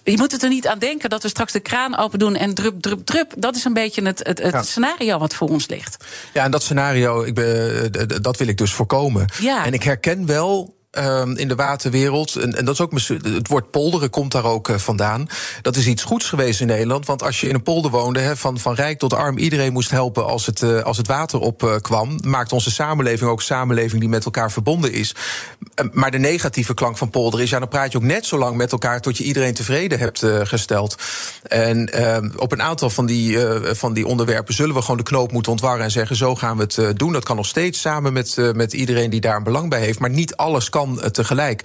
Je 0.04 0.16
moet 0.16 0.32
het 0.32 0.42
er 0.42 0.48
niet 0.48 0.66
aan 0.66 0.78
denken 0.78 1.10
dat 1.10 1.22
we 1.22 1.28
straks 1.28 1.52
de 1.52 1.60
kraan 1.60 1.96
open 1.96 2.18
doen 2.18 2.36
en 2.36 2.54
drup, 2.54 2.80
drup, 2.80 3.04
drup. 3.04 3.32
Dat 3.36 3.56
is 3.56 3.64
een 3.64 3.72
beetje 3.72 4.02
het, 4.02 4.18
het, 4.18 4.42
het 4.42 4.52
ja. 4.52 4.62
scenario 4.62 5.18
wat 5.18 5.34
voor 5.34 5.48
ons 5.48 5.68
ligt. 5.68 6.04
Ja, 6.32 6.44
en 6.44 6.50
dat 6.50 6.62
scenario, 6.62 7.22
ik 7.22 7.34
ben, 7.34 8.22
dat 8.22 8.36
wil 8.36 8.48
ik 8.48 8.58
dus 8.58 8.72
voorkomen. 8.72 9.32
Ja. 9.40 9.64
En 9.64 9.72
ik 9.72 9.82
herken 9.82 10.26
wel 10.26 10.77
um, 10.90 11.36
in 11.36 11.48
de 11.48 11.54
waterwereld. 11.54 12.36
En, 12.36 12.56
en 12.56 12.64
dat 12.64 12.74
is 12.74 12.80
ook 12.80 12.92
het 13.22 13.48
woord 13.48 13.70
polderen 13.70 14.10
komt 14.10 14.32
daar 14.32 14.44
ook 14.44 14.68
uh, 14.68 14.76
vandaan. 14.76 15.26
Dat 15.62 15.76
is 15.76 15.86
iets 15.86 16.02
goeds 16.02 16.28
geweest 16.28 16.60
in 16.60 16.66
Nederland. 16.66 17.06
Want 17.06 17.22
als 17.22 17.40
je 17.40 17.48
in 17.48 17.54
een 17.54 17.62
polder 17.62 17.90
woonde, 17.90 18.36
van, 18.36 18.58
van 18.58 18.74
rijk 18.74 18.98
tot 18.98 19.14
arm, 19.14 19.38
iedereen 19.38 19.72
moest 19.72 19.90
helpen 19.90 20.26
als 20.26 20.46
het, 20.46 20.62
uh, 20.62 20.82
als 20.82 20.96
het 20.96 21.06
water 21.06 21.40
opkwam. 21.40 22.10
Uh, 22.10 22.30
maakt 22.30 22.52
onze 22.52 22.70
samenleving 22.70 23.30
ook 23.30 23.38
een 23.38 23.44
samenleving 23.44 24.00
die 24.00 24.10
met 24.10 24.24
elkaar 24.24 24.52
verbonden 24.52 24.92
is. 24.92 25.14
maar 25.92 26.10
de 26.10 26.18
negatieve 26.18 26.74
klank 26.74 26.96
van 26.96 27.10
polder 27.10 27.40
is, 27.40 27.50
ja, 27.50 27.58
dan 27.58 27.68
praat 27.68 27.92
je 27.92 27.98
ook 27.98 28.04
net 28.04 28.26
zo 28.26 28.38
lang 28.38 28.56
met 28.56 28.72
elkaar 28.72 29.00
tot 29.00 29.16
je 29.16 29.24
iedereen 29.24 29.54
tevreden 29.54 29.98
hebt 29.98 30.24
gesteld. 30.42 30.96
En 31.42 31.90
op 32.38 32.52
een 32.52 32.62
aantal 32.62 32.90
van 32.90 33.06
die, 33.06 33.38
van 33.62 33.92
die 33.92 34.06
onderwerpen 34.06 34.54
zullen 34.54 34.74
we 34.74 34.80
gewoon 34.80 34.96
de 34.96 35.02
knoop 35.02 35.32
moeten 35.32 35.52
ontwarren 35.52 35.84
en 35.84 35.90
zeggen: 35.90 36.16
zo 36.16 36.34
gaan 36.34 36.56
we 36.56 36.62
het 36.62 36.98
doen. 36.98 37.12
Dat 37.12 37.24
kan 37.24 37.36
nog 37.36 37.46
steeds 37.46 37.80
samen 37.80 38.12
met, 38.12 38.36
met 38.54 38.72
iedereen 38.72 39.10
die 39.10 39.20
daar 39.20 39.36
een 39.36 39.42
belang 39.42 39.70
bij 39.70 39.80
heeft. 39.80 39.98
Maar 39.98 40.10
niet 40.10 40.36
alles 40.36 40.68
kan 40.68 40.77
kan 40.78 41.10
tegelijk. 41.12 41.62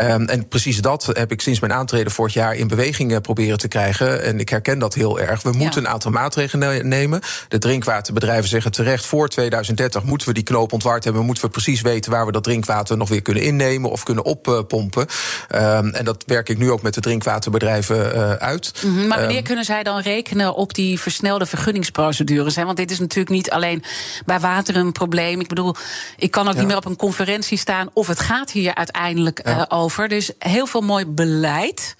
Um, 0.00 0.28
en 0.28 0.48
precies 0.48 0.80
dat 0.80 1.10
heb 1.12 1.32
ik 1.32 1.40
sinds 1.40 1.60
mijn 1.60 1.72
aantreden 1.72 2.12
vorig 2.12 2.34
jaar 2.34 2.54
in 2.54 2.68
beweging 2.68 3.20
proberen 3.20 3.58
te 3.58 3.68
krijgen. 3.68 4.22
En 4.22 4.40
ik 4.40 4.48
herken 4.48 4.78
dat 4.78 4.94
heel 4.94 5.20
erg. 5.20 5.42
We 5.42 5.52
moeten 5.52 5.84
een 5.84 5.88
aantal 5.88 6.10
maatregelen 6.10 6.88
nemen. 6.88 7.20
De 7.48 7.58
drinkwaterbedrijven 7.58 8.48
zeggen 8.48 8.72
terecht: 8.72 9.06
voor 9.06 9.28
2030 9.28 10.02
moeten 10.02 10.28
we 10.28 10.34
die 10.34 10.42
knoop 10.42 10.72
ontward 10.72 11.04
hebben. 11.04 11.24
Moeten 11.24 11.44
we 11.44 11.50
precies 11.50 11.80
weten 11.80 12.10
waar 12.10 12.26
we 12.26 12.32
dat 12.32 12.44
drinkwater 12.44 12.96
nog 12.96 13.08
weer 13.08 13.22
kunnen 13.22 13.42
innemen 13.42 13.90
of 13.90 14.02
kunnen 14.02 14.24
oppompen. 14.24 15.06
Um, 15.54 15.94
en 15.94 16.04
dat 16.04 16.24
werk 16.26 16.48
ik 16.48 16.58
nu 16.58 16.70
ook 16.70 16.82
met 16.82 16.94
de 16.94 17.00
drinkwaterbedrijven 17.00 18.16
uh, 18.16 18.32
uit. 18.32 18.72
Mm 18.82 18.96
-hmm, 18.96 19.06
maar 19.06 19.18
wanneer 19.18 19.36
um, 19.36 19.42
kunnen 19.42 19.64
zij 19.64 19.82
dan 19.82 20.00
rekenen 20.00 20.54
op 20.54 20.74
die 20.74 21.00
versnelde 21.00 21.46
vergunningsprocedures? 21.46 22.56
Hè? 22.56 22.64
Want 22.64 22.76
dit 22.76 22.90
is 22.90 22.98
natuurlijk 22.98 23.34
niet 23.34 23.50
alleen 23.50 23.82
bij 24.26 24.40
water 24.40 24.76
een 24.76 24.92
probleem. 24.92 25.40
Ik 25.40 25.48
bedoel, 25.48 25.74
ik 26.16 26.30
kan 26.30 26.46
ook 26.46 26.52
ja. 26.52 26.58
niet 26.58 26.68
meer 26.68 26.76
op 26.76 26.84
een 26.84 26.96
conferentie 26.96 27.58
staan 27.58 27.88
of 27.92 28.06
het 28.06 28.20
gaat 28.20 28.50
hier 28.52 28.74
uiteindelijk 28.74 29.40
ja. 29.44 29.58
uh, 29.58 29.64
over. 29.68 30.08
Dus 30.08 30.32
heel 30.38 30.66
veel 30.66 30.80
mooi 30.80 31.06
beleid. 31.06 31.96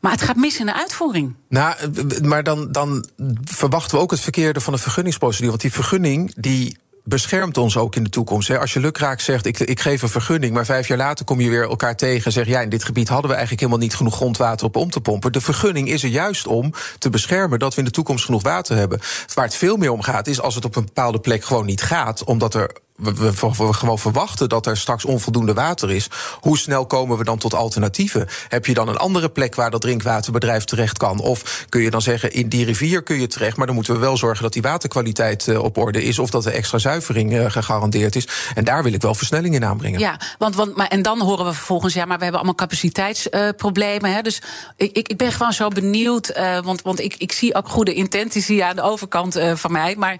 Maar 0.00 0.12
het 0.12 0.22
gaat 0.22 0.36
mis 0.36 0.58
in 0.58 0.66
de 0.66 0.74
uitvoering. 0.74 1.34
Nou, 1.48 1.74
maar 2.22 2.42
dan, 2.42 2.72
dan 2.72 3.08
verwachten 3.44 3.96
we 3.96 4.02
ook 4.02 4.10
het 4.10 4.20
verkeerde 4.20 4.60
van 4.60 4.72
de 4.72 4.78
vergunningsprocedure. 4.78 5.50
Want 5.50 5.62
die 5.62 5.72
vergunning 5.72 6.34
die 6.36 6.76
beschermt 7.08 7.56
ons 7.56 7.76
ook 7.76 7.94
in 7.94 8.04
de 8.04 8.10
toekomst. 8.10 8.58
Als 8.58 8.72
je 8.72 8.80
lukraak 8.80 9.20
zegt, 9.20 9.46
ik, 9.46 9.58
ik 9.58 9.80
geef 9.80 10.02
een 10.02 10.08
vergunning... 10.08 10.54
maar 10.54 10.64
vijf 10.64 10.88
jaar 10.88 10.98
later 10.98 11.24
kom 11.24 11.40
je 11.40 11.50
weer 11.50 11.62
elkaar 11.62 11.96
tegen 11.96 12.24
en 12.24 12.32
zeg... 12.32 12.46
ja, 12.46 12.60
in 12.60 12.68
dit 12.68 12.84
gebied 12.84 13.08
hadden 13.08 13.26
we 13.26 13.36
eigenlijk 13.36 13.60
helemaal 13.60 13.82
niet 13.82 13.96
genoeg 13.96 14.14
grondwater 14.14 14.66
op 14.66 14.76
om 14.76 14.90
te 14.90 15.00
pompen. 15.00 15.32
De 15.32 15.40
vergunning 15.40 15.88
is 15.88 16.02
er 16.02 16.08
juist 16.08 16.46
om 16.46 16.72
te 16.98 17.10
beschermen 17.10 17.58
dat 17.58 17.74
we 17.74 17.78
in 17.78 17.84
de 17.84 17.90
toekomst 17.90 18.24
genoeg 18.24 18.42
water 18.42 18.76
hebben. 18.76 19.00
Waar 19.34 19.44
het 19.44 19.54
veel 19.54 19.76
meer 19.76 19.92
om 19.92 20.02
gaat, 20.02 20.26
is 20.26 20.40
als 20.40 20.54
het 20.54 20.64
op 20.64 20.76
een 20.76 20.84
bepaalde 20.84 21.20
plek 21.20 21.44
gewoon 21.44 21.66
niet 21.66 21.82
gaat... 21.82 22.24
omdat 22.24 22.54
er 22.54 22.70
we, 22.98 23.32
gewoon 23.72 23.98
verwachten 23.98 24.48
dat 24.48 24.66
er 24.66 24.76
straks 24.76 25.04
onvoldoende 25.04 25.54
water 25.54 25.90
is. 25.90 26.08
Hoe 26.40 26.58
snel 26.58 26.86
komen 26.86 27.18
we 27.18 27.24
dan 27.24 27.38
tot 27.38 27.54
alternatieven? 27.54 28.28
Heb 28.48 28.66
je 28.66 28.74
dan 28.74 28.88
een 28.88 28.96
andere 28.96 29.28
plek 29.28 29.54
waar 29.54 29.70
dat 29.70 29.80
drinkwaterbedrijf 29.80 30.64
terecht 30.64 30.98
kan? 30.98 31.20
Of 31.20 31.66
kun 31.68 31.80
je 31.80 31.90
dan 31.90 32.02
zeggen, 32.02 32.32
in 32.32 32.48
die 32.48 32.64
rivier 32.64 33.02
kun 33.02 33.20
je 33.20 33.26
terecht, 33.26 33.56
maar 33.56 33.66
dan 33.66 33.74
moeten 33.74 33.94
we 33.94 34.00
wel 34.00 34.16
zorgen 34.16 34.42
dat 34.42 34.52
die 34.52 34.62
waterkwaliteit 34.62 35.46
uh, 35.46 35.62
op 35.62 35.76
orde 35.76 36.04
is 36.04 36.18
of 36.18 36.30
dat 36.30 36.46
er 36.46 36.52
extra 36.52 36.78
zuivering 36.78 37.32
uh, 37.32 37.50
gegarandeerd 37.50 38.16
is. 38.16 38.28
En 38.54 38.64
daar 38.64 38.82
wil 38.82 38.92
ik 38.92 39.02
wel 39.02 39.14
versnelling 39.14 39.54
in 39.54 39.64
aanbrengen. 39.64 40.00
Ja, 40.00 40.20
want, 40.38 40.54
want 40.54 40.76
maar, 40.76 40.88
en 40.88 41.02
dan 41.02 41.20
horen 41.20 41.44
we 41.44 41.52
vervolgens, 41.52 41.94
ja, 41.94 42.04
maar 42.04 42.16
we 42.16 42.22
hebben 42.22 42.40
allemaal 42.40 42.66
capaciteitsproblemen. 42.66 44.24
Dus 44.24 44.42
ik, 44.76 45.08
ik 45.08 45.16
ben 45.16 45.32
gewoon 45.32 45.52
zo 45.52 45.68
benieuwd, 45.68 46.32
want, 46.64 46.82
want 46.82 47.00
ik, 47.00 47.14
ik 47.18 47.32
zie 47.32 47.54
ook 47.54 47.68
goede 47.68 47.94
intenties 47.94 48.46
hier 48.46 48.64
aan 48.64 48.76
de 48.76 48.82
overkant 48.82 49.38
van 49.54 49.72
mij. 49.72 49.96
Maar 49.98 50.18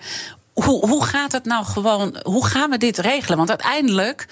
hoe, 0.64 0.88
hoe 0.88 1.04
gaat 1.04 1.32
het 1.32 1.44
nou 1.44 1.64
gewoon? 1.64 2.16
Hoe 2.22 2.46
gaan 2.46 2.70
we 2.70 2.78
dit 2.78 2.98
regelen? 2.98 3.36
Want 3.36 3.48
uiteindelijk, 3.48 4.26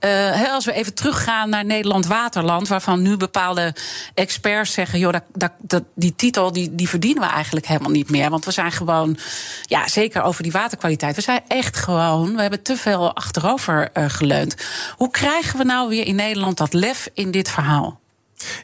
uh, 0.00 0.52
als 0.52 0.64
we 0.64 0.72
even 0.72 0.94
teruggaan 0.94 1.48
naar 1.48 1.64
Nederland 1.64 2.06
Waterland, 2.06 2.68
waarvan 2.68 3.02
nu 3.02 3.16
bepaalde 3.16 3.74
experts 4.14 4.72
zeggen: 4.72 4.98
joh, 4.98 5.14
dat, 5.32 5.52
dat, 5.62 5.82
die 5.94 6.14
titel 6.16 6.52
die, 6.52 6.74
die 6.74 6.88
verdienen 6.88 7.22
we 7.22 7.28
eigenlijk 7.28 7.66
helemaal 7.66 7.90
niet 7.90 8.10
meer. 8.10 8.30
Want 8.30 8.44
we 8.44 8.50
zijn 8.50 8.72
gewoon, 8.72 9.18
ja, 9.62 9.88
zeker 9.88 10.22
over 10.22 10.42
die 10.42 10.52
waterkwaliteit. 10.52 11.16
We 11.16 11.22
zijn 11.22 11.42
echt 11.48 11.76
gewoon, 11.76 12.34
we 12.34 12.40
hebben 12.40 12.62
te 12.62 12.76
veel 12.76 13.14
achterover 13.14 13.88
uh, 13.94 14.04
geleund. 14.08 14.54
Hoe 14.96 15.10
krijgen 15.10 15.58
we 15.58 15.64
nou 15.64 15.88
weer 15.88 16.06
in 16.06 16.14
Nederland 16.14 16.56
dat 16.56 16.72
lef 16.72 17.08
in 17.14 17.30
dit 17.30 17.50
verhaal? 17.50 18.00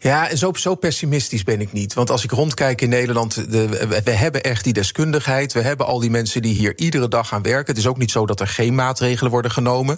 Ja, 0.00 0.28
en 0.28 0.38
zo, 0.38 0.52
zo 0.54 0.74
pessimistisch 0.74 1.44
ben 1.44 1.60
ik 1.60 1.72
niet. 1.72 1.94
Want 1.94 2.10
als 2.10 2.24
ik 2.24 2.30
rondkijk 2.30 2.80
in 2.80 2.88
Nederland, 2.88 3.50
de, 3.50 3.68
we, 4.04 4.10
hebben 4.10 4.42
echt 4.42 4.64
die 4.64 4.72
deskundigheid. 4.72 5.52
We 5.52 5.60
hebben 5.60 5.86
al 5.86 6.00
die 6.00 6.10
mensen 6.10 6.42
die 6.42 6.54
hier 6.54 6.78
iedere 6.78 7.08
dag 7.08 7.32
aan 7.32 7.42
werken. 7.42 7.66
Het 7.66 7.82
is 7.82 7.86
ook 7.86 7.98
niet 7.98 8.10
zo 8.10 8.26
dat 8.26 8.40
er 8.40 8.48
geen 8.48 8.74
maatregelen 8.74 9.30
worden 9.30 9.50
genomen. 9.50 9.96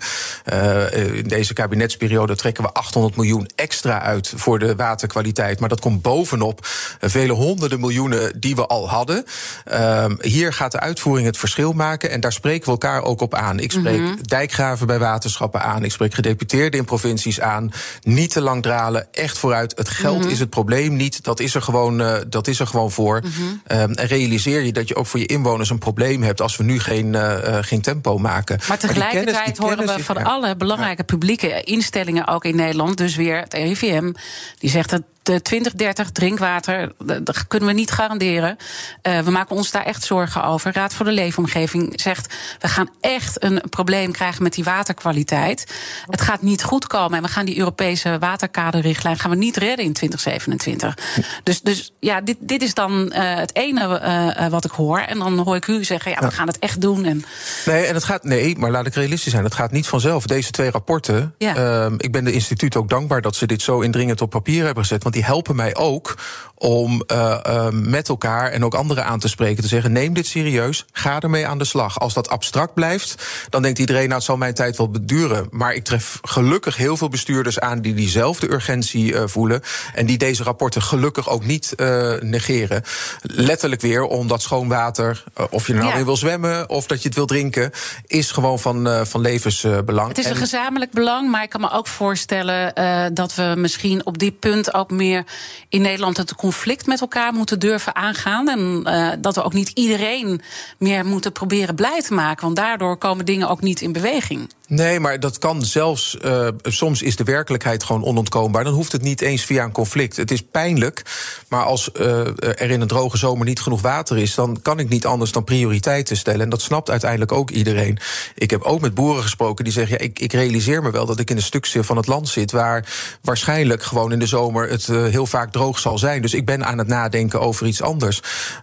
Uh, 0.53 1.17
in 1.17 1.29
deze 1.29 1.53
kabinetsperiode 1.53 2.37
trekken 2.37 2.65
we 2.65 2.73
800 2.73 3.17
miljoen 3.17 3.49
extra 3.55 4.01
uit 4.01 4.33
voor 4.37 4.59
de 4.59 4.77
waterkwaliteit. 4.77 5.61
Maar 5.61 5.69
dat 5.69 5.81
komt 5.81 6.03
bovenop 6.03 6.59
vele 7.01 7.33
honderden 7.33 7.81
miljoenen 7.81 8.41
die 8.41 8.55
we 8.55 8.67
al 8.67 8.89
hadden. 8.89 9.25
Uh, 9.73 10.05
hier 10.21 10.53
gaat 10.53 10.73
de 10.73 10.81
uitvoering 10.81 11.27
het 11.27 11.39
verschil 11.39 11.73
maken. 11.73 12.11
En 12.11 12.21
daar 12.21 12.33
spreken 12.33 12.65
we 12.65 12.71
elkaar 12.71 13.03
ook 13.03 13.21
op 13.21 13.35
aan. 13.35 13.59
Ik 13.59 13.73
spreek 13.73 13.99
mm 13.99 14.07
-hmm. 14.07 14.19
dijkgraven 14.23 14.87
bij 14.87 14.99
waterschappen 14.99 15.63
aan. 15.63 15.85
Ik 15.85 15.93
spreek 15.93 16.15
gedeputeerden 16.15 16.81
in 16.81 16.87
provincies 16.87 17.41
aan. 17.41 17.73
Niet 18.03 18.31
te 18.31 18.41
lang 18.41 18.63
dralen, 18.63 19.07
echt 19.13 19.39
vooruit 19.39 19.74
het 19.75 19.89
geld 19.89 20.17
mm 20.17 20.23
-hmm. 20.23 20.31
is 20.31 20.39
het 20.39 20.51
probleem 20.51 20.97
niet. 20.97 21.25
Dat 21.25 21.41
is 21.41 21.55
er 21.55 21.63
gewoon, 21.63 22.01
uh, 22.01 22.17
dat 22.29 22.47
is 22.47 22.61
er 22.61 22.67
gewoon 22.67 22.91
voor. 22.91 23.21
Mm 23.25 23.31
-hmm. 23.31 23.81
um, 23.81 23.93
en 23.93 24.07
realiseer 24.07 24.63
je 24.63 24.73
dat 24.73 24.89
je 24.89 24.95
ook 24.95 25.07
voor 25.07 25.21
je 25.21 25.27
inwoners 25.27 25.71
een 25.71 25.79
probleem 25.79 26.23
hebt 26.23 26.41
als 26.41 26.57
we 26.57 26.65
nu 26.65 26.81
geen, 26.81 27.13
uh, 27.13 27.39
geen 27.61 27.81
tempo 27.81 28.19
maken. 28.19 28.59
Maar 28.69 28.79
tegelijkertijd 28.79 29.35
maar 29.35 29.43
kennis, 29.43 29.59
horen 29.59 29.97
we 29.97 30.05
van 30.05 30.25
alle 30.25 30.57
belangrijke 30.57 31.05
publieke 31.05 31.63
instellingen 31.63 32.27
ook 32.27 32.45
in 32.45 32.57
Nederland, 32.57 32.97
dus 32.97 33.17
weer 33.17 33.39
het 33.39 33.55
RIVM, 33.55 34.13
die 34.59 34.71
zegt 34.71 34.91
dat 34.91 35.03
de 35.25 35.43
2030 35.43 36.11
drinkwater, 36.11 36.93
dat 37.23 37.47
kunnen 37.47 37.69
we 37.69 37.75
niet 37.75 37.91
garanderen. 37.91 38.57
Uh, 39.03 39.19
we 39.19 39.31
maken 39.31 39.57
ons 39.57 39.71
daar 39.71 39.85
echt 39.85 40.05
zorgen 40.05 40.45
over. 40.45 40.73
Raad 40.73 40.95
voor 40.95 41.07
de 41.07 41.13
Leefomgeving 41.13 42.01
zegt: 42.01 42.35
we 42.59 42.69
gaan 42.69 42.89
echt 43.01 43.45
een 43.45 43.63
probleem 43.71 44.13
krijgen 44.13 44.43
met 44.43 44.53
die 44.53 44.65
waterkwaliteit. 44.65 45.67
Het 46.07 46.21
gaat 46.21 46.43
niet 46.43 46.63
goed 46.63 46.87
komen 46.87 47.17
en 47.17 47.25
we 47.25 47.31
gaan 47.31 47.45
die 47.45 47.59
Europese 47.59 48.17
waterkaderrichtlijn 48.19 49.19
gaan 49.19 49.31
we 49.31 49.37
niet 49.37 49.57
redden 49.57 49.85
in 49.85 49.93
2027. 49.93 50.97
Dus, 51.43 51.61
dus 51.61 51.93
ja, 52.01 52.21
dit, 52.21 52.37
dit 52.41 52.63
is 52.63 52.75
dan 52.75 53.13
uh, 53.15 53.35
het 53.35 53.57
ene 53.57 54.01
uh, 54.39 54.47
wat 54.47 54.65
ik 54.65 54.71
hoor. 54.71 54.99
En 54.99 55.19
dan 55.19 55.39
hoor 55.39 55.57
ik 55.57 55.67
u 55.67 55.85
zeggen: 55.85 56.11
ja, 56.11 56.21
we 56.21 56.31
gaan 56.31 56.47
het 56.47 56.59
echt 56.59 56.81
doen. 56.81 57.05
En... 57.05 57.25
Nee, 57.65 57.85
en 57.85 57.95
het 57.95 58.05
gaat, 58.05 58.25
nee, 58.25 58.59
maar 58.59 58.71
laat 58.71 58.87
ik 58.87 58.95
realistisch 58.95 59.33
zijn. 59.33 59.45
Het 59.45 59.55
gaat 59.55 59.73
niet 59.73 59.87
vanzelf. 59.87 60.27
Deze 60.27 60.51
twee 60.51 60.71
rapporten. 60.71 61.35
Ja. 61.39 61.91
ik 61.97 62.13
ben 62.13 62.25
de 62.25 62.33
instituut 62.33 62.77
ook 62.77 62.89
dankbaar 62.89 63.21
dat 63.21 63.37
ze 63.37 63.47
dit 63.47 63.63
zo 63.63 63.81
indringend 63.81 64.21
op 64.21 64.31
papier 64.31 64.65
hebben 64.65 64.83
gezet. 64.83 65.03
Want 65.03 65.13
die 65.14 65.24
helpen 65.24 65.57
mij 65.57 65.77
ook 65.77 66.18
om 66.55 67.03
uh, 67.12 67.38
uh, 67.47 67.69
met 67.71 68.09
elkaar 68.09 68.51
en 68.51 68.64
ook 68.64 68.75
anderen 68.75 69.05
aan 69.05 69.19
te 69.19 69.29
spreken. 69.29 69.62
Te 69.62 69.69
zeggen: 69.69 69.93
neem 69.93 70.12
dit 70.12 70.27
serieus, 70.27 70.85
ga 70.93 71.21
ermee 71.21 71.47
aan 71.47 71.59
de 71.59 71.64
slag. 71.64 72.01
Als 72.01 72.14
dat 72.14 72.29
abstract 72.29 72.75
blijft, 72.75 73.14
dan 73.49 73.62
denkt 73.62 73.79
iedereen: 73.79 74.03
nou, 74.03 74.14
het 74.14 74.25
zal 74.25 74.37
mijn 74.37 74.55
tijd 74.55 74.77
wel 74.77 74.90
beduren. 74.90 75.47
Maar 75.51 75.75
ik 75.75 75.85
tref 75.85 76.19
gelukkig 76.23 76.77
heel 76.77 76.97
veel 76.97 77.09
bestuurders 77.09 77.61
aan 77.61 77.81
die 77.81 77.95
diezelfde 77.95 78.53
urgentie 78.53 79.12
uh, 79.12 79.23
voelen. 79.27 79.62
En 79.95 80.07
die 80.07 80.19
deze 80.19 80.43
rapporten 80.43 80.83
gelukkig 80.83 81.29
ook 81.29 81.45
niet 81.45 81.75
negeren. 82.21 82.83
Letterlijk 83.23 83.81
weer 83.81 84.03
omdat 84.03 84.43
schoon 84.43 84.69
water, 84.69 85.25
of 85.51 85.67
je 85.67 85.73
er 85.73 85.79
nou 85.79 85.93
ja. 85.93 85.99
in 85.99 86.05
wil 86.05 86.17
zwemmen 86.17 86.69
of 86.69 86.87
dat 86.87 87.03
je 87.03 87.09
het 87.09 87.17
wil 87.17 87.27
drinken, 87.27 87.71
is 88.07 88.31
gewoon 88.31 88.59
van, 88.59 89.07
van 89.07 89.21
levensbelang. 89.21 90.09
Het 90.09 90.19
is 90.19 90.25
een 90.25 90.31
en... 90.31 90.37
gezamenlijk 90.37 90.90
belang, 90.90 91.31
maar 91.31 91.43
ik 91.43 91.51
kan 91.51 91.61
me 91.61 91.71
ook 91.71 91.87
voorstellen 91.87 92.75
dat 93.14 93.35
we 93.35 93.55
misschien 93.57 94.07
op 94.07 94.19
die 94.19 94.33
punt 94.33 94.75
ook 94.75 94.90
meer 94.90 95.25
in 95.69 95.83
Nederland 95.83 96.17
het 96.17 96.31
conflict 96.55 96.87
met 96.87 97.01
elkaar 97.01 97.33
moeten 97.33 97.59
durven 97.59 97.95
aangaan. 97.95 98.49
En 98.49 98.83
uh, 98.87 99.09
dat 99.19 99.35
we 99.35 99.43
ook 99.43 99.53
niet 99.53 99.71
iedereen 99.75 100.40
meer 100.79 101.07
moeten 101.07 101.33
proberen 101.33 101.75
blij 101.75 102.03
te 102.03 102.14
maken. 102.14 102.45
Want 102.45 102.57
daardoor 102.57 102.97
komen 102.97 103.25
dingen 103.25 103.49
ook 103.49 103.61
niet 103.61 103.81
in 103.81 103.93
beweging. 103.93 104.49
Nee, 104.69 105.01
maar 105.01 105.21
dat 105.21 105.38
kan 105.38 105.62
zelfs. 105.62 106.17
Uh, 106.25 106.49
soms 106.62 107.03
is 107.03 107.17
de 107.17 107.25
werkelijkheid 107.25 107.85
gewoon 107.85 108.05
onontkoombaar. 108.05 108.64
Dan 108.64 108.73
hoeft 108.73 108.93
het 108.93 109.03
niet 109.03 109.21
eens 109.21 109.45
via 109.45 109.64
een 109.64 109.73
conflict. 109.73 110.17
Het 110.17 110.31
is 110.31 110.43
pijnlijk. 110.43 111.03
Maar 111.49 111.64
als 111.64 111.90
uh, 112.01 112.27
er 112.37 112.71
in 112.71 112.81
een 112.81 112.88
droge 112.88 113.17
zomer 113.17 113.47
niet 113.47 113.61
genoeg 113.61 113.81
water 113.81 114.19
is, 114.19 114.35
dan 114.35 114.62
kan 114.62 114.79
ik 114.79 114.88
niet 114.88 115.07
anders 115.07 115.33
dan 115.33 115.45
prioriteiten 115.45 116.17
stellen. 116.17 116.40
En 116.40 116.49
dat 116.49 116.62
snapt 116.62 116.90
uiteindelijk 116.90 117.33
ook 117.33 117.51
iedereen. 117.51 117.99
Ik 118.35 118.51
heb 118.51 118.62
ook 118.62 118.81
met 118.81 118.95
boeren 118.95 119.23
gesproken 119.23 119.64
die 119.64 119.73
zeggen: 119.73 120.01
ik, 120.01 120.19
ik 120.19 120.33
realiseer 120.33 120.83
me 120.83 120.90
wel 120.90 121.07
dat 121.07 121.21
ik 121.21 121.31
in 121.31 121.37
een 121.37 121.43
stukje 121.43 121.85
van 121.85 121.97
het 121.97 122.07
land 122.07 122.29
zit 122.29 122.53
waar 122.53 122.88
waarschijnlijk 123.23 123.83
gewoon 123.83 124.12
in 124.12 124.19
de 124.19 124.27
zomer 124.27 124.69
het 124.69 124.87
heel 124.87 125.27
vaak 125.27 125.53
droog 125.53 125.79
zal 125.79 125.99
zijn. 125.99 126.23
Dus 126.35 126.42
ik 126.42 126.49
ben 126.49 126.64
aan 126.64 126.79
het 126.79 126.87
nadenken 126.87 127.40
over 127.40 127.66
iets 127.66 127.83
anders. 127.83 128.23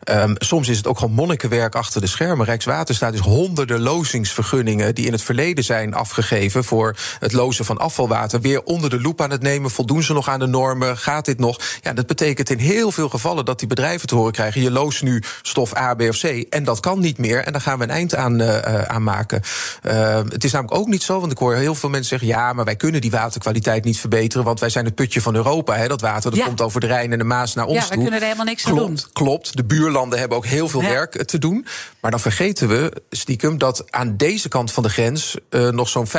Um, 0.10 0.36
soms 0.38 0.68
is 0.68 0.78
het 0.78 0.88
ook 0.88 1.00
gewoon 1.00 1.14
monnikenwerk 1.14 1.76
achter 1.76 2.02
de 2.02 2.08
schermen. 2.08 2.46
Rijkswaterstaat 2.46 3.14
is 3.14 3.20
honderden 3.20 3.80
lozingsvergunningen 3.80 4.96
die 4.96 5.06
in 5.06 5.12
het 5.12 5.22
verleden 5.22 5.64
zijn 5.64 5.94
afgegeven 5.94 6.64
voor 6.64 6.96
het 7.20 7.34
lozen 7.34 7.66
van 7.66 7.78
afvalwater. 7.78 8.42
Weer 8.42 8.64
onder 8.64 8.90
de 8.90 9.02
loep 9.02 9.22
aan 9.22 9.30
het 9.30 9.42
nemen. 9.42 9.72
Voldoen 9.72 10.04
ze 10.04 10.14
nog 10.14 10.30
aan 10.30 10.40
de 10.40 10.48
normen? 10.48 10.98
Gaat 10.98 11.26
dit 11.26 11.40
nog? 11.40 11.60
Ja, 11.82 11.94
dat 11.94 12.08
betekent 12.08 12.50
in 12.50 12.58
heel 12.58 12.92
veel 12.92 13.10
gevallen 13.10 13.46
dat 13.46 13.60
die 13.60 13.68
bedrijven 13.68 14.08
te 14.08 14.16
horen 14.16 14.32
krijgen: 14.32 14.62
je 14.62 14.72
loost 14.72 15.04
nu 15.04 15.24
stof 15.42 15.78
A, 15.78 15.94
B 15.94 16.02
of 16.02 16.20
C. 16.20 16.24
En 16.50 16.64
dat 16.64 16.80
kan 16.80 17.00
niet 17.00 17.18
meer. 17.18 17.44
En 17.44 17.52
daar 17.52 17.62
gaan 17.62 17.78
we 17.78 17.84
een 17.84 17.90
eind 17.90 18.16
aan, 18.16 18.42
uh, 18.42 18.82
aan 18.82 19.04
maken. 19.04 19.42
Uh, 19.84 20.20
het 20.30 20.44
is 20.44 20.52
namelijk 20.52 20.80
ook 20.80 20.88
niet 20.88 21.04
zo, 21.04 21.20
want 21.20 21.32
ik 21.32 21.38
hoor 21.38 21.56
heel 21.56 21.76
veel 21.76 21.90
mensen 21.90 22.10
zeggen: 22.10 22.28
ja, 22.28 22.54
maar 22.54 22.66
wij 22.66 22.76
kunnen 22.76 23.02
die 23.02 23.12
waterkwaliteit 23.12 23.84
niet 23.84 24.00
verbeteren, 24.00 24.46
want 24.46 24.60
wij 24.60 24.70
zijn 24.70 24.86
het 24.86 24.96
putje 24.96 25.22
van 25.22 25.36
Europa. 25.36 25.76
Hè, 25.76 25.88
dat 25.88 26.02
water 26.02 26.30
dat 26.30 26.40
ja. 26.40 26.46
komt 26.46 26.62
over 26.62 26.80
de 26.80 26.88
Rijn 26.88 27.12
en 27.12 27.18
de 27.18 27.24
Maas 27.24 27.54
naar 27.62 27.70
ons 27.70 27.78
ja, 27.78 27.84
toe. 27.84 27.92
Ja, 27.92 27.96
we 27.96 28.02
kunnen 28.02 28.20
er 28.20 28.26
helemaal 28.26 28.46
niks 28.46 28.64
klopt, 28.64 28.82
aan 28.82 28.88
doen. 28.88 29.00
Klopt, 29.14 29.58
de 29.58 29.64
buurlanden 29.64 30.20
hebben 30.20 30.38
ook 30.38 30.46
heel 30.46 30.68
veel 30.68 30.82
ja. 30.82 30.90
werk 30.90 31.24
te 31.24 31.38
doen. 31.38 31.66
Maar 32.02 32.12
dan 32.12 32.20
vergeten 32.20 32.68
we 32.68 33.02
stiekem 33.10 33.58
dat 33.58 33.92
aan 33.92 34.18
deze 34.18 34.48
kant 34.48 34.72
van 34.72 34.84
de 34.84 34.90
grens 34.90 35.36
uh, 35.50 35.70
nog 35.70 35.90
zo'n 35.90 36.08
50% 36.08 36.10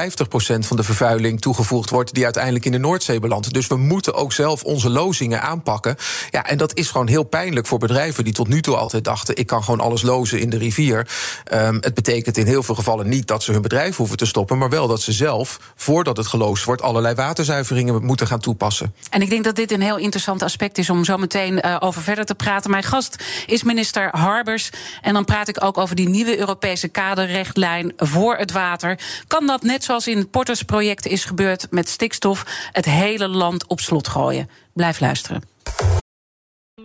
van 0.59 0.77
de 0.77 0.83
vervuiling 0.83 1.41
toegevoegd 1.41 1.91
wordt 1.91 2.15
die 2.15 2.25
uiteindelijk 2.25 2.65
in 2.65 2.73
de 2.73 2.79
Noordzee 2.79 3.21
belandt. 3.21 3.53
Dus 3.53 3.67
we 3.67 3.77
moeten 3.77 4.15
ook 4.15 4.33
zelf 4.33 4.63
onze 4.63 4.91
lozingen 4.91 5.43
aanpakken. 5.43 5.97
Ja, 6.31 6.47
en 6.47 6.59
dat 6.59 6.77
is 6.77 6.91
gewoon 6.91 7.09
heel 7.09 7.23
pijnlijk 7.23 7.67
voor 7.67 7.79
bedrijven 7.79 8.25
die 8.25 8.33
tot 8.33 8.49
nu 8.49 8.63
toe 8.63 8.77
altijd 8.77 9.05
dachten: 9.05 9.37
ik 9.37 9.47
kan 9.47 9.65
gewoon 9.65 9.81
alles 9.81 10.03
lozen 10.03 10.41
in 10.41 10.51
de 10.51 10.59
rivier. 10.59 11.09
Um, 11.53 11.79
het 11.81 11.95
betekent 11.95 12.37
in 12.37 12.47
heel 12.47 12.63
veel 12.63 12.75
gevallen 12.75 13.09
niet 13.09 13.27
dat 13.27 13.43
ze 13.43 13.53
hun 13.53 13.63
bedrijf 13.63 13.97
hoeven 13.97 14.17
te 14.17 14.27
stoppen, 14.27 14.59
maar 14.59 14.71
wel 14.71 14.87
dat 14.87 15.01
ze 15.01 15.13
zelf, 15.13 15.59
voordat 15.77 16.17
het 16.17 16.27
geloosd 16.27 16.65
wordt, 16.65 16.83
allerlei 16.83 17.15
waterzuiveringen 17.15 18.05
moeten 18.05 18.27
gaan 18.27 18.41
toepassen. 18.41 18.95
En 19.11 19.23
ik 19.23 19.31
denk 19.31 19.45
dat 19.45 19.57
dit 19.57 19.73
een 19.73 19.81
heel 19.81 19.99
interessant 19.99 20.43
aspect 20.43 20.79
is 20.79 20.91
om 20.91 21.05
zo 21.05 21.17
meteen 21.17 21.32
uh, 21.35 21.77
over 21.81 22.03
verder 22.03 22.25
te 22.25 22.35
praten. 22.35 22.71
Mijn 22.71 22.83
gast 22.83 23.25
is 23.47 23.63
minister 23.63 24.09
Harbers. 24.11 24.71
En 25.01 25.15
dan 25.15 25.25
praat 25.25 25.49
ik 25.49 25.65
ook 25.65 25.79
over 25.79 25.97
die 25.97 26.09
nieuwe 26.09 26.39
Europese 26.39 26.89
kaderrechtlijn 26.89 27.93
voor 27.97 28.37
het 28.37 28.53
water. 28.53 28.99
Kan 29.27 29.47
dat 29.47 29.63
net 29.63 29.85
zoals 29.85 30.07
in 30.07 30.19
het 30.19 30.31
Porters-project 30.31 31.07
is 31.07 31.25
gebeurd 31.25 31.67
met 31.71 31.89
stikstof 31.89 32.45
het 32.73 32.85
hele 32.85 33.29
land 33.29 33.67
op 33.67 33.81
slot 33.81 34.09
gooien? 34.09 34.51
Blijf 34.73 35.01
luisteren. 35.01 36.02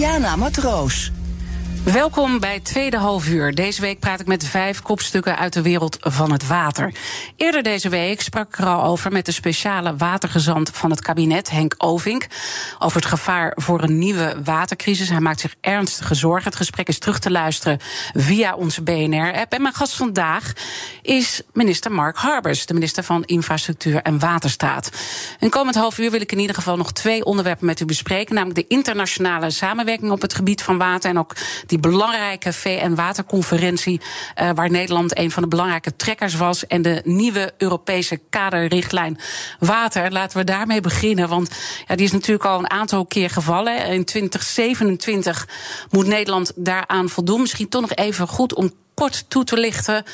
Diana 0.00 0.34
Matroos. 0.34 1.19
Welkom 1.84 2.40
bij 2.40 2.60
Tweede 2.60 2.96
Halfuur. 2.96 3.54
Deze 3.54 3.80
week 3.80 3.98
praat 3.98 4.20
ik 4.20 4.26
met 4.26 4.44
vijf 4.44 4.82
kopstukken 4.82 5.38
uit 5.38 5.52
de 5.52 5.62
wereld 5.62 5.96
van 6.00 6.32
het 6.32 6.46
water. 6.46 6.94
Eerder 7.36 7.62
deze 7.62 7.88
week 7.88 8.20
sprak 8.20 8.48
ik 8.48 8.58
er 8.58 8.66
al 8.66 8.84
over 8.84 9.12
met 9.12 9.26
de 9.26 9.32
speciale 9.32 9.96
watergezant 9.96 10.70
van 10.72 10.90
het 10.90 11.00
kabinet, 11.00 11.50
Henk 11.50 11.74
Ovink, 11.78 12.26
over 12.78 12.96
het 12.96 13.06
gevaar 13.06 13.52
voor 13.56 13.82
een 13.82 13.98
nieuwe 13.98 14.36
watercrisis. 14.44 15.08
Hij 15.08 15.20
maakt 15.20 15.40
zich 15.40 15.54
ernstige 15.60 16.14
zorgen. 16.14 16.44
Het 16.44 16.56
gesprek 16.56 16.88
is 16.88 16.98
terug 16.98 17.18
te 17.18 17.30
luisteren 17.30 17.78
via 18.14 18.54
onze 18.54 18.82
BNR-app. 18.82 19.52
En 19.52 19.62
mijn 19.62 19.74
gast 19.74 19.94
vandaag 19.94 20.52
is 21.02 21.42
minister 21.52 21.92
Mark 21.92 22.16
Harbers, 22.16 22.66
de 22.66 22.74
minister 22.74 23.04
van 23.04 23.24
Infrastructuur 23.24 24.02
en 24.02 24.18
Waterstaat. 24.18 24.90
En 25.38 25.50
komend 25.50 25.76
half 25.76 25.98
uur 25.98 26.10
wil 26.10 26.20
ik 26.20 26.32
in 26.32 26.38
ieder 26.38 26.54
geval 26.54 26.76
nog 26.76 26.92
twee 26.92 27.24
onderwerpen 27.24 27.66
met 27.66 27.80
u 27.80 27.84
bespreken, 27.84 28.34
namelijk 28.34 28.68
de 28.68 28.74
internationale 28.74 29.50
samenwerking 29.50 30.10
op 30.10 30.20
het 30.22 30.34
gebied 30.34 30.62
van 30.62 30.78
water 30.78 31.10
en 31.10 31.18
ook 31.18 31.34
die 31.70 31.78
belangrijke 31.78 32.52
VN-waterconferentie, 32.52 34.00
uh, 34.00 34.50
waar 34.54 34.70
Nederland 34.70 35.18
een 35.18 35.30
van 35.30 35.42
de 35.42 35.48
belangrijke 35.48 35.96
trekkers 35.96 36.34
was, 36.34 36.66
en 36.66 36.82
de 36.82 37.00
nieuwe 37.04 37.52
Europese 37.58 38.20
kaderrichtlijn 38.30 39.18
water. 39.58 40.12
Laten 40.12 40.38
we 40.38 40.44
daarmee 40.44 40.80
beginnen, 40.80 41.28
want 41.28 41.50
ja, 41.86 41.96
die 41.96 42.06
is 42.06 42.12
natuurlijk 42.12 42.44
al 42.44 42.58
een 42.58 42.70
aantal 42.70 43.06
keer 43.06 43.30
gevallen. 43.30 43.86
In 43.86 44.04
2027 44.04 45.48
moet 45.90 46.06
Nederland 46.06 46.52
daaraan 46.56 47.08
voldoen. 47.08 47.40
Misschien 47.40 47.68
toch 47.68 47.80
nog 47.80 47.94
even 47.94 48.28
goed 48.28 48.54
om 48.54 48.72
kort 48.94 49.24
toe 49.28 49.44
te 49.44 49.56
lichten 49.56 50.04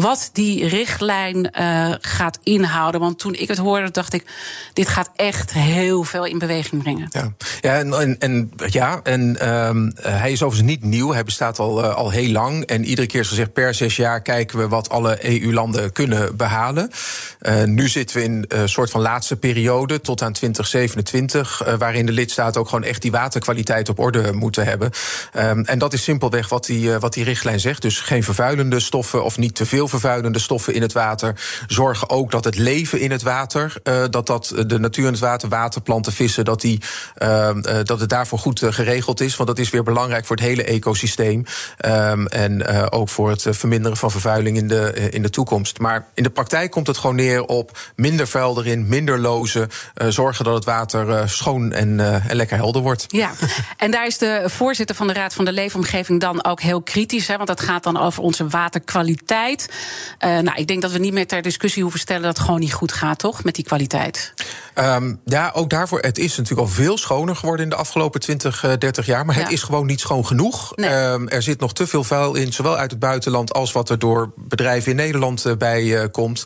wat 0.00 0.30
die 0.32 0.68
richtlijn 0.68 1.50
uh, 1.60 1.94
gaat 2.00 2.38
inhouden. 2.42 3.00
Want 3.00 3.18
toen 3.18 3.34
ik 3.34 3.48
het 3.48 3.58
hoorde, 3.58 3.90
dacht 3.90 4.12
ik: 4.12 4.24
dit 4.72 4.88
gaat 4.88 5.10
echt 5.16 5.52
heel 5.52 6.04
veel 6.04 6.24
in 6.24 6.38
beweging 6.38 6.82
brengen. 6.82 7.08
Ja, 7.10 7.32
ja 7.60 7.78
en, 7.78 8.18
en, 8.18 8.52
ja, 8.66 9.00
en 9.02 9.48
um, 9.68 9.92
hij 10.00 10.32
is 10.32 10.42
overigens 10.42 10.70
niet 10.70 10.84
nieuw. 10.84 11.12
Hij 11.12 11.24
bestaat 11.24 11.58
al, 11.58 11.84
uh, 11.84 11.94
al 11.94 12.10
heel 12.10 12.30
lang. 12.30 12.64
En 12.64 12.84
iedere 12.84 13.06
keer 13.06 13.20
is 13.20 13.28
gezegd: 13.28 13.52
per 13.52 13.74
zes 13.74 13.96
jaar 13.96 14.22
kijken 14.22 14.58
we 14.58 14.68
wat 14.68 14.88
alle 14.88 15.26
EU-landen 15.26 15.92
kunnen 15.92 16.36
behalen. 16.36 16.90
Uh, 17.42 17.62
nu 17.62 17.88
zitten 17.88 18.16
we 18.16 18.22
in 18.22 18.44
een 18.48 18.68
soort 18.68 18.90
van 18.90 19.00
laatste 19.00 19.36
periode 19.36 20.00
tot 20.00 20.22
aan 20.22 20.32
2027, 20.32 21.76
waarin 21.78 22.06
de 22.06 22.12
lidstaten 22.12 22.60
ook 22.60 22.68
gewoon 22.68 22.84
echt 22.84 23.02
die 23.02 23.10
waterkwaliteit 23.10 23.88
op 23.88 23.98
orde 23.98 24.32
moeten 24.32 24.64
hebben. 24.64 24.90
Um, 25.36 25.64
en 25.64 25.78
dat 25.78 25.92
is 25.92 26.02
simpelweg 26.02 26.48
wat 26.48 26.66
die, 26.66 26.92
wat 26.92 27.12
die 27.12 27.24
richtlijn 27.24 27.60
zegt. 27.60 27.82
Dus 27.82 28.00
geen 28.00 28.22
vervuilende 28.22 28.80
stoffen 28.80 29.24
of 29.24 29.38
niet 29.38 29.54
te 29.54 29.66
veel 29.66 29.87
vervuilende 29.88 30.38
stoffen 30.38 30.74
in 30.74 30.82
het 30.82 30.92
water. 30.92 31.40
Zorgen 31.66 32.10
ook 32.10 32.30
dat 32.30 32.44
het 32.44 32.58
leven 32.58 33.00
in 33.00 33.10
het 33.10 33.22
water, 33.22 33.74
uh, 33.84 34.04
dat, 34.10 34.26
dat 34.26 34.52
de 34.66 34.78
natuur 34.78 35.06
in 35.06 35.12
het 35.12 35.20
water, 35.20 35.48
waterplanten, 35.48 36.12
vissen, 36.12 36.44
dat, 36.44 36.60
die, 36.60 36.82
uh, 37.22 37.50
dat 37.82 38.00
het 38.00 38.08
daarvoor 38.08 38.38
goed 38.38 38.62
geregeld 38.64 39.20
is. 39.20 39.36
Want 39.36 39.48
dat 39.48 39.58
is 39.58 39.70
weer 39.70 39.82
belangrijk 39.82 40.26
voor 40.26 40.36
het 40.36 40.44
hele 40.44 40.64
ecosysteem. 40.64 41.44
Um, 41.86 42.26
en 42.26 42.66
ook 42.90 43.08
voor 43.08 43.30
het 43.30 43.46
verminderen 43.50 43.96
van 43.96 44.10
vervuiling 44.10 44.56
in 44.56 44.68
de, 44.68 45.08
in 45.10 45.22
de 45.22 45.30
toekomst. 45.30 45.78
Maar 45.78 46.06
in 46.14 46.22
de 46.22 46.30
praktijk 46.30 46.70
komt 46.70 46.86
het 46.86 46.98
gewoon 46.98 47.16
neer 47.16 47.44
op 47.44 47.78
minder 47.96 48.28
vuil 48.28 48.58
erin, 48.58 48.88
minder 48.88 49.18
lozen. 49.18 49.68
zorgen 50.08 50.44
dat 50.44 50.54
het 50.54 50.64
water 50.64 51.28
schoon 51.28 51.72
en, 51.72 52.00
en 52.28 52.36
lekker 52.36 52.56
helder 52.56 52.82
wordt. 52.82 53.04
Ja, 53.08 53.30
en 53.76 53.90
daar 53.90 54.06
is 54.06 54.18
de 54.18 54.42
voorzitter 54.46 54.96
van 54.96 55.06
de 55.06 55.12
Raad 55.12 55.34
van 55.34 55.44
de 55.44 55.52
Leefomgeving 55.52 56.20
dan 56.20 56.44
ook 56.44 56.60
heel 56.60 56.82
kritisch. 56.82 57.26
Hè, 57.26 57.36
want 57.36 57.48
dat 57.48 57.60
gaat 57.60 57.82
dan 57.82 57.96
over 57.96 58.22
onze 58.22 58.48
waterkwaliteit. 58.48 59.68
Uh, 60.24 60.38
nou, 60.38 60.56
ik 60.56 60.66
denk 60.66 60.82
dat 60.82 60.92
we 60.92 60.98
niet 60.98 61.12
meer 61.12 61.26
ter 61.26 61.42
discussie 61.42 61.82
hoeven 61.82 62.00
stellen 62.00 62.22
dat 62.22 62.36
het 62.36 62.44
gewoon 62.44 62.60
niet 62.60 62.72
goed 62.72 62.92
gaat, 62.92 63.18
toch? 63.18 63.44
Met 63.44 63.54
die 63.54 63.64
kwaliteit. 63.64 64.34
Um, 64.74 65.20
ja, 65.24 65.50
ook 65.54 65.70
daarvoor. 65.70 66.00
Het 66.00 66.18
is 66.18 66.36
natuurlijk 66.36 66.68
al 66.68 66.74
veel 66.74 66.98
schoner 66.98 67.36
geworden 67.36 67.64
in 67.64 67.70
de 67.70 67.76
afgelopen 67.76 68.20
20, 68.20 68.64
uh, 68.64 68.72
30 68.78 69.06
jaar. 69.06 69.24
Maar 69.24 69.36
ja. 69.36 69.42
het 69.42 69.52
is 69.52 69.62
gewoon 69.62 69.86
niet 69.86 70.00
schoon 70.00 70.26
genoeg. 70.26 70.76
Nee. 70.76 70.90
Um, 70.90 71.28
er 71.28 71.42
zit 71.42 71.60
nog 71.60 71.72
te 71.72 71.86
veel 71.86 72.04
vuil 72.04 72.34
in, 72.34 72.52
zowel 72.52 72.76
uit 72.76 72.90
het 72.90 73.00
buitenland 73.00 73.52
als 73.52 73.72
wat 73.72 73.90
er 73.90 73.98
door 73.98 74.32
bedrijven 74.36 74.90
in 74.90 74.96
Nederland 74.96 75.46
uh, 75.46 75.56
bij 75.56 75.82
uh, 75.82 76.04
komt. 76.10 76.44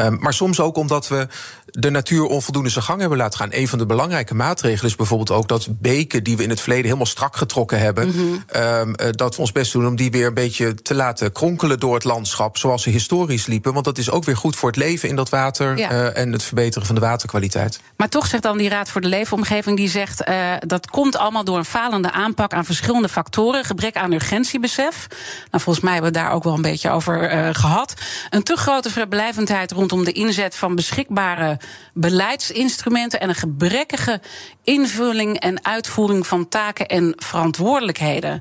Um, 0.00 0.18
maar 0.20 0.34
soms 0.34 0.60
ook 0.60 0.76
omdat 0.76 1.08
we 1.08 1.26
de 1.66 1.90
natuur 1.90 2.24
onvoldoende 2.24 2.68
zijn 2.68 2.84
gang 2.84 3.00
hebben 3.00 3.18
laten 3.18 3.38
gaan. 3.38 3.48
Een 3.52 3.68
van 3.68 3.78
de 3.78 3.86
belangrijke 3.86 4.34
maatregelen 4.34 4.90
is 4.90 4.96
bijvoorbeeld 4.96 5.30
ook 5.30 5.48
dat 5.48 5.66
beken 5.70 6.24
die 6.24 6.36
we 6.36 6.42
in 6.42 6.50
het 6.50 6.60
verleden 6.60 6.84
helemaal 6.84 7.06
strak 7.06 7.36
getrokken 7.36 7.78
hebben, 7.78 8.06
mm 8.06 8.12
-hmm. 8.12 8.62
um, 8.62 8.94
dat 9.10 9.34
we 9.34 9.40
ons 9.40 9.52
best 9.52 9.72
doen 9.72 9.86
om 9.86 9.96
die 9.96 10.10
weer 10.10 10.26
een 10.26 10.34
beetje 10.34 10.74
te 10.74 10.94
laten 10.94 11.32
kronkelen 11.32 11.80
door 11.80 11.94
het 11.94 12.04
landschap, 12.04 12.56
zoals 12.64 12.82
ze 12.82 12.90
historisch 12.90 13.46
liepen. 13.46 13.72
Want 13.72 13.84
dat 13.84 13.98
is 13.98 14.10
ook 14.10 14.24
weer 14.24 14.36
goed 14.36 14.56
voor 14.56 14.68
het 14.68 14.78
leven 14.78 15.08
in 15.08 15.16
dat 15.16 15.28
water 15.28 15.78
ja. 15.78 15.90
uh, 15.90 16.16
en 16.16 16.32
het 16.32 16.42
verbeteren 16.42 16.86
van 16.86 16.94
de 16.94 17.00
waterkwaliteit. 17.00 17.80
Maar 17.96 18.08
toch 18.08 18.26
zegt 18.26 18.42
dan 18.42 18.58
die 18.58 18.68
Raad 18.68 18.90
voor 18.90 19.00
de 19.00 19.08
Leefomgeving, 19.08 19.76
die 19.76 19.88
zegt 19.88 20.28
uh, 20.28 20.52
dat 20.58 20.90
komt 20.90 21.16
allemaal 21.16 21.44
door 21.44 21.58
een 21.58 21.64
falende 21.64 22.10
aanpak 22.10 22.52
aan 22.52 22.64
verschillende 22.64 23.08
factoren. 23.08 23.64
Gebrek 23.64 23.96
aan 23.96 24.12
urgentiebesef. 24.12 25.06
Nou, 25.50 25.62
volgens 25.62 25.84
mij 25.84 25.92
hebben 25.92 26.12
we 26.12 26.18
daar 26.18 26.32
ook 26.32 26.44
wel 26.44 26.54
een 26.54 26.62
beetje 26.62 26.90
over 26.90 27.34
uh, 27.34 27.48
gehad. 27.52 27.94
Een 28.30 28.42
te 28.42 28.56
grote 28.56 28.90
verblijvendheid 28.90 29.72
rondom 29.72 30.04
de 30.04 30.12
inzet 30.12 30.56
van 30.56 30.74
beschikbare 30.74 31.58
beleidsinstrumenten 31.94 33.20
en 33.20 33.28
een 33.28 33.34
gebrekkige 33.34 34.20
invulling 34.62 35.40
en 35.40 35.64
uitvoering 35.64 36.26
van 36.26 36.48
taken 36.48 36.86
en 36.86 37.12
verantwoordelijkheden. 37.16 38.40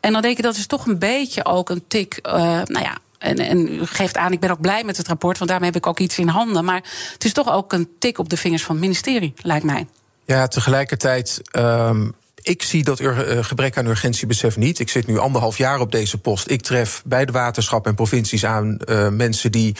En 0.00 0.12
dan 0.12 0.22
denk 0.22 0.36
ik 0.36 0.42
dat 0.42 0.56
is 0.56 0.66
toch 0.66 0.86
een 0.86 0.98
beetje 0.98 1.44
ook 1.44 1.70
een 1.70 1.84
tik, 1.88 2.18
uh, 2.22 2.32
nou 2.64 2.84
ja, 2.84 2.98
en, 3.26 3.38
en, 3.38 3.86
geeft 3.86 4.16
aan, 4.16 4.32
ik 4.32 4.40
ben 4.40 4.50
ook 4.50 4.60
blij 4.60 4.84
met 4.84 4.96
het 4.96 5.08
rapport, 5.08 5.38
want 5.38 5.50
daarmee 5.50 5.70
heb 5.70 5.78
ik 5.78 5.86
ook 5.86 5.98
iets 5.98 6.18
in 6.18 6.28
handen. 6.28 6.64
Maar 6.64 6.82
het 7.12 7.24
is 7.24 7.32
toch 7.32 7.52
ook 7.52 7.72
een 7.72 7.88
tik 7.98 8.18
op 8.18 8.28
de 8.28 8.36
vingers 8.36 8.62
van 8.62 8.74
het 8.74 8.84
ministerie, 8.84 9.34
lijkt 9.36 9.64
mij. 9.64 9.86
Ja, 10.24 10.46
tegelijkertijd. 10.46 11.40
Um 11.52 12.14
ik 12.46 12.62
zie 12.62 12.84
dat 12.84 13.00
ur, 13.00 13.36
uh, 13.36 13.44
gebrek 13.44 13.76
aan 13.76 13.86
urgentiebesef 13.86 14.56
niet. 14.56 14.78
Ik 14.78 14.88
zit 14.88 15.06
nu 15.06 15.18
anderhalf 15.18 15.58
jaar 15.58 15.80
op 15.80 15.92
deze 15.92 16.18
post. 16.18 16.50
Ik 16.50 16.62
tref 16.62 17.02
bij 17.06 17.24
de 17.24 17.32
waterschap 17.32 17.86
en 17.86 17.94
provincies 17.94 18.44
aan 18.44 18.78
uh, 18.84 19.08
mensen 19.08 19.52
die 19.52 19.76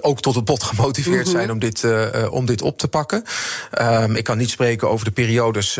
ook 0.00 0.20
tot 0.20 0.34
het 0.34 0.44
bot 0.44 0.62
gemotiveerd 0.62 1.16
mm 1.16 1.22
-hmm. 1.22 1.32
zijn 1.32 1.50
om 1.50 1.58
dit, 1.58 1.82
uh, 1.82 2.06
om 2.30 2.46
dit 2.46 2.62
op 2.62 2.78
te 2.78 2.88
pakken. 2.88 3.24
Um, 3.80 4.16
ik 4.16 4.24
kan 4.24 4.38
niet 4.38 4.50
spreken 4.50 4.90
over 4.90 5.04
de 5.04 5.10
periodes 5.10 5.78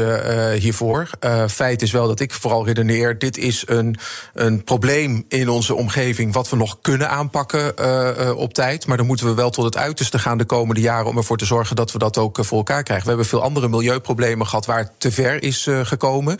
hiervoor. 0.58 1.10
feit 1.48 1.82
is 1.82 1.90
wel 1.90 2.06
dat 2.06 2.20
ik 2.20 2.32
vooral 2.32 2.66
redeneer: 2.66 3.18
dit 3.18 3.38
is 3.38 3.62
een, 3.66 3.96
een 4.34 4.64
probleem 4.64 5.24
in 5.28 5.48
onze 5.48 5.74
omgeving 5.74 6.32
wat 6.32 6.50
we 6.50 6.56
nog 6.56 6.78
kunnen 6.80 7.10
aanpakken 7.10 8.36
op 8.36 8.54
tijd. 8.54 8.86
Maar 8.86 8.96
dan 8.96 9.06
moeten 9.06 9.26
we 9.26 9.34
wel 9.34 9.50
tot 9.50 9.64
het 9.64 9.76
uiterste 9.76 10.18
gaan 10.18 10.38
de 10.38 10.44
komende 10.44 10.80
jaren 10.80 11.06
om 11.06 11.16
ervoor 11.16 11.38
te 11.38 11.44
zorgen 11.44 11.76
dat 11.76 11.92
we 11.92 11.98
dat 11.98 12.18
ook 12.18 12.38
voor 12.40 12.58
elkaar 12.58 12.82
krijgen. 12.82 13.04
We 13.04 13.10
hebben 13.10 13.28
veel 13.28 13.42
andere 13.42 13.68
milieuproblemen 13.68 14.46
gehad 14.46 14.66
waar 14.66 14.78
het 14.78 14.90
te 14.98 15.12
ver 15.12 15.42
is 15.42 15.68
gekomen 15.82 16.12
komen. 16.14 16.38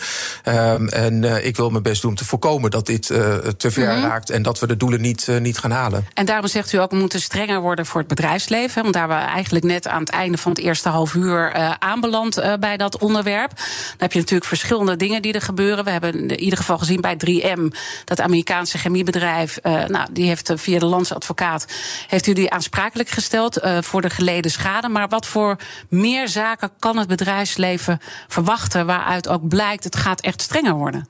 Um, 0.49 0.89
en 0.89 1.23
uh, 1.23 1.45
ik 1.45 1.57
wil 1.57 1.71
mijn 1.71 1.83
best 1.83 2.03
doen 2.03 2.11
om 2.11 2.17
te 2.17 2.25
voorkomen 2.25 2.71
dat 2.71 2.87
dit 2.87 3.11
uh, 3.11 3.37
te 3.37 3.71
ver 3.71 3.89
mm 3.89 4.01
-hmm. 4.01 4.09
raakt 4.09 4.31
en 4.31 4.43
dat 4.43 4.59
we 4.59 4.67
de 4.67 4.77
doelen 4.77 5.01
niet, 5.01 5.27
uh, 5.27 5.41
niet 5.41 5.59
gaan 5.59 5.71
halen. 5.71 6.07
En 6.15 6.27
daarom 6.27 6.49
zegt 6.49 6.73
u 6.73 6.79
ook, 6.79 6.91
we 6.91 6.97
moeten 6.97 7.21
strenger 7.21 7.61
worden 7.61 7.87
voor 7.87 8.01
het 8.01 8.09
bedrijfsleven. 8.09 8.83
Want 8.83 8.95
daar 8.95 9.09
we 9.09 9.15
eigenlijk 9.15 9.65
net 9.65 9.89
aan 9.89 10.01
het 10.01 10.11
einde 10.11 10.39
van 10.39 10.53
het 10.53 10.61
eerste 10.61 10.89
half 10.89 11.15
uur 11.15 11.53
aanbeland 11.79 12.57
bij 12.61 12.77
dat 12.77 12.99
onderwerp. 12.99 13.51
Dan 13.57 13.97
heb 13.99 14.13
je 14.13 14.19
natuurlijk 14.19 14.49
verschillende 14.49 14.97
dingen 14.97 15.23
die 15.23 15.33
er 15.33 15.41
gebeuren. 15.41 15.85
We 15.85 15.91
hebben 15.91 16.15
in 16.15 16.41
ieder 16.41 16.59
geval 16.59 16.79
gezien 16.79 17.01
bij 17.01 17.17
3M, 17.27 17.77
dat 18.05 18.21
Amerikaanse 18.21 18.79
chemiebedrijf, 18.79 19.59
nou, 19.63 20.07
die 20.13 20.27
heeft 20.27 20.53
via 20.55 20.79
de 20.79 20.85
landsadvocaat, 20.85 21.67
heeft 22.09 22.27
u 22.27 22.33
die 22.33 22.51
aansprakelijk 22.51 23.09
gesteld 23.09 23.61
voor 23.81 24.01
de 24.01 24.11
geleden 24.11 24.51
schade. 24.51 24.89
Maar 24.89 25.09
wat 25.09 25.27
voor 25.27 25.57
meer 25.89 26.29
zaken 26.29 26.71
kan 26.79 26.99
het 26.99 27.09
bedrijfsleven 27.09 28.01
verwachten 28.29 28.87
waaruit 28.87 29.29
ook 29.29 29.49
blijkt 29.49 29.64
het 29.85 29.97
gaat 29.97 30.21
echt 30.21 30.43
strenger 30.43 30.75
worden. 30.75 31.09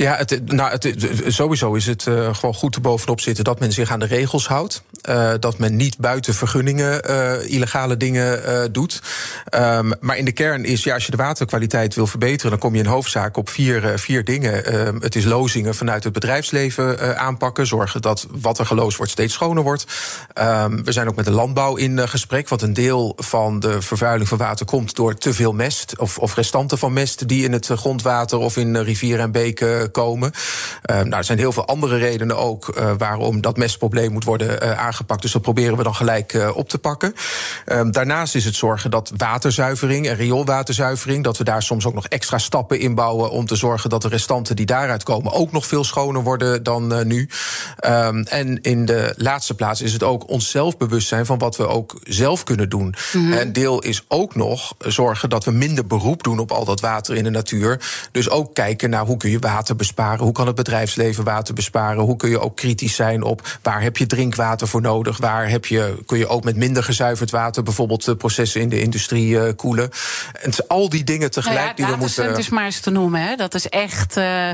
Ja, 0.00 0.16
het, 0.16 0.52
nou, 0.52 0.78
sowieso 1.26 1.74
is 1.74 1.86
het 1.86 2.06
uh, 2.06 2.34
gewoon 2.34 2.54
goed 2.54 2.72
te 2.72 2.80
bovenop 2.80 3.20
zitten 3.20 3.44
dat 3.44 3.60
men 3.60 3.72
zich 3.72 3.90
aan 3.90 3.98
de 3.98 4.06
regels 4.06 4.46
houdt. 4.46 4.82
Uh, 5.08 5.32
dat 5.40 5.58
men 5.58 5.76
niet 5.76 5.98
buiten 5.98 6.34
vergunningen 6.34 7.10
uh, 7.10 7.50
illegale 7.50 7.96
dingen 7.96 8.72
doet. 8.72 9.02
Um, 9.54 9.92
maar 10.00 10.16
in 10.16 10.24
de 10.24 10.32
kern 10.32 10.64
is, 10.64 10.84
ja, 10.84 10.94
als 10.94 11.04
je 11.04 11.10
de 11.10 11.16
waterkwaliteit 11.16 11.94
wil 11.94 12.06
verbeteren, 12.06 12.50
dan 12.50 12.60
kom 12.60 12.74
je 12.74 12.82
in 12.82 12.86
hoofdzaak 12.86 13.36
op 13.36 13.48
vier, 13.48 13.98
vier 13.98 14.24
dingen. 14.24 14.86
Um, 14.86 15.00
het 15.00 15.16
is 15.16 15.24
lozingen 15.24 15.74
vanuit 15.74 16.04
het 16.04 16.12
bedrijfsleven 16.12 17.18
aanpakken. 17.18 17.66
Zorgen 17.66 18.02
dat 18.02 18.26
wat 18.30 18.58
er 18.58 18.66
geloosd 18.66 18.96
wordt 18.96 19.12
steeds 19.12 19.34
schoner 19.34 19.62
wordt. 19.62 19.84
Um, 20.34 20.84
we 20.84 20.92
zijn 20.92 21.08
ook 21.08 21.16
met 21.16 21.24
de 21.24 21.30
landbouw 21.30 21.76
in 21.76 22.08
gesprek. 22.08 22.48
Want 22.48 22.62
een 22.62 22.72
deel 22.72 23.12
van 23.16 23.60
de 23.60 23.82
vervuiling 23.82 24.28
van 24.28 24.38
water 24.38 24.66
komt 24.66 24.96
door 24.96 25.14
te 25.14 25.34
veel 25.34 25.52
mest. 25.52 25.98
Of, 25.98 26.18
of 26.18 26.34
restanten 26.34 26.78
van 26.78 26.92
mest 26.92 27.28
die 27.28 27.44
in 27.44 27.52
het 27.52 27.66
grondwater 27.66 28.38
of 28.38 28.56
in 28.56 28.76
rivieren 28.76 29.24
en 29.24 29.32
beken 29.32 29.87
komen. 29.90 30.32
Uh, 30.90 30.96
nou, 30.96 31.14
er 31.14 31.24
zijn 31.24 31.38
heel 31.38 31.52
veel 31.52 31.66
andere 31.66 31.96
redenen 31.96 32.36
ook 32.36 32.74
uh, 32.78 32.90
waarom 32.98 33.40
dat 33.40 33.56
mestprobleem 33.56 34.12
moet 34.12 34.24
worden 34.24 34.64
uh, 34.64 34.78
aangepakt. 34.78 35.22
Dus 35.22 35.32
dat 35.32 35.42
proberen 35.42 35.76
we 35.76 35.82
dan 35.82 35.94
gelijk 35.94 36.52
op 36.54 36.68
te 36.68 36.78
pakken. 36.78 37.14
Ehm, 37.64 37.90
daarnaast 37.90 38.34
is 38.34 38.44
het 38.44 38.54
zorgen 38.54 38.90
dat 38.90 39.12
waterzuivering 39.16 40.08
en 40.08 40.16
rioolwaterzuivering, 40.16 41.24
dat 41.24 41.36
we 41.38 41.44
daar 41.44 41.62
soms 41.62 41.86
ook 41.86 41.94
nog 41.94 42.06
extra 42.06 42.38
stappen 42.38 42.80
in 42.80 42.94
bouwen 42.94 43.30
om 43.30 43.46
te 43.46 43.56
zorgen 43.56 43.90
dat 43.90 44.02
de 44.02 44.08
restanten 44.08 44.56
die 44.56 44.66
daaruit 44.66 45.02
komen 45.02 45.32
ook 45.32 45.52
nog 45.52 45.66
veel 45.66 45.84
schoner 45.84 46.22
worden 46.22 46.62
dan 46.62 47.06
nu. 47.06 47.28
Um, 47.86 48.22
en 48.22 48.60
in 48.62 48.84
de 48.84 49.14
laatste 49.16 49.54
plaats 49.54 49.82
is 49.82 49.92
het 49.92 50.02
ook 50.02 50.28
onszelf 50.28 50.76
bewust 50.76 51.08
zijn 51.08 51.26
van 51.26 51.38
wat 51.38 51.56
we 51.56 51.66
ook 51.66 52.00
zelf 52.02 52.44
kunnen 52.44 52.68
doen. 52.68 52.94
Mm 53.12 53.24
-hmm. 53.24 53.32
En 53.32 53.52
deel 53.52 53.82
is 53.82 54.04
ook 54.08 54.34
nog 54.34 54.74
zorgen 54.78 55.30
dat 55.30 55.44
we 55.44 55.50
minder 55.50 55.86
beroep 55.86 56.22
doen 56.22 56.38
op 56.38 56.50
al 56.50 56.64
dat 56.64 56.80
water 56.80 57.16
in 57.16 57.24
de 57.24 57.30
natuur. 57.30 57.80
Dus 58.12 58.30
ook 58.30 58.54
kijken 58.54 58.90
naar 58.90 59.06
hoe 59.06 59.16
kun 59.16 59.30
je 59.30 59.38
water 59.38 59.76
besparen? 59.78 60.24
Hoe 60.24 60.32
kan 60.32 60.46
het 60.46 60.56
bedrijfsleven 60.56 61.24
water 61.24 61.54
besparen? 61.54 62.02
Hoe 62.02 62.16
kun 62.16 62.30
je 62.30 62.40
ook 62.40 62.56
kritisch 62.56 62.94
zijn 62.94 63.22
op 63.22 63.58
waar 63.62 63.82
heb 63.82 63.96
je 63.96 64.06
drinkwater 64.06 64.68
voor 64.68 64.80
nodig? 64.80 65.18
Waar 65.18 65.48
heb 65.48 65.66
je, 65.66 66.02
kun 66.06 66.18
je 66.18 66.28
ook 66.28 66.44
met 66.44 66.56
minder 66.56 66.84
gezuiverd 66.84 67.30
water 67.30 67.62
bijvoorbeeld 67.62 68.04
de 68.04 68.16
processen 68.16 68.60
in 68.60 68.68
de 68.68 68.80
industrie 68.80 69.54
koelen? 69.54 69.90
En 70.42 70.52
al 70.66 70.88
die 70.88 71.04
dingen 71.04 71.30
tegelijk 71.30 71.58
nou 71.58 71.68
ja, 71.68 71.74
die 71.74 71.86
we 71.86 71.96
moeten. 71.96 72.26
Het 72.26 72.38
is 72.38 72.48
maar 72.48 72.64
eens 72.64 72.80
te 72.80 72.90
noemen, 72.90 73.20
hè? 73.20 73.36
dat 73.36 73.54
is 73.54 73.68
echt. 73.68 74.16
Uh, 74.16 74.50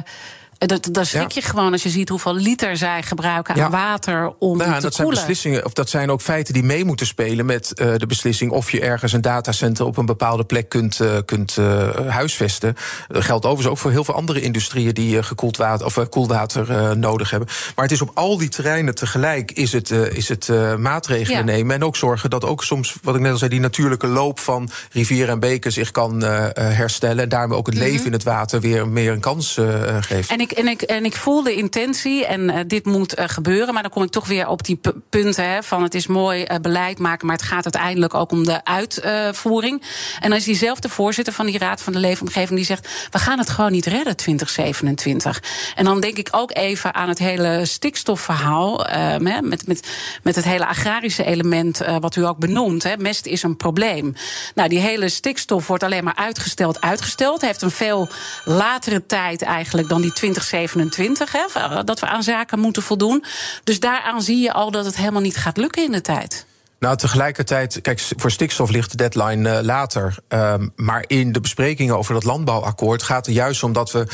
dat, 0.67 0.89
dat 0.91 1.07
schrik 1.07 1.31
je 1.31 1.43
gewoon 1.43 1.73
als 1.73 1.83
je 1.83 1.89
ziet 1.89 2.09
hoeveel 2.09 2.35
liter 2.35 2.77
zij 2.77 3.03
gebruiken 3.03 3.63
aan 3.63 3.71
water 3.71 4.35
om 4.39 4.57
nou, 4.57 4.75
te 4.75 4.81
dat 4.81 4.95
zijn 4.95 5.09
beslissingen, 5.09 5.65
of 5.65 5.73
dat 5.73 5.91
zijn 5.91 6.11
ook 6.11 6.21
feiten 6.21 6.55
die 6.55 6.63
mee 6.63 6.85
moeten 6.85 7.07
spelen 7.07 7.47
met 7.47 7.73
uh, 7.75 7.95
de 7.97 8.07
beslissing 8.07 8.51
of 8.51 8.71
je 8.71 8.81
ergens 8.81 9.13
een 9.13 9.21
datacenter 9.21 9.87
op 9.87 9.97
een 9.97 10.07
bepaalde 10.07 10.45
plek 10.45 10.69
kunt, 10.69 10.99
uh, 10.99 11.19
kunt 11.25 11.57
uh, 11.57 11.89
huisvesten. 12.09 12.77
Dat 13.09 13.25
geldt 13.25 13.45
overigens 13.45 13.75
ook 13.75 13.79
voor 13.79 13.91
heel 13.91 14.05
veel 14.05 14.15
andere 14.15 14.41
industrieën 14.41 14.95
die 14.95 15.23
gekoeld 15.23 15.57
water 15.57 15.87
of 15.87 16.09
koelwater 16.09 16.99
nodig 16.99 17.31
hebben. 17.31 17.49
Maar 17.75 17.85
het 17.85 17.95
is 17.95 18.01
op 18.01 18.11
al 18.15 18.39
die 18.39 18.49
terreinen 18.49 18.95
tegelijk 18.95 19.53
is 19.53 19.73
het, 19.73 19.91
is 19.91 20.29
het 20.29 20.49
maatregelen 20.79 21.45
nemen 21.45 21.75
en 21.75 21.85
ook 21.85 21.97
zorgen 21.97 22.31
dat 22.31 22.45
ook 22.45 22.65
soms, 22.65 22.95
wat 23.03 23.15
ik 23.15 23.21
net 23.21 23.33
al 23.33 23.39
zei, 23.39 23.51
die 23.51 23.61
natuurlijke 23.61 24.07
loop 24.07 24.39
van 24.39 24.71
rivieren 24.93 25.33
en 25.33 25.41
beken 25.41 25.73
zich 25.73 25.91
kan 25.91 26.23
herstellen 26.55 27.23
en 27.23 27.29
daarmee 27.29 27.59
ook 27.59 27.67
het 27.67 27.77
leven 27.77 27.97
mhm. 27.97 28.07
in 28.07 28.13
het 28.13 28.23
water 28.23 28.61
weer 28.61 28.89
meer 28.89 29.13
een 29.13 29.21
kans 29.21 29.59
geeft. 30.01 30.31
En 30.31 30.41
ik, 30.41 30.53
en, 30.55 30.69
ik, 30.69 30.83
en 30.83 31.05
ik 31.05 31.15
voel 31.15 31.43
de 31.43 31.55
intentie 31.55 32.27
en 32.27 32.41
uh, 32.41 32.57
dit 32.67 32.85
moet 32.85 33.19
uh, 33.19 33.25
gebeuren. 33.29 33.75
Maar 33.75 33.83
dan 33.83 33.93
kom 33.93 34.03
ik 34.03 34.11
toch 34.11 34.27
weer 34.27 34.49
op 34.49 34.65
die 34.65 34.81
punten 35.11 35.49
hè, 35.49 35.63
van 35.63 35.83
het 35.83 35.95
is 35.95 36.07
mooi 36.07 36.45
uh, 36.45 36.57
beleid 36.63 36.99
maken, 36.99 37.27
maar 37.27 37.37
het 37.37 37.45
gaat 37.45 37.65
uiteindelijk 37.65 38.15
ook 38.15 38.31
om 38.31 38.45
de 38.45 38.65
uitvoering. 38.65 39.83
En 40.21 40.29
dan 40.29 40.39
is 40.39 40.45
diezelfde 40.45 40.89
voorzitter 40.89 41.33
van 41.33 41.47
die 41.47 41.59
Raad 41.59 41.83
van 41.83 41.93
de 41.93 41.99
Leefomgeving 41.99 42.57
die 42.57 42.65
zegt: 42.65 43.09
we 43.11 43.19
gaan 43.19 43.39
het 43.39 43.51
gewoon 43.51 43.73
niet 43.73 43.87
redden 43.87 44.17
2027. 44.17 45.43
En 45.75 45.85
dan 45.85 46.01
denk 46.01 46.17
ik 46.17 46.29
ook 46.31 46.57
even 46.57 46.95
aan 46.95 47.09
het 47.09 47.19
hele 47.19 47.65
stikstofverhaal. 47.65 48.87
met, 49.19 49.67
met, 49.67 49.89
met 50.23 50.37
het 50.37 50.45
hele 50.45 50.67
agrarische 50.67 51.25
element 51.25 51.81
wat 52.01 52.17
u 52.17 52.27
ook 52.27 52.39
benoemt. 52.39 52.83
Hè. 52.83 52.97
Mest 52.97 53.27
is 53.27 53.43
een 53.43 53.57
probleem. 53.57 54.15
Nou, 54.55 54.69
die 54.69 54.79
hele 54.79 55.09
stikstof 55.09 55.67
wordt 55.67 55.83
alleen 55.83 56.05
maar 56.05 56.17
uitgesteld, 56.17 56.81
uitgesteld. 56.81 57.41
Heeft 57.41 57.63
een 57.63 57.71
veel 57.71 58.09
latere 58.45 59.07
tijd 59.07 59.43
eigenlijk 59.43 59.89
dan 59.89 60.01
die 60.01 60.13
20 60.13 60.34
2027, 60.43 61.33
hè, 61.33 61.85
dat 61.85 62.01
we 62.01 62.07
aan 62.07 62.23
zaken 62.23 62.59
moeten 62.59 62.83
voldoen. 62.83 63.25
Dus 63.65 63.81
daaraan 63.81 64.23
zie 64.23 64.39
je 64.39 64.53
al 64.53 64.71
dat 64.71 64.85
het 64.85 64.97
helemaal 64.97 65.21
niet 65.21 65.37
gaat 65.37 65.57
lukken 65.57 65.85
in 65.85 65.93
de 65.93 66.01
tijd. 66.01 66.47
Nou, 66.85 66.97
tegelijkertijd, 66.97 67.81
kijk, 67.81 68.01
voor 68.17 68.31
stikstof 68.31 68.71
ligt 68.71 68.91
de 68.91 68.97
deadline 68.97 69.51
uh, 69.51 69.59
later. 69.63 70.17
Um, 70.29 70.73
maar 70.77 71.05
in 71.07 71.33
de 71.33 71.41
besprekingen 71.41 71.99
over 71.99 72.15
dat 72.15 72.25
landbouwakkoord 72.25 73.03
gaat 73.03 73.27
het 73.27 73.35
juist 73.35 73.63
om 73.63 73.73
dat 73.73 73.93
we 73.93 74.07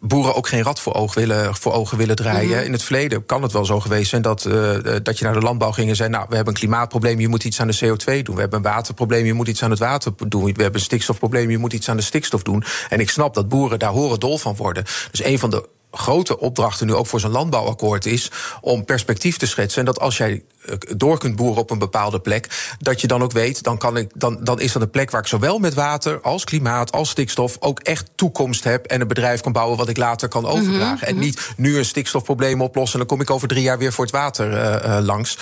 boeren 0.00 0.34
ook 0.34 0.48
geen 0.48 0.62
rad 0.62 0.80
voor, 0.80 0.94
oog 0.94 1.14
willen, 1.14 1.54
voor 1.54 1.72
ogen 1.72 1.98
willen 1.98 2.16
draaien. 2.16 2.56
Mhm. 2.56 2.64
In 2.64 2.72
het 2.72 2.82
verleden 2.82 3.26
kan 3.26 3.42
het 3.42 3.52
wel 3.52 3.64
zo 3.64 3.80
geweest 3.80 4.10
zijn 4.10 4.22
dat, 4.22 4.44
uh, 4.44 4.74
dat 5.02 5.18
je 5.18 5.24
naar 5.24 5.34
de 5.34 5.40
landbouw 5.40 5.70
ging 5.70 5.88
en 5.88 5.96
zei: 5.96 6.08
Nou, 6.08 6.26
we 6.28 6.34
hebben 6.34 6.54
een 6.54 6.60
klimaatprobleem, 6.60 7.20
je 7.20 7.28
moet 7.28 7.44
iets 7.44 7.60
aan 7.60 7.66
de 7.66 7.78
CO2 7.84 8.22
doen. 8.22 8.34
We 8.34 8.40
hebben 8.40 8.58
een 8.58 8.64
waterprobleem, 8.64 9.24
je 9.24 9.32
moet 9.32 9.48
iets 9.48 9.62
aan 9.62 9.70
het 9.70 9.78
water 9.78 10.12
doen. 10.28 10.44
We 10.44 10.62
hebben 10.62 10.74
een 10.74 10.86
stikstofprobleem, 10.86 11.50
je 11.50 11.58
moet 11.58 11.72
iets 11.72 11.88
aan 11.88 11.96
de 11.96 12.02
stikstof 12.02 12.42
doen. 12.42 12.64
En 12.88 13.00
ik 13.00 13.10
snap 13.10 13.34
dat 13.34 13.48
boeren 13.48 13.78
daar 13.78 13.90
horen 13.90 14.20
dol 14.20 14.38
van 14.38 14.56
worden. 14.56 14.84
Dus 15.10 15.24
een 15.24 15.38
van 15.38 15.50
de 15.50 15.68
grote 15.90 16.38
opdrachten 16.38 16.86
nu 16.86 16.94
ook 16.94 17.06
voor 17.06 17.20
zo'n 17.20 17.30
landbouwakkoord 17.30 18.06
is 18.06 18.30
om 18.60 18.84
perspectief 18.84 19.36
te 19.36 19.46
schetsen. 19.46 19.80
En 19.80 19.84
dat 19.84 20.00
als 20.00 20.16
jij 20.16 20.42
eh, 20.64 20.74
door 20.96 21.18
kunt 21.18 21.36
boeren 21.36 21.62
op 21.62 21.70
een 21.70 21.78
bepaalde 21.78 22.20
plek, 22.20 22.74
dat 22.78 23.00
je 23.00 23.06
dan 23.06 23.22
ook 23.22 23.32
weet, 23.32 23.62
dan, 23.62 23.78
kan 23.78 23.96
ik, 23.96 24.10
dan, 24.14 24.38
dan 24.42 24.60
is 24.60 24.72
dat 24.72 24.82
een 24.82 24.90
plek 24.90 25.10
waar 25.10 25.20
ik 25.20 25.26
zowel 25.26 25.58
met 25.58 25.74
water 25.74 26.20
als 26.20 26.44
klimaat 26.44 26.92
als 26.92 27.10
stikstof 27.10 27.56
ook 27.60 27.80
echt 27.80 28.10
toekomst 28.14 28.64
heb 28.64 28.86
en 28.86 29.00
een 29.00 29.08
bedrijf 29.08 29.40
kan 29.40 29.52
bouwen 29.52 29.78
wat 29.78 29.88
ik 29.88 29.96
later 29.96 30.28
kan 30.28 30.42
mhm, 30.42 30.52
overdragen. 30.52 31.06
En 31.06 31.14
mhm. 31.14 31.24
niet 31.24 31.50
nu 31.56 31.78
een 31.78 31.84
stikstofprobleem 31.84 32.62
oplossen 32.62 33.00
en 33.00 33.06
dan 33.06 33.16
kom 33.16 33.26
ik 33.26 33.30
over 33.30 33.48
drie 33.48 33.62
jaar 33.62 33.78
weer 33.78 33.92
voor 33.92 34.04
het 34.04 34.14
water 34.14 34.52
uh, 34.52 34.84
uh, 34.84 34.98
langs. 35.04 35.38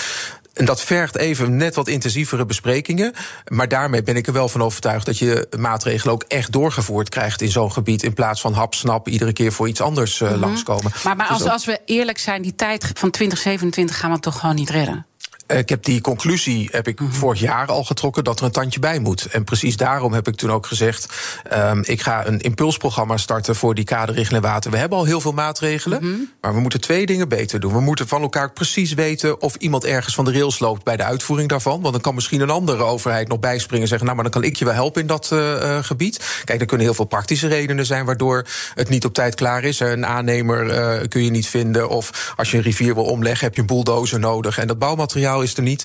En 0.59 0.65
dat 0.65 0.83
vergt 0.83 1.17
even 1.17 1.57
net 1.57 1.75
wat 1.75 1.89
intensievere 1.89 2.47
besprekingen. 2.47 3.13
Maar 3.49 3.69
daarmee 3.69 4.03
ben 4.03 4.17
ik 4.17 4.27
er 4.27 4.33
wel 4.33 4.49
van 4.49 4.63
overtuigd 4.63 5.07
dat 5.07 5.19
je 5.19 5.49
maatregelen 5.59 6.15
ook 6.15 6.25
echt 6.29 6.53
doorgevoerd 6.53 7.09
krijgt 7.09 7.41
in 7.41 7.51
zo'n 7.51 7.73
gebied. 7.73 8.03
In 8.03 8.15
plaats 8.15 8.41
van 8.41 8.53
hapsnap 8.53 9.09
iedere 9.09 9.33
keer 9.33 9.53
voor 9.53 9.69
iets 9.69 9.81
anders 9.81 10.21
uh, 10.21 10.33
langskomen. 10.37 10.93
Maar, 11.05 11.17
maar 11.17 11.27
als, 11.27 11.49
als 11.49 11.65
we 11.65 11.81
eerlijk 11.85 12.19
zijn, 12.19 12.43
die 12.43 12.55
tijd 12.55 12.91
van 12.95 13.11
2027 13.11 13.99
gaan 13.99 14.11
we 14.11 14.21
toch 14.21 14.39
gewoon 14.39 14.55
niet 14.55 14.71
redden? 14.71 15.07
Eh, 15.49 15.59
ik 15.59 15.69
heb 15.69 15.85
die 15.85 16.01
conclusie 16.01 16.69
heb 16.73 16.89
ik 16.89 17.01
mhm. 17.01 17.13
vorig 17.13 17.41
jaar 17.41 17.67
al 17.67 17.85
getrokken 17.85 18.25
dat 18.25 18.39
er 18.39 18.45
een 18.45 18.51
tandje 18.51 18.81
bij 18.81 18.99
moet. 18.99 19.25
En 19.25 19.45
precies 19.45 19.77
daarom 19.77 20.13
heb 20.13 20.29
ik 20.29 20.35
toen 20.37 20.51
ook 20.51 20.67
gezegd: 20.67 21.09
um, 21.53 21.83
ik 21.85 22.03
ga 22.03 22.27
een 22.27 22.41
impulsprogramma 22.41 23.17
starten 23.17 23.57
voor 23.57 23.75
die 23.75 23.85
kaderrichtlijn 23.85 24.43
water. 24.43 24.71
We 24.71 24.77
hebben 24.77 24.99
al 24.99 25.05
heel 25.05 25.21
veel 25.21 25.33
maatregelen, 25.33 26.05
mhm. 26.05 26.17
maar 26.41 26.55
we 26.55 26.61
moeten 26.61 26.81
twee 26.81 27.07
dingen 27.07 27.29
beter 27.29 27.61
doen. 27.61 27.73
We 27.73 27.81
moeten 27.81 28.09
van 28.09 28.23
elkaar 28.23 28.53
precies 28.53 28.95
weten 28.95 29.41
of 29.41 29.55
iemand 29.55 29.85
ergens 29.85 30.15
van 30.15 30.25
de 30.25 30.33
rails 30.33 30.59
loopt 30.59 30.85
bij 30.85 30.97
de 30.97 31.05
uitvoering 31.05 31.49
daarvan. 31.49 31.81
Want 31.81 31.93
dan 31.93 32.03
kan 32.03 32.15
misschien 32.15 32.41
een 32.41 32.51
andere 32.51 32.83
overheid 32.83 33.29
nog 33.29 33.41
bijspringen 33.41 33.83
en 33.83 33.89
zeggen: 33.89 34.07
Nou, 34.07 34.23
maar 34.23 34.31
dan 34.31 34.41
kan 34.41 34.51
ik 34.51 34.57
je 34.57 34.65
wel 34.65 34.75
helpen 34.75 35.01
in 35.01 35.07
dat 35.07 35.31
uh, 35.33 35.79
gebied. 35.83 36.43
Kijk, 36.45 36.61
er 36.61 36.67
kunnen 36.67 36.87
heel 36.87 36.95
veel 36.95 37.05
praktische 37.05 37.49
redenen 37.49 37.87
zijn 37.87 38.05
waardoor 38.05 38.47
het 38.75 38.89
niet 38.89 39.05
op 39.05 39.15
tijd 39.15 39.35
klaar 39.35 39.65
is. 39.65 39.81
Een 39.81 40.07
aannemer 40.07 40.67
uh, 40.67 41.09
kun 41.09 41.25
je 41.25 41.31
niet 41.31 41.49
vinden. 41.49 41.89
Of 41.89 42.33
als 42.37 42.51
je 42.51 42.57
een 42.57 42.63
rivier 42.63 42.95
wil 42.95 43.05
omleggen, 43.05 43.45
heb 43.45 43.55
je 43.55 43.61
een 43.61 43.67
bulldozer 43.67 44.19
nodig. 44.19 44.59
En 44.59 44.67
dat 44.67 44.79
bouwmateriaal 44.79 45.38
is 45.43 45.57
er 45.57 45.63
niet. 45.63 45.85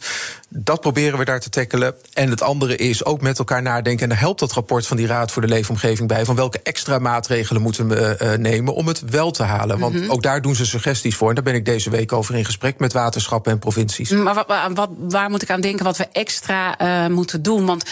Dat 0.50 0.82
proberen 0.82 1.20
we 1.20 1.26
daar 1.26 1.40
te 1.40 1.50
tackelen. 1.50 1.96
En 2.14 2.30
het 2.30 2.42
andere 2.42 2.76
is 2.76 3.06
ook 3.06 3.22
met 3.22 3.40
elkaar 3.40 3.62
nadenken. 3.62 4.04
En 4.04 4.10
daar 4.10 4.20
helpt 4.20 4.40
dat 4.40 4.52
rapport 4.52 4.88
van 4.88 4.98
die 4.98 5.08
Raad 5.08 5.32
voor 5.32 5.42
de 5.42 5.48
Leefomgeving 5.48 6.08
bij. 6.08 6.26
Van 6.26 6.36
welke 6.36 6.60
extra 6.64 7.00
maatregelen 7.00 7.62
moeten 7.62 7.88
we 7.88 8.18
uh, 8.22 8.34
nemen 8.34 8.74
om 8.74 8.88
het 8.88 9.02
wel 9.10 9.32
te 9.32 9.44
halen. 9.44 9.80
Want 9.80 9.94
mhm. 9.94 10.12
ook 10.12 10.22
daar 10.22 10.42
doen 10.42 10.56
ze 10.56 10.66
suggesties 10.66 11.16
voor. 11.16 11.30
En 11.30 11.36
daar 11.36 11.44
ben 11.44 11.54
ik 11.54 11.66
deze 11.66 11.90
week 11.90 12.12
over 12.12 12.36
in 12.36 12.46
gesprek 12.46 12.80
met 12.80 12.94
waterschappen 12.94 13.52
en 13.52 13.60
provincies. 13.60 14.10
Maar 14.10 14.34
wat, 14.34 14.54
wat, 14.74 14.90
waar 14.98 15.30
moet 15.30 15.42
ik 15.42 15.50
aan 15.50 15.62
denken 15.62 15.86
wat 15.86 15.98
we 15.98 16.08
extra 16.12 16.82
uh, 16.82 17.14
moeten 17.16 17.42
doen? 17.42 17.66
Want 17.66 17.84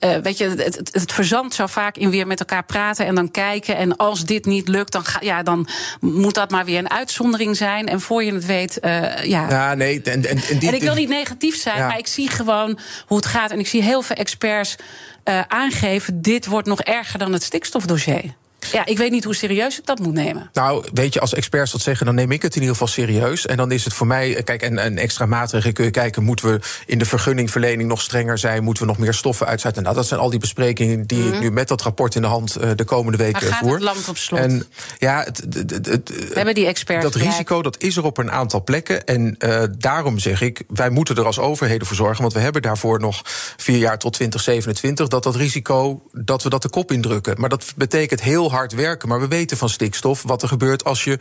uh, 0.00 0.16
weet 0.16 0.38
je, 0.38 0.48
het, 0.48 0.64
het, 0.64 0.88
het 0.92 1.12
verzand 1.12 1.54
zou 1.54 1.68
vaak 1.68 1.96
in 1.96 2.10
weer 2.10 2.26
met 2.26 2.40
elkaar 2.40 2.64
praten 2.64 3.06
en 3.06 3.14
dan 3.14 3.30
kijken. 3.30 3.76
En 3.76 3.96
als 3.96 4.24
dit 4.24 4.44
niet 4.44 4.68
lukt, 4.68 4.92
dan, 4.92 5.04
ga, 5.04 5.18
ja, 5.22 5.42
dan 5.42 5.68
moet 6.00 6.34
dat 6.34 6.50
maar 6.50 6.64
weer 6.64 6.78
een 6.78 6.90
uitzondering 6.90 7.56
zijn. 7.56 7.88
En 7.88 8.00
voor 8.00 8.24
je 8.24 8.32
het 8.32 8.46
weet, 8.46 8.78
ja. 8.82 9.48
Ja, 9.48 9.74
nee. 9.74 10.02
En, 10.02 10.12
en, 10.12 10.40
en, 10.48 10.58
die, 10.58 10.68
en 10.68 10.74
ik 10.74 10.82
wil 10.82 10.94
niet 10.94 11.08
negatief 11.10 11.56
zijn, 11.56 11.86
maar 11.86 11.98
ik 11.98 12.06
zie 12.06 12.28
gewoon 12.28 12.78
hoe 13.06 13.16
het 13.16 13.26
gaat. 13.26 13.50
En 13.50 13.58
ik 13.58 13.66
zie 13.66 13.82
heel 13.82 14.02
veel 14.02 14.16
experts 14.16 14.76
uh, 15.24 15.40
aangeven: 15.48 16.22
dit 16.22 16.46
wordt 16.46 16.68
nog 16.68 16.80
erger 16.80 17.18
dan 17.18 17.32
het 17.32 17.42
stikstofdossier. 17.42 18.34
Ja, 18.72 18.86
ik 18.86 18.98
weet 18.98 19.10
niet 19.10 19.24
hoe 19.24 19.34
serieus 19.34 19.78
ik 19.78 19.86
dat 19.86 19.98
moet 19.98 20.14
nemen. 20.14 20.50
Nou, 20.52 20.84
weet 20.92 21.14
je, 21.14 21.20
als 21.20 21.34
experts 21.34 21.72
dat 21.72 21.80
zeggen, 21.80 22.06
dan 22.06 22.14
neem 22.14 22.32
ik 22.32 22.42
het 22.42 22.54
in 22.54 22.60
ieder 22.60 22.76
geval 22.76 22.92
serieus. 22.92 23.46
En 23.46 23.56
dan 23.56 23.72
is 23.72 23.84
het 23.84 23.94
voor 23.94 24.06
mij, 24.06 24.36
eh, 24.36 24.44
kijk, 24.44 24.62
en 24.62 24.84
een 24.86 24.98
extra 24.98 25.26
maatregel 25.26 25.72
kun 25.72 25.84
je 25.84 25.90
kijken, 25.90 26.22
moeten 26.22 26.52
we 26.52 26.60
in 26.86 26.98
de 26.98 27.04
vergunningverlening 27.04 27.88
nog 27.88 28.00
strenger 28.00 28.38
zijn? 28.38 28.64
Moeten 28.64 28.82
we 28.82 28.88
nog 28.88 28.98
meer 28.98 29.14
stoffen 29.14 29.46
uitzetten? 29.46 29.82
Nou, 29.82 29.94
dat 29.94 30.06
zijn 30.06 30.20
al 30.20 30.30
die 30.30 30.38
besprekingen 30.38 31.06
die 31.06 31.26
ik 31.26 31.32
mhm. 31.32 31.40
nu 31.40 31.50
met 31.50 31.68
dat 31.68 31.82
rapport 31.82 32.14
in 32.14 32.22
de 32.22 32.28
hand 32.28 32.56
uh, 32.60 32.70
de 32.74 32.84
komende 32.84 33.18
weken 33.18 33.32
maar 33.32 33.50
gaat 33.50 33.58
voer. 33.58 33.74
Het 33.74 33.82
land 33.82 34.08
op 34.08 34.16
slot. 34.16 34.40
En 34.40 34.66
ja, 34.98 35.22
het, 35.24 35.44
het, 35.50 35.86
het, 35.86 36.12
hebben 36.32 36.54
die 36.54 36.66
experts. 36.66 37.02
Dat 37.04 37.14
risico 37.14 37.62
dat 37.62 37.82
is 37.82 37.96
er 37.96 38.04
op 38.04 38.18
een 38.18 38.30
aantal 38.30 38.64
plekken. 38.64 39.06
En 39.06 39.36
uh, 39.38 39.62
daarom 39.78 40.18
zeg 40.18 40.40
ik, 40.40 40.62
wij 40.68 40.90
moeten 40.90 41.16
er 41.16 41.24
als 41.24 41.38
overheden 41.38 41.86
voor 41.86 41.96
zorgen, 41.96 42.22
want 42.22 42.32
we 42.32 42.40
hebben 42.40 42.62
daarvoor 42.62 43.00
nog 43.00 43.22
vier 43.56 43.78
jaar 43.78 43.98
tot 43.98 44.12
2027, 44.12 45.08
dat 45.08 45.22
dat 45.22 45.36
risico, 45.36 46.02
dat 46.12 46.42
we 46.42 46.48
dat 46.48 46.62
de 46.62 46.68
kop 46.68 46.92
indrukken. 46.92 47.40
Maar 47.40 47.48
dat 47.48 47.72
betekent 47.76 48.22
heel 48.22 48.50
hard 48.50 48.59
werken. 48.68 49.08
Maar 49.08 49.20
we 49.20 49.28
weten 49.28 49.56
van 49.56 49.68
stikstof 49.68 50.22
wat 50.22 50.42
er 50.42 50.48
gebeurt 50.48 50.84
als 50.84 51.04
je 51.04 51.18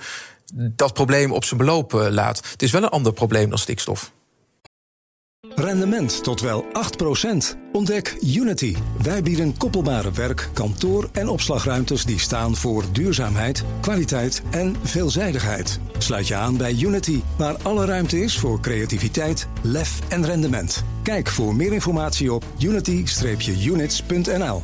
dat 0.53 0.93
probleem 0.93 1.31
op 1.31 1.43
zijn 1.43 1.59
beloop 1.59 1.93
eh, 1.93 2.07
laat. 2.09 2.37
Het 2.51 2.61
is 2.61 2.71
wel 2.71 2.83
een 2.83 2.89
ander 2.89 3.13
probleem 3.13 3.49
dan 3.49 3.57
stikstof. 3.57 4.11
Rendement 5.55 6.23
tot 6.23 6.41
wel 6.41 6.65
8%. 6.65 6.69
Ontdek 7.71 8.17
Unity. 8.21 8.75
Wij 9.01 9.21
bieden 9.21 9.57
koppelbare 9.57 10.11
werk, 10.11 10.49
kantoor 10.53 11.09
en 11.11 11.27
opslagruimtes 11.27 12.05
die 12.05 12.19
staan 12.19 12.55
voor 12.55 12.83
duurzaamheid, 12.91 13.63
kwaliteit 13.81 14.41
en 14.51 14.75
veelzijdigheid. 14.83 15.79
Sluit 15.97 16.27
je 16.27 16.35
aan 16.35 16.57
bij 16.57 16.75
Unity, 16.79 17.21
waar 17.37 17.55
alle 17.61 17.85
ruimte 17.85 18.19
is 18.19 18.39
voor 18.39 18.59
creativiteit, 18.59 19.47
lef 19.61 19.99
en 20.09 20.25
rendement. 20.25 20.83
Kijk 21.03 21.27
voor 21.27 21.55
meer 21.55 21.73
informatie 21.73 22.33
op 22.33 22.43
unity-units.nl. 22.59 24.63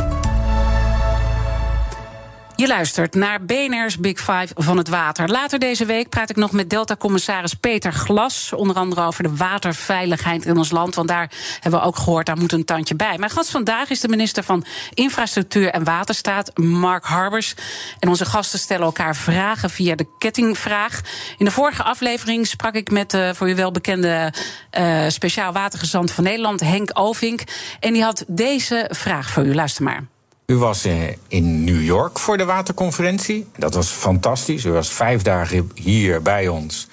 Je 2.61 2.67
luistert 2.67 3.13
naar 3.13 3.45
BNR's 3.45 3.99
Big 3.99 4.17
Five 4.17 4.47
van 4.55 4.77
het 4.77 4.87
water. 4.87 5.29
Later 5.29 5.59
deze 5.59 5.85
week 5.85 6.09
praat 6.09 6.29
ik 6.29 6.35
nog 6.35 6.51
met 6.51 6.69
Delta-commissaris 6.69 7.53
Peter 7.53 7.93
Glas. 7.93 8.53
Onder 8.53 8.75
andere 8.75 9.01
over 9.01 9.23
de 9.23 9.35
waterveiligheid 9.35 10.45
in 10.45 10.57
ons 10.57 10.71
land. 10.71 10.95
Want 10.95 11.07
daar 11.07 11.31
hebben 11.59 11.79
we 11.79 11.85
ook 11.85 11.97
gehoord, 11.97 12.25
daar 12.25 12.37
moet 12.37 12.51
een 12.51 12.65
tandje 12.65 12.95
bij. 12.95 13.17
Mijn 13.17 13.31
gast 13.31 13.49
vandaag 13.49 13.89
is 13.89 13.99
de 13.99 14.07
minister 14.07 14.43
van 14.43 14.65
Infrastructuur 14.93 15.69
en 15.69 15.83
Waterstaat, 15.83 16.57
Mark 16.57 17.05
Harbers. 17.05 17.53
En 17.99 18.09
onze 18.09 18.25
gasten 18.25 18.59
stellen 18.59 18.85
elkaar 18.85 19.15
vragen 19.15 19.69
via 19.69 19.95
de 19.95 20.07
kettingvraag. 20.17 21.01
In 21.37 21.45
de 21.45 21.51
vorige 21.51 21.83
aflevering 21.83 22.47
sprak 22.47 22.73
ik 22.73 22.91
met 22.91 23.11
de 23.11 23.31
voor 23.35 23.49
u 23.49 23.55
wel 23.55 23.71
bekende 23.71 24.33
uh, 24.79 25.03
speciaal 25.07 25.53
watergezant 25.53 26.11
van 26.11 26.23
Nederland, 26.23 26.59
Henk 26.59 26.89
Ovink. 26.93 27.43
En 27.79 27.93
die 27.93 28.03
had 28.03 28.23
deze 28.27 28.89
vraag 28.89 29.29
voor 29.29 29.45
u. 29.45 29.55
Luister 29.55 29.83
maar. 29.83 30.20
U 30.51 30.57
was 30.57 30.85
eh, 30.85 30.93
in 31.27 31.63
New 31.63 31.83
York 31.83 32.19
voor 32.19 32.37
de 32.37 32.45
waterconferentie. 32.45 33.47
Dat 33.57 33.73
was 33.73 33.89
fantastisch. 33.89 34.65
U 34.65 34.71
was 34.71 34.89
vijf 34.89 35.21
dagen 35.21 35.71
hier 35.75 36.21
bij 36.21 36.47
ons. 36.47 36.87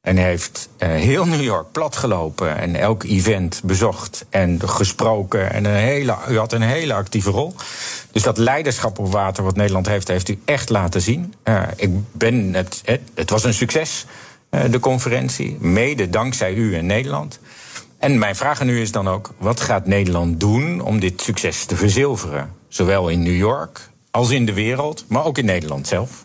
En 0.00 0.16
heeft 0.16 0.68
uh, 0.78 0.88
heel 0.88 1.24
New 1.24 1.42
York 1.42 1.72
platgelopen 1.72 2.56
en 2.56 2.76
elk 2.76 3.02
event 3.02 3.60
bezocht 3.64 4.24
en 4.30 4.68
gesproken. 4.68 5.52
En 5.52 5.64
een 5.64 5.74
hele, 5.74 6.16
u 6.28 6.38
had 6.38 6.52
een 6.52 6.62
hele 6.62 6.94
actieve 6.94 7.30
rol. 7.30 7.54
Dus 8.12 8.22
dat 8.22 8.38
leiderschap 8.38 8.98
op 8.98 9.12
water 9.12 9.44
wat 9.44 9.56
Nederland 9.56 9.86
heeft, 9.86 10.08
heeft 10.08 10.28
u 10.28 10.38
echt 10.44 10.70
laten 10.70 11.00
zien. 11.00 11.34
Uh, 11.44 11.62
ik 11.76 11.90
ben 12.12 12.54
het, 12.54 12.82
het, 13.14 13.30
was 13.30 13.44
een 13.44 13.54
succes, 13.54 14.06
de 14.70 14.80
conferentie. 14.80 15.56
Mede 15.60 16.10
dankzij 16.10 16.54
u 16.54 16.76
en 16.76 16.86
Nederland. 16.86 17.38
En 17.98 18.18
mijn 18.18 18.36
vraag 18.36 18.60
aan 18.60 18.68
u 18.68 18.80
is 18.80 18.92
dan 18.92 19.08
ook: 19.08 19.30
wat 19.38 19.60
gaat 19.60 19.86
Nederland 19.86 20.40
doen 20.40 20.80
om 20.80 21.00
dit 21.00 21.20
succes 21.20 21.64
te 21.64 21.76
verzilveren? 21.76 22.62
Zowel 22.74 23.08
in 23.08 23.22
New 23.22 23.36
York 23.36 23.88
als 24.10 24.30
in 24.30 24.46
de 24.46 24.52
wereld, 24.52 25.04
maar 25.08 25.24
ook 25.24 25.38
in 25.38 25.44
Nederland 25.44 25.88
zelf. 25.88 26.24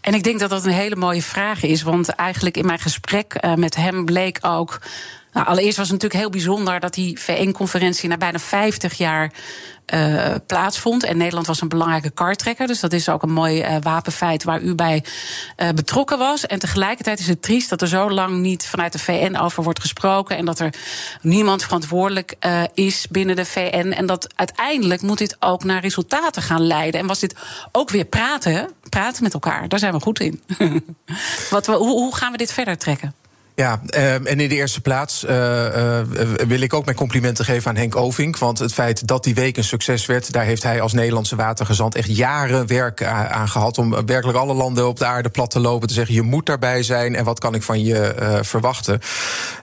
En 0.00 0.14
ik 0.14 0.22
denk 0.22 0.38
dat 0.40 0.50
dat 0.50 0.64
een 0.64 0.72
hele 0.72 0.96
mooie 0.96 1.22
vraag 1.22 1.62
is. 1.62 1.82
Want 1.82 2.08
eigenlijk 2.08 2.56
in 2.56 2.66
mijn 2.66 2.78
gesprek 2.78 3.44
uh, 3.44 3.54
met 3.54 3.76
hem 3.76 4.04
bleek 4.04 4.38
ook. 4.40 4.80
Nou, 5.34 5.46
allereerst 5.46 5.76
was 5.76 5.88
het 5.88 6.02
natuurlijk 6.02 6.20
heel 6.20 6.30
bijzonder 6.30 6.80
dat 6.80 6.94
die 6.94 7.20
VN-conferentie 7.20 8.08
na 8.08 8.16
bijna 8.16 8.38
50 8.38 8.94
jaar 8.94 9.32
uh, 9.94 10.34
plaatsvond. 10.46 11.04
En 11.04 11.16
Nederland 11.16 11.46
was 11.46 11.60
een 11.60 11.68
belangrijke 11.68 12.10
kartrekker. 12.10 12.66
Dus 12.66 12.80
dat 12.80 12.92
is 12.92 13.08
ook 13.08 13.22
een 13.22 13.32
mooi 13.32 13.60
uh, 13.60 13.76
wapenfeit 13.80 14.44
waar 14.44 14.60
u 14.60 14.74
bij 14.74 15.04
uh, 15.56 15.68
betrokken 15.68 16.18
was. 16.18 16.46
En 16.46 16.58
tegelijkertijd 16.58 17.18
is 17.18 17.26
het 17.26 17.42
triest 17.42 17.70
dat 17.70 17.82
er 17.82 17.88
zo 17.88 18.10
lang 18.10 18.38
niet 18.38 18.66
vanuit 18.66 18.92
de 18.92 18.98
VN 18.98 19.36
over 19.36 19.62
wordt 19.62 19.80
gesproken. 19.80 20.36
En 20.36 20.44
dat 20.44 20.58
er 20.58 20.74
niemand 21.20 21.62
verantwoordelijk 21.62 22.36
is 22.74 23.06
binnen 23.10 23.36
de 23.36 23.44
VN. 23.44 23.92
En 23.96 24.06
dat 24.06 24.32
uiteindelijk 24.36 25.02
moet 25.02 25.18
dit 25.18 25.36
ook 25.40 25.64
naar 25.64 25.80
resultaten 25.80 26.42
gaan 26.42 26.66
leiden. 26.66 27.00
En 27.00 27.06
was 27.06 27.18
dit 27.18 27.34
ook 27.72 27.90
weer 27.90 28.04
praten, 28.04 28.70
praten 28.88 29.22
met 29.22 29.34
elkaar. 29.34 29.68
Daar 29.68 29.78
zijn 29.78 29.92
we 29.92 30.00
goed 30.00 30.20
in. 30.20 30.42
Wat 31.50 31.66
hoe 31.66 32.16
gaan 32.16 32.32
we 32.32 32.38
dit 32.38 32.52
verder 32.52 32.78
trekken? 32.78 33.23
Ja, 33.56 33.80
en 33.86 34.26
in 34.26 34.48
de 34.48 34.54
eerste 34.54 34.80
plaats 34.80 35.24
uh, 35.24 35.30
uh, 35.30 36.00
wil 36.46 36.60
ik 36.60 36.74
ook 36.74 36.84
mijn 36.84 36.96
complimenten 36.96 37.44
geven 37.44 37.70
aan 37.70 37.76
Henk 37.76 37.96
Ovink. 37.96 38.38
Want 38.38 38.58
het 38.58 38.72
feit 38.72 39.06
dat 39.06 39.24
die 39.24 39.34
week 39.34 39.56
een 39.56 39.64
succes 39.64 40.06
werd, 40.06 40.32
daar 40.32 40.44
heeft 40.44 40.62
hij 40.62 40.80
als 40.80 40.92
Nederlandse 40.92 41.36
watergezant 41.36 41.94
echt 41.94 42.16
jaren 42.16 42.66
werk 42.66 43.04
aan 43.04 43.48
gehad. 43.48 43.78
Om 43.78 44.06
werkelijk 44.06 44.38
alle 44.38 44.54
landen 44.54 44.88
op 44.88 44.98
de 44.98 45.04
aarde 45.04 45.28
plat 45.28 45.50
te 45.50 45.60
lopen. 45.60 45.88
Te 45.88 45.94
zeggen: 45.94 46.14
je 46.14 46.22
moet 46.22 46.46
daarbij 46.46 46.82
zijn 46.82 47.14
en 47.14 47.24
wat 47.24 47.38
kan 47.38 47.54
ik 47.54 47.62
van 47.62 47.84
je 47.84 48.14
uh, 48.20 48.38
verwachten. 48.42 49.00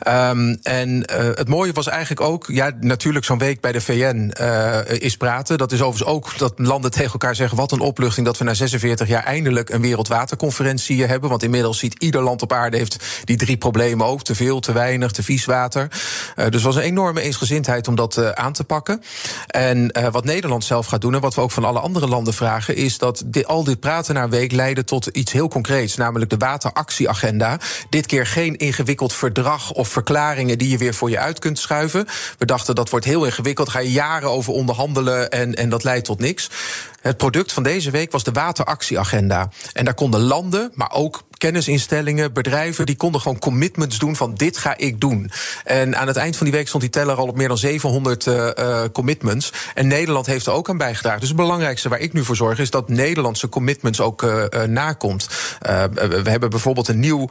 Um, 0.08 0.60
en 0.64 1.04
het 1.36 1.48
mooie 1.48 1.74
was 1.74 1.88
eigenlijk 1.88 2.22
ook, 2.22 2.46
ja, 2.48 2.72
natuurlijk 2.80 3.26
zo'n 3.26 3.38
week 3.38 3.62
bij 3.62 3.72
de 3.72 3.82
VN 3.82 4.34
is 4.88 5.18
praten. 5.18 5.58
Dat 5.58 5.72
is 5.72 5.82
overigens 5.82 6.16
ook 6.16 6.38
dat 6.38 6.54
landen 6.56 6.92
tegen 6.92 7.12
elkaar 7.12 7.36
zeggen: 7.36 7.58
wat 7.58 7.72
een 7.72 7.80
opluchting 7.80 8.26
dat 8.26 8.38
we 8.38 8.44
na 8.44 8.54
46 8.54 9.08
jaar 9.08 9.24
eindelijk 9.24 9.70
een 9.70 9.82
wereldwaterconferentie 9.82 11.06
hebben. 11.06 11.30
Want 11.30 11.44
inmiddels 11.44 11.80
ziet 11.80 11.96
ieder 12.00 12.22
land 12.22 12.42
op 12.42 12.54
aarde 12.54 12.78
heeft 12.78 13.22
die 13.24 13.38
drie 13.38 13.58
problemen 13.58 13.80
problemen 13.82 14.08
ook. 14.14 14.24
Te 14.24 14.36
veel, 14.36 14.60
te 14.60 14.72
weinig, 14.72 15.12
te 15.12 15.24
vies 15.24 15.46
water. 15.46 15.88
Uh, 16.36 16.46
dus 16.50 16.64
was 16.64 16.76
een 16.76 16.82
enorme 16.82 17.22
eensgezindheid 17.22 17.88
om 17.88 17.96
dat 17.96 18.18
uh, 18.18 18.30
aan 18.30 18.54
te 18.54 18.64
pakken. 18.64 19.02
En 19.48 19.98
uh, 19.98 20.08
wat 20.12 20.26
Nederland 20.26 20.64
zelf 20.64 20.86
gaat 20.86 21.02
doen, 21.02 21.14
en 21.14 21.22
wat 21.22 21.36
we 21.36 21.42
ook 21.42 21.52
van 21.52 21.66
alle 21.66 21.80
andere 21.80 22.08
landen 22.08 22.34
vragen, 22.34 22.76
is 22.76 22.98
dat 22.98 23.24
al 23.46 23.64
dit 23.64 23.80
praten 23.80 24.14
naar 24.14 24.30
week 24.30 24.52
leiden 24.52 24.86
tot 24.86 25.08
iets 25.08 25.32
heel 25.32 25.48
concreets, 25.48 25.96
namelijk 25.96 26.30
de 26.30 26.38
wateractieagenda. 26.38 27.60
Dit 27.90 28.06
keer 28.06 28.26
geen 28.26 28.58
ingewikkeld 28.58 29.14
verdrag 29.14 29.72
of 29.72 29.88
verklaringen 29.88 30.58
die 30.58 30.70
je 30.70 30.78
weer 30.78 30.94
voor 30.94 31.10
je 31.10 31.20
uit 31.20 31.40
kunt 31.40 31.60
schuiven. 31.60 32.08
We 32.38 32.46
dachten 32.46 32.76
dat 32.76 32.90
wordt 32.90 33.06
heel 33.06 33.26
ingewikkeld, 33.26 33.70
ga 33.70 33.80
je 33.80 33.92
jaren 33.92 34.30
over 34.30 34.54
onderhandelen 34.54 35.30
en, 35.30 35.56
en 35.56 35.70
dat 35.70 35.84
leidt 35.84 36.06
tot 36.06 36.20
niks. 36.20 36.50
Het 37.02 37.18
product 37.18 37.54
van 37.54 37.64
deze 37.64 37.92
week 37.92 38.12
was 38.12 38.24
de 38.24 38.32
wateractieagenda. 38.32 39.50
En 39.74 39.86
daar 39.86 39.94
konden 39.94 40.22
landen, 40.22 40.72
maar 40.74 40.92
ook 40.92 41.24
kennisinstellingen, 41.42 42.34
bedrijven, 42.34 42.86
die 42.86 42.96
konden 42.96 43.22
gewoon 43.22 43.40
commitments 43.40 44.00
doen 44.00 44.16
van 44.16 44.34
dit 44.34 44.58
ga 44.58 44.78
ik 44.78 45.00
doen. 45.00 45.32
En 45.64 45.98
aan 45.98 46.08
het 46.08 46.16
eind 46.16 46.36
van 46.38 46.46
die 46.46 46.56
week 46.56 46.68
stond 46.68 46.84
die 46.84 46.92
teller 46.92 47.16
al 47.16 47.28
op 47.28 47.36
meer 47.38 47.48
dan 47.48 47.58
700 47.58 48.26
uh, 48.26 48.50
uh, 48.60 48.84
commitments. 48.92 49.54
En 49.74 49.88
Nederland 49.88 50.26
heeft 50.26 50.46
er 50.46 50.54
ook 50.54 50.70
aan 50.70 50.78
bijgedragen. 50.78 51.20
Dus 51.20 51.30
het 51.30 51.38
belangrijkste 51.38 51.90
waar 51.90 52.00
ik 52.00 52.14
nu 52.14 52.24
voor 52.24 52.36
zorg 52.36 52.60
is 52.60 52.70
dat 52.70 52.90
Nederlandse 52.90 53.50
commitments 53.50 54.02
ook 54.02 54.22
uh, 54.22 54.46
nakomt. 54.68 55.28
we 55.60 56.30
hebben 56.30 56.50
bijvoorbeeld 56.50 56.88
een 56.88 57.00
nieuw 57.00 57.30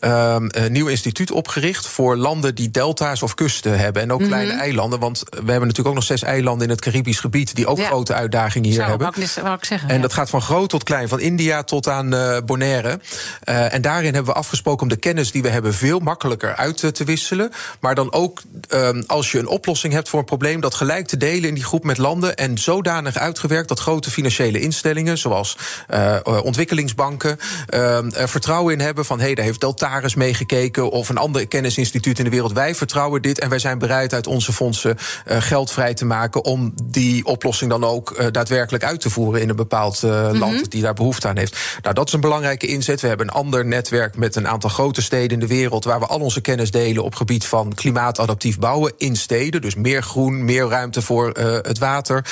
um, 0.00 0.46
een 0.48 0.72
nieuw 0.72 0.86
instituut 0.86 1.30
opgericht 1.30 1.86
voor 1.86 2.16
landen 2.16 2.54
die 2.54 2.70
delta's 2.70 3.22
of 3.22 3.34
kusten 3.34 3.78
hebben. 3.78 4.02
En 4.02 4.12
ook 4.12 4.18
mm 4.20 4.24
-hmm. 4.24 4.34
kleine 4.34 4.60
eilanden. 4.60 4.98
Want 4.98 5.22
we 5.30 5.36
hebben 5.36 5.60
natuurlijk 5.60 5.88
ook 5.88 5.94
nog 5.94 6.04
zes 6.04 6.22
eilanden 6.22 6.64
in 6.64 6.72
het 6.72 6.80
Caribisch 6.80 7.20
gebied 7.20 7.54
die 7.54 7.66
ook 7.66 7.78
ja. 7.78 7.86
grote 7.86 8.14
uitdagingen 8.14 8.68
hier 8.68 8.76
Zou, 8.76 8.88
hebben. 8.88 9.12
Wou 9.12 9.26
ik, 9.26 9.42
wou 9.42 9.54
ik 9.54 9.64
zeggen, 9.64 9.88
en 9.88 9.96
ja. 9.96 10.02
dat 10.02 10.12
gaat 10.12 10.30
van 10.30 10.42
groot 10.42 10.68
tot 10.68 10.82
klein, 10.82 11.08
van 11.08 11.20
India 11.20 11.62
tot 11.62 11.88
aan 11.88 12.14
uh, 12.14 12.36
Bonaire. 12.44 13.00
Uh, 13.48 13.74
en 13.74 13.82
daarin 13.82 14.14
hebben 14.14 14.32
we 14.32 14.38
afgesproken 14.38 14.82
om 14.82 14.88
de 14.88 14.96
kennis 14.96 15.30
die 15.30 15.42
we 15.42 15.48
hebben 15.48 15.74
veel 15.74 15.98
makkelijker 15.98 16.54
uit 16.54 16.94
te 16.94 17.04
wisselen. 17.04 17.52
Maar 17.80 17.94
dan 17.94 18.12
ook 18.12 18.42
um, 18.74 19.04
als 19.06 19.32
je 19.32 19.38
een 19.38 19.48
oplossing 19.48 19.92
hebt 19.92 20.08
voor 20.08 20.18
een 20.18 20.24
probleem, 20.24 20.60
dat 20.60 20.74
gelijk 20.74 21.06
te 21.06 21.16
delen 21.16 21.48
in 21.48 21.54
die 21.54 21.64
groep 21.64 21.84
met 21.84 21.98
landen. 21.98 22.36
En 22.36 22.58
zodanig 22.58 23.16
uitgewerkt 23.16 23.68
dat 23.68 23.80
grote 23.80 24.10
financiële 24.10 24.60
instellingen, 24.60 25.18
zoals 25.18 25.56
uh, 25.90 26.16
ontwikkelingsbanken, 26.42 27.38
er 27.66 28.28
vertrouwen 28.28 28.72
in 28.72 28.80
hebben 28.80 29.04
van 29.04 29.18
hé, 29.18 29.24
hey, 29.24 29.34
daar 29.34 29.44
heeft 29.44 29.60
Deltaris 29.86 30.14
meegekeken 30.14 30.90
of 30.90 31.08
een 31.08 31.16
ander 31.16 31.48
kennisinstituut 31.48 32.18
in 32.18 32.24
de 32.24 32.30
wereld. 32.30 32.52
Wij 32.52 32.74
vertrouwen 32.74 33.22
dit 33.22 33.38
en 33.38 33.48
wij 33.48 33.58
zijn 33.58 33.78
bereid 33.78 34.14
uit 34.14 34.26
onze 34.26 34.52
fondsen 34.52 34.96
uh, 35.26 35.36
geld 35.40 35.70
vrij 35.70 35.94
te 35.94 36.04
maken 36.04 36.44
om 36.44 36.72
die 36.84 37.24
oplossing 37.24 37.70
dan 37.70 37.84
ook 37.84 38.10
uh, 38.10 38.26
daadwerkelijk 38.30 38.84
uit 38.84 39.00
te 39.00 39.10
voeren 39.10 39.40
in 39.40 39.48
een 39.48 39.56
bepaald 39.56 40.02
uh, 40.02 40.10
mm 40.10 40.28
-hmm. 40.28 40.38
land 40.38 40.70
die 40.70 40.82
daar 40.82 40.94
behoefte 40.94 41.28
aan 41.28 41.36
heeft. 41.36 41.78
Nou, 41.82 41.94
dat 41.94 42.06
is 42.06 42.12
een 42.12 42.20
belangrijke 42.20 42.66
inzet. 42.66 43.00
We 43.00 43.08
hebben 43.08 43.28
een 43.28 43.32
ander 43.32 43.66
netwerk 43.66 44.16
met 44.16 44.36
een 44.36 44.48
aantal 44.48 44.70
grote 44.70 45.02
steden 45.02 45.30
in 45.30 45.40
de 45.40 45.46
wereld 45.46 45.84
waar 45.84 46.00
we 46.00 46.06
al 46.06 46.20
onze 46.20 46.40
kennis 46.40 46.70
delen 46.70 47.04
op 47.04 47.14
gebied 47.14 47.46
van 47.46 47.74
klimaatadaptief 47.74 48.58
bouwen 48.58 48.92
in 48.96 49.16
steden. 49.16 49.60
Dus 49.60 49.74
meer 49.74 50.02
groen, 50.02 50.44
meer 50.44 50.68
ruimte 50.68 51.02
voor 51.02 51.30
het 51.62 51.78
water. 51.78 52.24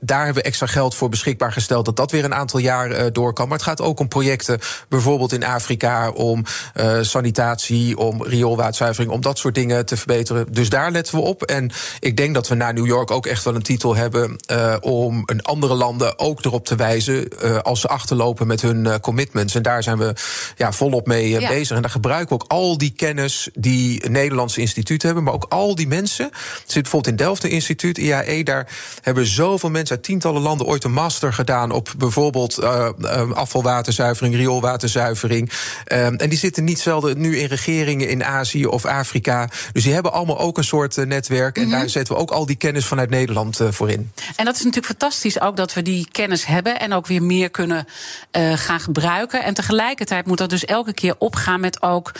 daar 0.00 0.24
hebben 0.24 0.42
we 0.42 0.48
extra 0.48 0.66
geld 0.66 0.94
voor 0.94 1.08
beschikbaar 1.08 1.52
gesteld 1.52 1.84
dat 1.84 1.96
dat 1.96 2.10
weer 2.10 2.24
een 2.24 2.34
aantal 2.34 2.60
jaar 2.60 3.12
door 3.12 3.32
kan. 3.32 3.48
Maar 3.48 3.56
het 3.56 3.66
gaat 3.66 3.80
ook 3.80 4.00
om 4.00 4.08
projecten, 4.08 4.58
bijvoorbeeld 4.88 5.32
in 5.32 5.44
Afrika, 5.44 6.10
om 6.10 6.44
uh, 6.74 6.98
sanitatie, 7.00 7.98
om 7.98 8.24
rioolwaterzuivering, 8.24 9.12
om 9.12 9.20
dat 9.20 9.38
soort 9.38 9.54
dingen 9.54 9.86
te 9.86 9.96
verbeteren. 9.96 10.46
Dus 10.52 10.68
daar 10.68 10.90
letten 10.90 11.14
we 11.14 11.20
op. 11.20 11.42
En 11.42 11.70
ik 12.00 12.16
denk 12.16 12.34
dat 12.34 12.48
we 12.48 12.54
na 12.54 12.72
New 12.72 12.86
York 12.86 13.10
ook 13.10 13.26
echt 13.26 13.44
wel 13.44 13.54
een 13.54 13.62
titel 13.62 13.96
hebben 13.96 14.36
uh, 14.52 14.76
om 14.80 15.22
een 15.26 15.42
andere 15.42 15.74
landen 15.74 16.18
ook 16.18 16.44
erop 16.44 16.66
te 16.66 16.74
wijzen 16.74 17.28
uh, 17.44 17.58
als 17.58 17.80
ze 17.80 17.88
achterlopen 17.88 18.46
met 18.46 18.62
hun 18.62 19.00
commitments. 19.00 19.54
En 19.54 19.62
daar 19.62 19.82
zijn 19.82 19.98
we 19.98 20.14
ja, 20.56 20.72
volop 20.72 21.06
mee 21.06 21.28
ja. 21.28 21.48
bezig. 21.48 21.76
En 21.76 21.82
daar 21.82 21.90
gebruiken 21.90 22.36
we 22.36 22.42
ook 22.42 22.50
al 22.50 22.78
die 22.78 22.92
kennis 22.96 23.48
die 23.54 24.08
Nederlandse 24.08 24.60
instituten 24.60 25.06
hebben, 25.06 25.24
maar 25.24 25.34
ook 25.34 25.46
al 25.48 25.74
die 25.74 25.88
mensen. 25.88 26.24
Er 26.30 26.38
zit 26.66 26.82
bijvoorbeeld 26.82 27.18
in 27.18 27.24
Delft 27.24 27.44
een 27.44 27.50
instituut, 27.50 27.98
IAE, 27.98 28.42
daar 28.44 28.68
hebben 29.02 29.26
zoveel 29.26 29.70
mensen 29.70 29.96
uit 29.96 30.04
tientallen 30.04 30.42
landen 30.42 30.66
ooit 30.66 30.84
een 30.84 30.92
master 30.92 31.32
gedaan 31.32 31.70
op 31.70 31.94
bijvoorbeeld 31.98 32.62
afvalwaterzuivering, 33.34 34.34
rioolwaterzuivering. 34.34 35.50
en 35.84 36.28
die 36.28 36.38
zitten 36.40 36.64
niet 36.64 36.80
zelden 36.80 37.20
nu 37.20 37.38
in 37.38 37.46
regeringen 37.46 38.08
in 38.08 38.24
Azië 38.24 38.66
of 38.66 38.84
Afrika. 38.84 39.48
Dus 39.72 39.82
die 39.82 39.92
hebben 39.92 40.12
allemaal 40.12 40.38
ook 40.38 40.58
een 40.58 40.64
soort 40.64 40.96
uh, 40.96 41.04
netwerk. 41.04 41.56
En 41.56 41.62
mm 41.62 41.70
-hmm. 41.70 41.78
daar 41.78 41.88
zetten 41.88 42.14
we 42.14 42.20
ook 42.20 42.30
al 42.30 42.46
die 42.46 42.56
kennis 42.56 42.86
vanuit 42.86 43.10
Nederland 43.10 43.60
uh, 43.60 43.68
voor 43.70 43.90
in. 43.90 44.12
En 44.36 44.44
dat 44.44 44.54
is 44.54 44.64
natuurlijk 44.64 44.98
fantastisch 44.98 45.40
ook 45.40 45.56
dat 45.56 45.74
we 45.74 45.82
die 45.82 46.08
kennis 46.12 46.46
hebben 46.46 46.80
en 46.80 46.92
ook 46.92 47.06
weer 47.06 47.22
meer 47.22 47.50
kunnen 47.50 47.86
uh, 48.36 48.52
gaan 48.52 48.80
gebruiken. 48.80 49.42
En 49.44 49.54
tegelijkertijd 49.54 50.26
moet 50.26 50.38
dat 50.38 50.50
dus 50.50 50.64
elke 50.64 50.94
keer 50.94 51.14
opgaan 51.18 51.60
met 51.60 51.82
ook 51.82 52.12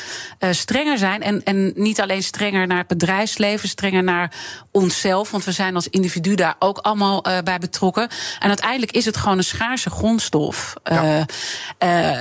strenger 0.51 0.99
zijn. 0.99 1.23
En, 1.23 1.45
en 1.45 1.73
niet 1.75 2.01
alleen 2.01 2.23
strenger 2.23 2.67
naar 2.67 2.79
het 2.79 2.87
bedrijfsleven, 2.87 3.69
strenger 3.69 4.03
naar 4.03 4.33
onszelf. 4.71 5.31
Want 5.31 5.45
we 5.45 5.53
zijn 5.53 5.75
als 5.75 5.89
individu 5.89 6.35
daar 6.35 6.55
ook 6.59 6.79
allemaal 6.79 7.23
bij 7.45 7.59
betrokken. 7.59 8.09
En 8.39 8.49
uiteindelijk 8.49 8.93
is 8.93 9.05
het 9.05 9.17
gewoon 9.17 9.39
een 9.39 9.45
schaarse 9.45 9.91
grondstof. 9.91 10.75
Ja. 10.85 11.27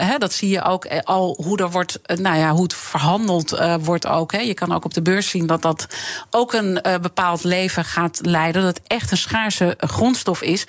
Hè, 0.06 0.18
dat 0.18 0.34
zie 0.34 0.50
je 0.50 0.64
ook 0.64 0.88
al 1.04 1.38
hoe 1.44 1.58
er 1.58 1.72
wordt 1.72 2.00
nou 2.06 2.38
ja, 2.38 2.52
hoe 2.52 2.64
het 2.64 2.74
verhandeld 2.74 3.60
wordt 3.82 4.08
ook. 4.08 4.32
Hè. 4.32 4.40
Je 4.40 4.54
kan 4.54 4.74
ook 4.74 4.86
op 4.86 4.94
de 4.94 5.02
beurs 5.02 5.30
zien 5.30 5.48
dat 5.48 5.62
dat 5.62 5.88
ook 6.30 6.54
een 6.54 6.82
bepaald 7.02 7.44
leven 7.44 7.86
gaat 7.86 8.20
leiden. 8.22 8.64
Dat 8.64 8.78
het 8.78 8.88
echt 8.88 9.12
een 9.12 9.18
schaarse 9.18 9.78
grondstof 9.78 10.42
is. 10.42 10.66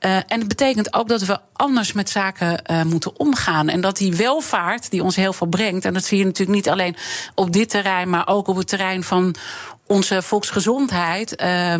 Uh, 0.00 0.16
en 0.16 0.38
het 0.38 0.48
betekent 0.48 0.94
ook 0.94 1.08
dat 1.08 1.22
we 1.22 1.38
anders 1.52 1.92
met 1.92 2.10
zaken 2.10 2.62
uh, 2.70 2.82
moeten 2.82 3.18
omgaan. 3.18 3.68
En 3.68 3.80
dat 3.80 3.96
die 3.96 4.14
welvaart, 4.14 4.90
die 4.90 5.02
ons 5.02 5.16
heel 5.16 5.32
veel 5.32 5.46
brengt, 5.46 5.84
en 5.84 5.94
dat 5.94 6.04
zie 6.04 6.18
je 6.18 6.24
natuurlijk 6.24 6.56
niet 6.56 6.68
alleen 6.68 6.96
op 7.34 7.52
dit 7.52 7.68
terrein, 7.68 8.10
maar 8.10 8.26
ook 8.28 8.48
op 8.48 8.56
het 8.56 8.68
terrein 8.68 9.02
van 9.02 9.34
onze 9.90 10.22
volksgezondheid. 10.22 11.42
Uh, 11.42 11.74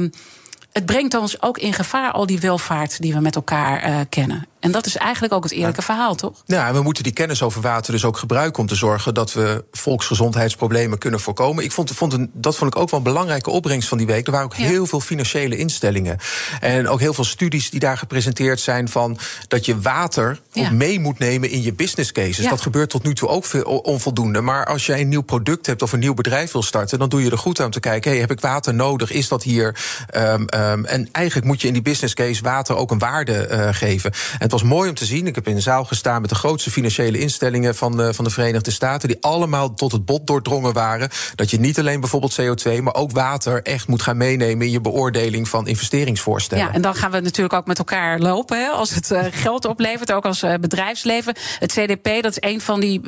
het 0.72 0.86
brengt 0.86 1.14
ons 1.14 1.42
ook 1.42 1.58
in 1.58 1.72
gevaar, 1.72 2.12
al 2.12 2.26
die 2.26 2.40
welvaart 2.40 3.00
die 3.00 3.14
we 3.14 3.20
met 3.20 3.34
elkaar 3.34 3.88
uh, 3.88 4.00
kennen. 4.08 4.46
En 4.60 4.70
dat 4.70 4.86
is 4.86 4.96
eigenlijk 4.96 5.32
ook 5.32 5.42
het 5.42 5.52
eerlijke 5.52 5.82
verhaal, 5.82 6.14
toch? 6.14 6.42
Ja, 6.46 6.68
en 6.68 6.74
we 6.74 6.82
moeten 6.82 7.02
die 7.02 7.12
kennis 7.12 7.42
over 7.42 7.60
water 7.60 7.92
dus 7.92 8.04
ook 8.04 8.16
gebruiken 8.16 8.60
om 8.60 8.68
te 8.68 8.74
zorgen 8.74 9.14
dat 9.14 9.32
we 9.32 9.64
volksgezondheidsproblemen 9.72 10.98
kunnen 10.98 11.20
voorkomen. 11.20 11.64
Ik 11.64 11.72
vond, 11.72 11.90
vond 11.90 12.12
een, 12.12 12.30
dat 12.32 12.56
vond 12.56 12.74
ik 12.74 12.80
ook 12.80 12.90
wel 12.90 12.98
een 12.98 13.04
belangrijke 13.04 13.50
opbrengst 13.50 13.88
van 13.88 13.98
die 13.98 14.06
week. 14.06 14.26
Er 14.26 14.32
waren 14.32 14.46
ook 14.46 14.54
ja. 14.54 14.64
heel 14.64 14.86
veel 14.86 15.00
financiële 15.00 15.56
instellingen. 15.56 16.18
En 16.60 16.88
ook 16.88 17.00
heel 17.00 17.14
veel 17.14 17.24
studies 17.24 17.70
die 17.70 17.80
daar 17.80 17.98
gepresenteerd 17.98 18.60
zijn 18.60 18.88
van 18.88 19.18
dat 19.48 19.64
je 19.64 19.80
water 19.80 20.40
ja. 20.52 20.70
mee 20.70 21.00
moet 21.00 21.18
nemen 21.18 21.50
in 21.50 21.62
je 21.62 21.72
business 21.72 22.12
cases. 22.12 22.48
Dat 22.48 22.60
gebeurt 22.60 22.90
tot 22.90 23.02
nu 23.02 23.14
toe 23.14 23.28
ook 23.28 23.44
veel 23.44 23.62
onvoldoende. 23.62 24.40
Maar 24.40 24.64
als 24.64 24.86
jij 24.86 25.00
een 25.00 25.08
nieuw 25.08 25.22
product 25.22 25.66
hebt 25.66 25.82
of 25.82 25.92
een 25.92 25.98
nieuw 25.98 26.14
bedrijf 26.14 26.52
wil 26.52 26.62
starten, 26.62 26.98
dan 26.98 27.08
doe 27.08 27.22
je 27.22 27.30
er 27.30 27.38
goed 27.38 27.58
aan 27.58 27.66
om 27.66 27.72
te 27.72 27.80
kijken: 27.80 28.10
hey, 28.10 28.20
heb 28.20 28.30
ik 28.30 28.40
water 28.40 28.74
nodig? 28.74 29.10
Is 29.12 29.28
dat 29.28 29.42
hier? 29.42 29.78
Um, 30.16 30.46
um, 30.54 30.84
en 30.84 31.08
eigenlijk 31.12 31.46
moet 31.46 31.60
je 31.60 31.66
in 31.66 31.72
die 31.72 31.82
business 31.82 32.14
case 32.14 32.42
water 32.42 32.76
ook 32.76 32.90
een 32.90 32.98
waarde 32.98 33.48
uh, 33.50 33.68
geven. 33.70 34.12
En 34.38 34.48
het 34.50 34.60
was 34.60 34.70
mooi 34.70 34.88
om 34.88 34.94
te 34.94 35.04
zien. 35.04 35.26
Ik 35.26 35.34
heb 35.34 35.48
in 35.48 35.56
een 35.56 35.62
zaal 35.62 35.84
gestaan 35.84 36.20
met 36.20 36.30
de 36.30 36.36
grootste 36.36 36.70
financiële 36.70 37.18
instellingen 37.18 37.74
van 37.74 37.96
de, 37.96 38.14
van 38.14 38.24
de 38.24 38.30
Verenigde 38.30 38.70
Staten. 38.70 39.08
Die 39.08 39.16
allemaal 39.20 39.74
tot 39.74 39.92
het 39.92 40.04
bot 40.04 40.26
doordrongen 40.26 40.72
waren. 40.72 41.08
Dat 41.34 41.50
je 41.50 41.60
niet 41.60 41.78
alleen 41.78 42.00
bijvoorbeeld 42.00 42.40
CO2, 42.40 42.82
maar 42.82 42.94
ook 42.94 43.10
water 43.10 43.62
echt 43.62 43.88
moet 43.88 44.02
gaan 44.02 44.16
meenemen 44.16 44.66
in 44.66 44.72
je 44.72 44.80
beoordeling 44.80 45.48
van 45.48 45.66
investeringsvoorstellen. 45.66 46.64
Ja, 46.64 46.72
en 46.72 46.82
dan 46.82 46.94
gaan 46.94 47.10
we 47.10 47.20
natuurlijk 47.20 47.54
ook 47.54 47.66
met 47.66 47.78
elkaar 47.78 48.18
lopen. 48.18 48.58
Hè, 48.58 48.68
als 48.68 48.94
het 48.94 49.10
uh, 49.10 49.20
geld 49.30 49.64
oplevert, 49.64 50.12
ook 50.12 50.24
als 50.24 50.42
uh, 50.42 50.54
bedrijfsleven. 50.54 51.34
Het 51.58 51.72
CDP, 51.72 52.22
dat 52.22 52.36
is 52.38 52.50
een 52.50 52.60
van 52.60 52.80
die 52.80 53.00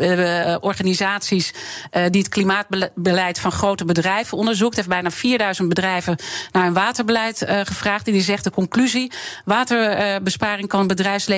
organisaties 0.61 1.55
die 2.11 2.21
het 2.21 2.29
klimaatbeleid 2.29 3.41
van 3.41 3.53
grote 3.53 3.85
bedrijven 3.85 4.39
onderzoekt. 4.39 4.77
Heeft 4.77 4.89
bijna 4.89 5.11
4000 5.11 5.69
bedrijven 5.69 6.17
naar 6.53 6.67
een 6.67 6.73
waterbeleid 6.73 7.45
gevraagd. 7.47 8.07
En 8.07 8.13
die 8.13 8.23
zegt 8.23 8.45
de 8.45 8.51
conclusie: 8.51 9.13
waterbesparing 9.45 10.69
kan 10.69 10.81
het 10.81 10.89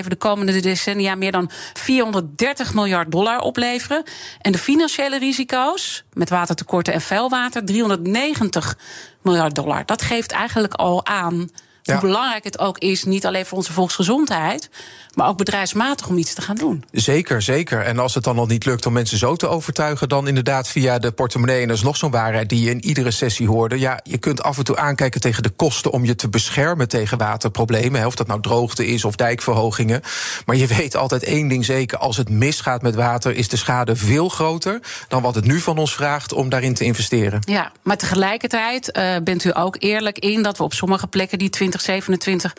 de 0.02 0.16
komende 0.16 0.60
decennia 0.60 1.14
meer 1.14 1.32
dan 1.32 1.50
430 1.72 2.74
miljard 2.74 3.10
dollar 3.10 3.38
opleveren. 3.38 4.02
En 4.40 4.52
de 4.52 4.58
financiële 4.58 5.18
risico's 5.18 6.04
met 6.12 6.30
watertekorten 6.30 6.92
en 6.92 7.00
vuilwater 7.00 7.64
390 7.64 8.78
miljard 9.22 9.54
dollar. 9.54 9.86
Dat 9.86 10.02
geeft 10.02 10.32
eigenlijk 10.32 10.74
al 10.74 11.06
aan 11.06 11.50
ja. 11.86 11.92
hoe 11.92 12.08
belangrijk 12.08 12.44
het 12.44 12.58
ook 12.58 12.78
is, 12.78 13.04
niet 13.04 13.26
alleen 13.26 13.46
voor 13.46 13.58
onze 13.58 13.72
volksgezondheid, 13.72 14.70
maar 15.14 15.28
ook 15.28 15.36
bedrijfsmatig 15.36 16.08
om 16.08 16.18
iets 16.18 16.34
te 16.34 16.42
gaan 16.42 16.56
doen. 16.56 16.84
Zeker, 16.92 17.42
zeker. 17.42 17.80
En 17.80 17.98
als 17.98 18.14
het 18.14 18.24
dan 18.24 18.38
al 18.38 18.46
niet 18.46 18.64
lukt 18.64 18.86
om 18.86 18.92
mensen 18.92 19.18
zo 19.18 19.36
te 19.36 19.48
overtuigen, 19.48 20.08
dan 20.08 20.28
inderdaad 20.28 20.68
via 20.68 20.98
de 20.98 21.12
portemonnee. 21.12 21.62
En 21.62 21.68
dat 21.68 21.76
is 21.76 21.82
nog 21.82 21.96
zo'n 21.96 22.10
waarheid 22.10 22.48
die 22.48 22.64
je 22.64 22.70
in 22.70 22.84
iedere 22.84 23.10
sessie 23.10 23.48
hoorde. 23.48 23.78
Ja, 23.78 24.00
je 24.02 24.18
kunt 24.18 24.42
af 24.42 24.58
en 24.58 24.64
toe 24.64 24.76
aankijken 24.76 25.20
tegen 25.20 25.42
de 25.42 25.50
kosten 25.50 25.90
om 25.90 26.04
je 26.04 26.14
te 26.14 26.28
beschermen 26.28 26.88
tegen 26.88 27.18
waterproblemen. 27.18 28.06
Of 28.06 28.14
dat 28.14 28.26
nou 28.26 28.40
droogte 28.40 28.86
is 28.86 29.04
of 29.04 29.16
dijkverhogingen. 29.16 30.02
Maar 30.46 30.56
je 30.56 30.66
weet 30.66 30.96
altijd 30.96 31.22
één 31.22 31.48
ding 31.48 31.64
zeker: 31.64 31.98
als 31.98 32.16
het 32.16 32.28
misgaat 32.28 32.82
met 32.82 32.94
water, 32.94 33.34
is 33.34 33.48
de 33.48 33.56
schade 33.56 33.96
veel 33.96 34.28
groter 34.28 34.80
dan 35.08 35.22
wat 35.22 35.34
het 35.34 35.44
nu 35.44 35.60
van 35.60 35.78
ons 35.78 35.94
vraagt 35.94 36.32
om 36.32 36.48
daarin 36.48 36.74
te 36.74 36.84
investeren. 36.84 37.40
Ja, 37.44 37.72
maar 37.82 37.96
tegelijkertijd 37.96 38.96
uh, 38.96 39.16
bent 39.24 39.44
u 39.44 39.50
ook 39.54 39.76
eerlijk 39.78 40.18
in 40.18 40.42
dat 40.42 40.58
we 40.58 40.64
op 40.64 40.72
sommige 40.72 41.06
plekken 41.06 41.38
die 41.38 41.50
2027 41.78 42.52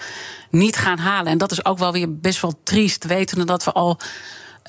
niet 0.49 0.75
gaan 0.75 0.97
halen. 0.97 1.31
En 1.31 1.37
dat 1.37 1.51
is 1.51 1.65
ook 1.65 1.77
wel 1.77 1.91
weer 1.91 2.19
best 2.19 2.41
wel 2.41 2.59
triest, 2.63 3.05
wetende 3.05 3.45
dat 3.45 3.63
we 3.63 3.71
al. 3.71 3.99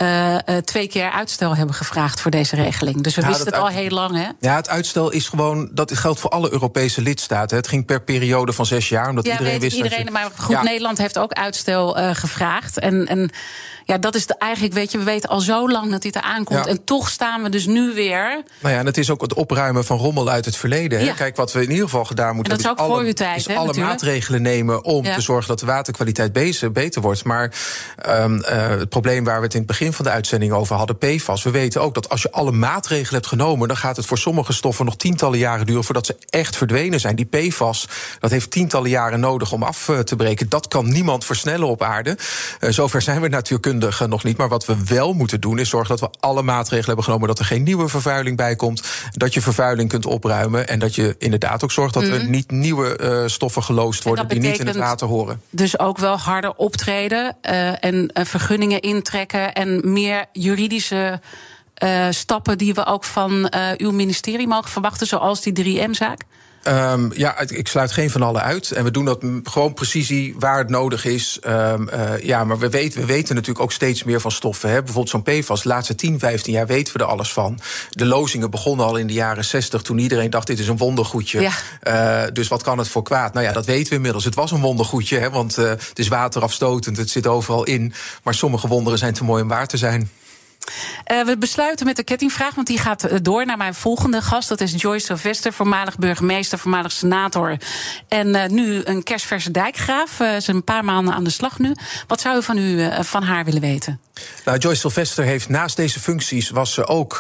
Uh, 0.03 0.33
uh, 0.33 0.57
twee 0.57 0.89
keer 0.89 1.11
uitstel 1.11 1.57
hebben 1.57 1.75
gevraagd 1.75 2.21
voor 2.21 2.31
deze 2.31 2.57
regeling. 2.57 3.03
Dus 3.03 3.15
we 3.15 3.21
ja, 3.21 3.27
wisten 3.27 3.47
het 3.47 3.57
al 3.57 3.69
heel 3.69 3.89
lang, 3.89 4.17
hè? 4.17 4.29
Ja, 4.41 4.57
het 4.57 4.69
uitstel 4.69 5.11
is 5.11 5.29
gewoon... 5.29 5.71
dat 5.73 5.97
geldt 5.97 6.21
voor 6.21 6.31
alle 6.31 6.53
Europese 6.53 7.03
lidstaten. 7.03 7.57
Het 7.57 7.69
ging 7.69 7.85
per 7.85 8.03
periode 8.03 8.53
van 8.53 8.67
zes 8.67 8.89
jaar, 8.89 9.09
omdat 9.09 9.27
ja, 9.27 9.33
iedereen 9.33 9.61
wist... 9.61 9.77
iedereen, 9.77 10.05
je, 10.05 10.11
maar 10.11 10.31
goed, 10.37 10.55
ja. 10.55 10.63
Nederland 10.63 10.99
heeft 10.99 11.19
ook 11.19 11.33
uitstel 11.33 11.99
uh, 11.99 12.11
gevraagd. 12.13 12.79
En, 12.79 13.07
en 13.07 13.31
ja, 13.87 13.99
dat 13.99 14.15
is 14.15 14.27
de, 14.27 14.35
eigenlijk, 14.39 14.75
weet 14.75 14.93
je, 14.93 14.99
we 14.99 15.05
weten 15.05 15.29
al 15.29 15.41
zo 15.41 15.71
lang 15.71 15.91
dat 15.91 16.03
dit 16.03 16.17
eraan 16.17 16.45
komt. 16.45 16.65
Ja. 16.65 16.71
En 16.71 16.85
toch 16.85 17.09
staan 17.09 17.43
we 17.43 17.49
dus 17.49 17.67
nu 17.67 17.95
weer... 17.95 18.43
Nou 18.61 18.75
ja, 18.75 18.81
en 18.81 18.87
het 18.87 18.97
is 18.97 19.11
ook 19.11 19.21
het 19.21 19.35
opruimen 19.35 19.85
van 19.85 19.99
rommel 19.99 20.29
uit 20.29 20.45
het 20.45 20.57
verleden. 20.57 21.05
Ja. 21.05 21.13
Kijk, 21.13 21.37
wat 21.37 21.53
we 21.53 21.63
in 21.63 21.71
ieder 21.71 21.85
geval 21.85 22.05
gedaan 22.05 22.35
moeten 22.35 22.53
en 22.53 22.59
dat 22.59 22.67
is 22.67 22.73
ook 22.73 22.79
alle, 22.79 22.95
voor 22.95 23.05
uw 23.05 23.13
tijd, 23.13 23.37
is 23.37 23.49
alle 23.49 23.57
natuurlijk. 23.57 23.87
maatregelen 23.87 24.43
nemen 24.43 24.85
om 24.85 25.05
ja. 25.05 25.15
te 25.15 25.21
zorgen 25.21 25.49
dat 25.49 25.59
de 25.59 25.67
waterkwaliteit 25.67 26.33
beter, 26.33 26.73
beter 26.73 27.03
wordt. 27.03 27.25
Maar 27.25 27.55
um, 28.09 28.37
uh, 28.37 28.69
het 28.69 28.89
probleem 28.89 29.25
waar 29.25 29.39
we 29.39 29.45
het 29.45 29.53
in 29.53 29.59
het 29.59 29.69
begin 29.69 29.93
van 29.93 30.05
de 30.05 30.11
uitzending 30.11 30.53
over 30.53 30.77
hadden, 30.77 30.99
PFAS. 30.99 31.43
We 31.43 31.51
weten 31.51 31.83
ook 31.83 31.95
dat 31.95 32.09
als 32.09 32.23
je 32.23 32.33
alle 32.33 32.53
maatregelen 32.53 33.15
hebt 33.15 33.27
genomen, 33.27 33.69
dan 33.69 33.77
gaat 33.77 33.97
het 33.97 34.07
voor 34.07 34.19
sommige 34.19 34.53
stoffen 34.53 34.85
nog 34.85 34.97
tientallen 34.97 35.39
jaren 35.39 35.67
duren 35.67 35.85
voordat 35.85 36.07
ze 36.07 36.17
echt 36.31 36.57
verdwenen 36.57 37.01
zijn. 37.01 37.17
Die 37.17 37.27
PFAS, 37.27 37.89
dat 38.21 38.31
heeft 38.31 38.51
tientallen 38.51 38.91
jaren 38.91 39.21
nodig 39.21 39.53
om 39.53 39.63
af 39.63 39.91
te 40.05 40.17
breken. 40.17 40.49
Dat 40.49 40.69
kan 40.69 40.93
niemand 40.93 41.25
versnellen 41.25 41.69
op 41.69 41.83
aarde. 41.83 42.19
Uh, 42.61 42.71
zover 42.71 43.03
zijn 43.03 43.21
we 43.21 43.29
nog 44.07 44.25
niet. 44.25 44.37
Maar 44.37 44.49
wat 44.49 44.67
we 44.67 44.77
wel 44.85 45.13
moeten 45.13 45.41
doen, 45.41 45.59
is 45.59 45.69
zorgen 45.69 45.97
dat 45.97 46.11
we 46.11 46.19
alle 46.21 46.43
maatregelen 46.43 46.87
hebben 46.87 47.05
genomen. 47.05 47.29
Dat 47.29 47.39
er 47.39 47.45
geen 47.45 47.63
nieuwe 47.63 47.89
vervuiling 47.89 48.37
bij 48.37 48.57
komt. 48.57 48.83
Dat 49.13 49.35
je 49.35 49.41
vervuiling 49.41 49.89
kunt 49.89 50.07
opruimen. 50.07 50.69
En 50.69 50.79
dat 50.79 50.95
je 50.95 51.15
inderdaad 51.19 51.65
ook 51.65 51.73
zorgt 51.73 51.95
dat 51.95 52.03
mm. 52.03 52.13
er 52.13 52.29
niet 52.29 52.51
nieuwe 52.51 52.99
uh, 53.01 53.29
stoffen 53.29 53.63
geloosd 53.63 54.05
worden 54.05 54.29
die 54.29 54.41
niet 54.41 54.59
in 54.59 54.67
het 54.67 54.77
water 54.77 55.07
horen. 55.07 55.41
Dus 55.51 55.79
ook 55.79 55.99
wel 55.99 56.17
harder 56.17 56.55
optreden 56.55 57.37
uh, 57.43 57.85
en 57.85 57.95
uh, 57.95 58.25
vergunningen 58.25 58.81
intrekken 58.81 59.55
en 59.55 59.93
meer 59.93 60.25
juridische. 60.33 61.21
Uh, 61.85 62.07
stappen 62.11 62.59
die 62.59 62.75
we 62.75 62.87
ook 62.87 63.05
van 63.05 63.53
uh, 63.55 63.71
uw 63.77 63.93
ministerie 63.93 64.47
mogen 64.47 64.71
verwachten, 64.71 65.07
zoals 65.07 65.43
die 65.43 65.81
3M-zaak? 65.81 66.21
Um, 66.69 67.13
ja, 67.15 67.39
ik 67.39 67.69
sluit 67.69 67.93
geen 67.93 68.11
van 68.11 68.23
alle 68.23 68.41
uit. 68.41 68.71
En 68.71 68.85
we 68.85 68.91
doen 68.91 69.05
dat 69.05 69.25
gewoon 69.43 69.75
precisie 69.75 70.35
waar 70.39 70.59
het 70.59 70.69
nodig 70.69 71.05
is. 71.05 71.39
Um, 71.47 71.89
uh, 71.95 72.19
ja, 72.23 72.45
maar 72.45 72.59
we 72.59 72.69
weten, 72.69 73.01
we 73.01 73.07
weten 73.07 73.35
natuurlijk 73.35 73.65
ook 73.65 73.73
steeds 73.73 74.05
meer 74.05 74.21
van 74.21 74.31
stoffen. 74.31 74.69
Hè. 74.69 74.83
Bijvoorbeeld 74.83 75.09
zo'n 75.09 75.23
PFAS, 75.23 75.63
de 75.63 75.69
laatste 75.69 75.95
10, 75.95 76.19
15 76.19 76.53
jaar 76.53 76.67
weten 76.67 76.93
we 76.93 76.99
er 76.99 77.05
alles 77.05 77.33
van. 77.33 77.59
De 77.91 78.05
lozingen 78.05 78.51
begonnen 78.51 78.87
al 78.87 78.97
in 78.97 79.07
de 79.07 79.13
jaren 79.13 79.45
60, 79.45 79.83
toen 79.83 79.99
iedereen 79.99 80.31
dacht: 80.31 80.47
dit 80.47 80.59
is 80.59 80.69
een 80.69 80.77
wondergoedje. 80.77 81.41
Ja. 81.41 81.53
Uh, 82.27 82.33
dus 82.33 82.49
wat 82.49 82.63
kan 82.63 82.79
het 82.79 82.89
voor 82.89 83.03
kwaad? 83.03 83.33
Nou 83.33 83.47
ja, 83.47 83.53
dat 83.53 83.67
weten 83.67 83.89
we 83.89 83.95
inmiddels. 83.95 84.25
Het 84.25 84.35
was 84.35 84.51
een 84.51 84.61
wondergoedje, 84.61 85.19
hè, 85.19 85.31
want 85.31 85.59
uh, 85.59 85.69
het 85.69 85.99
is 85.99 86.09
waterafstotend, 86.09 86.97
het 86.97 87.11
zit 87.11 87.27
overal 87.27 87.65
in. 87.65 87.93
Maar 88.23 88.35
sommige 88.35 88.69
wonderen 88.69 88.99
zijn 88.99 89.15
te 89.15 89.25
mooi 89.25 89.43
om 89.43 89.49
waar 89.49 89.67
te 89.67 89.77
zijn. 89.77 90.11
Uh, 91.13 91.25
we 91.25 91.39
besluiten 91.39 91.87
met 91.87 91.97
de 91.97 92.03
kettingvraag, 92.03 92.55
want 92.55 92.67
die 92.67 92.79
gaat 92.79 93.25
door 93.25 93.47
naar 93.47 93.57
mijn 93.57 93.75
volgende 93.75 94.23
gast. 94.23 94.49
Dat 94.49 94.61
is 94.61 94.75
Joyce 94.77 95.07
Sylvester, 95.07 95.53
voormalig 95.53 95.99
burgemeester, 95.99 96.59
voormalig 96.59 96.93
senator. 96.93 97.57
En 98.09 98.29
uh, 98.29 98.47
nu 98.47 98.81
een 98.85 99.03
kerstverse 99.03 99.51
dijkgraaf. 99.51 100.11
Ze 100.17 100.35
is 100.37 100.47
een 100.47 100.65
paar 100.65 100.85
maanden 100.85 101.15
aan 101.15 101.25
de 101.25 101.31
slag 101.31 101.59
nu. 101.59 101.75
Wat 102.07 102.21
zou 102.21 102.39
u 102.39 102.43
van, 102.43 102.59
u, 102.59 102.89
van 103.01 103.23
haar 103.23 103.45
willen 103.45 103.61
weten? 103.61 104.01
Nou, 104.45 104.59
Joyce 104.59 104.81
Sylvester 104.81 105.25
heeft 105.25 105.49
naast 105.49 105.77
deze 105.77 106.01
functies 106.01 106.51
was 106.51 106.73
ze 106.73 106.87
ook, 106.87 107.17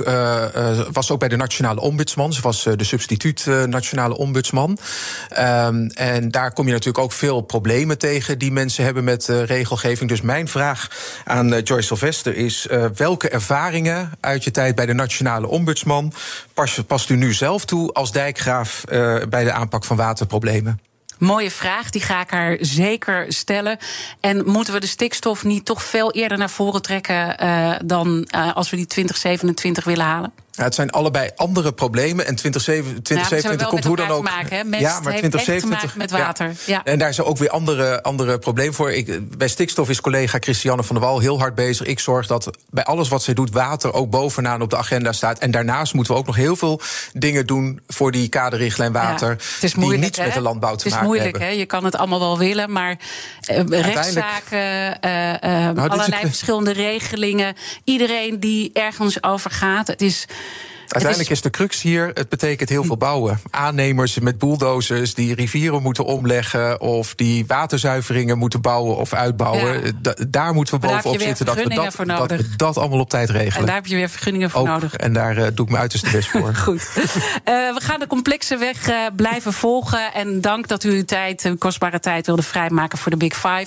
was 0.92 1.10
ook 1.10 1.18
bij 1.18 1.28
de 1.28 1.36
Nationale 1.36 1.80
Ombudsman. 1.80 2.32
Ze 2.32 2.40
was 2.40 2.62
de 2.62 2.84
substituut 2.84 3.46
Nationale 3.46 4.16
Ombudsman. 4.16 4.78
Um, 5.38 5.86
en 5.86 6.30
daar 6.30 6.52
kom 6.52 6.66
je 6.66 6.72
natuurlijk 6.72 7.04
ook 7.04 7.12
veel 7.12 7.40
problemen 7.40 7.98
tegen 7.98 8.38
die 8.38 8.52
mensen 8.52 8.84
hebben 8.84 9.04
met 9.04 9.26
regelgeving. 9.26 10.08
Dus 10.10 10.20
mijn 10.20 10.48
vraag 10.48 10.88
aan 11.24 11.60
Joyce 11.60 11.86
Sylvester 11.86 12.36
is: 12.36 12.66
welke 12.94 13.35
ervaringen 13.36 14.12
uit 14.20 14.44
je 14.44 14.50
tijd 14.50 14.74
bij 14.74 14.86
de 14.86 14.92
Nationale 14.92 15.46
Ombudsman 15.46 16.12
past, 16.54 16.86
past 16.86 17.10
u 17.10 17.16
nu 17.16 17.32
zelf 17.32 17.64
toe 17.64 17.92
als 17.92 18.12
dijkgraaf 18.12 18.84
uh, 18.88 19.16
bij 19.28 19.44
de 19.44 19.52
aanpak 19.52 19.84
van 19.84 19.96
waterproblemen? 19.96 20.80
Mooie 21.18 21.50
vraag, 21.50 21.90
die 21.90 22.00
ga 22.00 22.20
ik 22.20 22.30
haar 22.30 22.56
zeker 22.60 23.32
stellen. 23.32 23.78
En 24.20 24.50
moeten 24.50 24.72
we 24.72 24.80
de 24.80 24.86
stikstof 24.86 25.44
niet 25.44 25.64
toch 25.64 25.82
veel 25.82 26.12
eerder 26.12 26.38
naar 26.38 26.50
voren 26.50 26.82
trekken 26.82 27.44
uh, 27.44 27.72
dan 27.84 28.28
uh, 28.34 28.56
als 28.56 28.70
we 28.70 28.76
die 28.76 28.86
2027 28.86 29.84
willen 29.84 30.04
halen? 30.04 30.32
Ja, 30.56 30.64
het 30.64 30.74
zijn 30.74 30.90
allebei 30.90 31.30
andere 31.36 31.72
problemen. 31.72 32.26
En 32.26 32.34
2027 32.34 33.60
ja, 33.60 33.66
komt 33.66 33.84
hoe 33.84 33.96
dan 33.96 34.08
ook. 34.08 34.22
Maken, 34.22 34.70
ja, 34.70 35.00
maar 35.00 35.16
2027 35.16 35.96
met 35.96 36.10
water. 36.10 36.52
Ja. 36.66 36.84
En 36.84 36.98
daar 36.98 37.14
zijn 37.14 37.26
ook 37.26 37.38
weer 37.38 37.50
andere, 37.50 38.02
andere 38.02 38.38
problemen 38.38 38.74
voor. 38.74 38.92
Ik, 38.92 39.38
bij 39.38 39.48
stikstof 39.48 39.88
is 39.88 40.00
collega 40.00 40.38
Christiane 40.40 40.82
van 40.82 40.96
der 40.96 41.04
Wal 41.04 41.18
heel 41.18 41.38
hard 41.38 41.54
bezig. 41.54 41.86
Ik 41.86 41.98
zorg 41.98 42.26
dat 42.26 42.50
bij 42.70 42.84
alles 42.84 43.08
wat 43.08 43.22
zij 43.22 43.34
doet, 43.34 43.50
water 43.50 43.92
ook 43.92 44.10
bovenaan 44.10 44.62
op 44.62 44.70
de 44.70 44.76
agenda 44.76 45.12
staat. 45.12 45.38
En 45.38 45.50
daarnaast 45.50 45.94
moeten 45.94 46.12
we 46.12 46.18
ook 46.18 46.26
nog 46.26 46.36
heel 46.36 46.56
veel 46.56 46.80
dingen 47.12 47.46
doen 47.46 47.80
voor 47.86 48.12
die 48.12 48.28
kaderrichtlijn 48.28 48.92
water. 48.92 49.28
Het 49.28 49.62
is 49.62 49.74
moeilijk, 49.74 50.00
die 50.00 50.04
niets 50.04 50.18
hè? 50.18 50.24
met 50.24 50.34
de 50.34 50.40
landbouw 50.40 50.74
te 50.74 50.88
maken 50.88 50.98
hebben. 50.98 51.16
Het 51.16 51.26
is 51.26 51.32
moeilijk, 51.32 51.52
hè? 51.52 51.60
Je 51.60 51.66
kan 51.66 51.84
het 51.84 51.96
allemaal 51.96 52.20
wel 52.20 52.38
willen, 52.38 52.72
maar 52.72 52.98
uh, 53.50 53.62
rechtszaken, 53.68 54.58
uh, 54.58 55.32
uh, 55.32 55.74
nou, 55.74 55.88
allerlei 55.88 56.26
verschillende 56.26 56.72
regelingen. 56.72 57.56
Iedereen 57.84 58.40
die 58.40 58.70
ergens 58.72 59.22
over 59.22 59.50
gaat. 59.50 59.86
Het 59.86 60.02
is 60.02 60.26
Uiteindelijk 60.88 61.30
is 61.30 61.40
de 61.40 61.50
crux 61.50 61.82
hier, 61.82 62.10
het 62.14 62.28
betekent 62.28 62.68
heel 62.68 62.84
veel 62.84 62.96
bouwen. 62.96 63.40
Aannemers 63.50 64.18
met 64.18 64.38
bulldozers 64.38 65.14
die 65.14 65.34
rivieren 65.34 65.82
moeten 65.82 66.04
omleggen... 66.04 66.80
of 66.80 67.14
die 67.14 67.46
waterzuiveringen 67.46 68.38
moeten 68.38 68.60
bouwen 68.60 68.96
of 68.96 69.12
uitbouwen. 69.12 69.84
Ja. 69.84 69.90
Da- 70.02 70.14
daar 70.28 70.54
moeten 70.54 70.80
we 70.80 70.86
daar 70.86 71.02
bovenop 71.02 71.20
zitten 71.20 71.46
dat 71.46 71.54
we 71.54 71.74
dat, 71.74 71.94
voor 71.94 72.06
dat, 72.06 72.30
we 72.30 72.56
dat 72.56 72.76
allemaal 72.78 73.00
op 73.00 73.10
tijd 73.10 73.30
regelen. 73.30 73.60
En 73.60 73.66
daar 73.66 73.74
heb 73.74 73.86
je 73.86 73.94
weer 73.94 74.08
vergunningen 74.08 74.50
voor 74.50 74.60
Ook, 74.60 74.66
nodig. 74.66 74.94
En 74.94 75.12
daar 75.12 75.36
eh, 75.36 75.46
doe 75.54 75.64
ik 75.64 75.70
mijn 75.70 75.80
uiterste 75.80 76.10
best 76.10 76.28
voor. 76.28 76.54
Goed. 76.64 76.88
Eh, 77.44 77.54
we 77.74 77.78
gaan 77.78 78.00
de 78.00 78.06
complexe 78.06 78.56
weg 78.56 78.88
eh, 78.88 78.96
blijven 79.16 79.52
volgen. 79.52 80.12
En 80.12 80.40
dank 80.40 80.68
dat 80.68 80.84
u 80.84 80.90
uw 80.90 81.04
tijd, 81.04 81.42
uw 81.42 81.56
kostbare 81.56 82.00
tijd 82.00 82.26
wilde 82.26 82.42
vrijmaken 82.42 82.98
voor 82.98 83.10
de 83.10 83.16
Big 83.16 83.34
Five. 83.34 83.66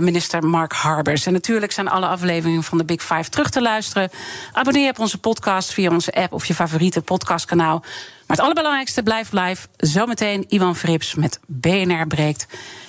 Minister 0.00 0.44
Mark 0.44 0.72
Harbers. 0.72 1.26
En 1.26 1.32
natuurlijk 1.32 1.72
zijn 1.72 1.88
alle 1.88 2.06
afleveringen 2.06 2.62
van 2.62 2.78
de 2.78 2.84
Big 2.84 3.02
Five 3.02 3.30
terug 3.30 3.50
te 3.50 3.62
luisteren. 3.62 4.10
Abonneer 4.52 4.84
je 4.84 4.90
op 4.90 4.98
onze 4.98 5.18
podcast 5.18 5.72
via 5.72 5.90
onze 5.90 6.12
app 6.12 6.27
of 6.30 6.46
je 6.46 6.54
favoriete 6.54 7.00
podcastkanaal. 7.00 7.78
Maar 7.78 8.36
het 8.36 8.40
allerbelangrijkste, 8.40 9.02
blijf 9.02 9.32
live. 9.32 9.66
Zometeen 9.76 10.44
Iwan 10.48 10.76
Frips 10.76 11.14
met 11.14 11.40
BNR 11.46 12.06
Breekt. 12.06 12.46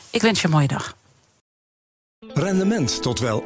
Ik 0.09 0.21
wens 0.21 0.41
je 0.41 0.47
een 0.47 0.53
mooie 0.53 0.67
dag. 0.67 0.97
Rendement 2.33 3.01
tot 3.01 3.19
wel 3.19 3.43
8%. 3.43 3.45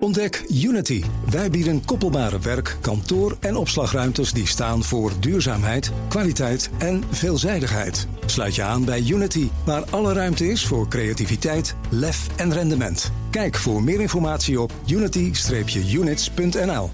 Ontdek 0.00 0.44
Unity. 0.48 1.04
Wij 1.30 1.50
bieden 1.50 1.84
koppelbare 1.84 2.38
werk, 2.38 2.76
kantoor 2.80 3.36
en 3.40 3.56
opslagruimtes 3.56 4.32
die 4.32 4.46
staan 4.46 4.82
voor 4.82 5.12
duurzaamheid, 5.20 5.92
kwaliteit 6.08 6.70
en 6.78 7.04
veelzijdigheid. 7.10 8.06
Sluit 8.26 8.54
je 8.54 8.62
aan 8.62 8.84
bij 8.84 9.04
Unity, 9.08 9.48
waar 9.64 9.84
alle 9.90 10.12
ruimte 10.12 10.50
is 10.50 10.66
voor 10.66 10.88
creativiteit, 10.88 11.74
lef 11.90 12.26
en 12.36 12.52
rendement. 12.52 13.12
Kijk 13.30 13.56
voor 13.56 13.82
meer 13.82 14.00
informatie 14.00 14.60
op 14.60 14.72
unity-units.nl. 14.86 16.90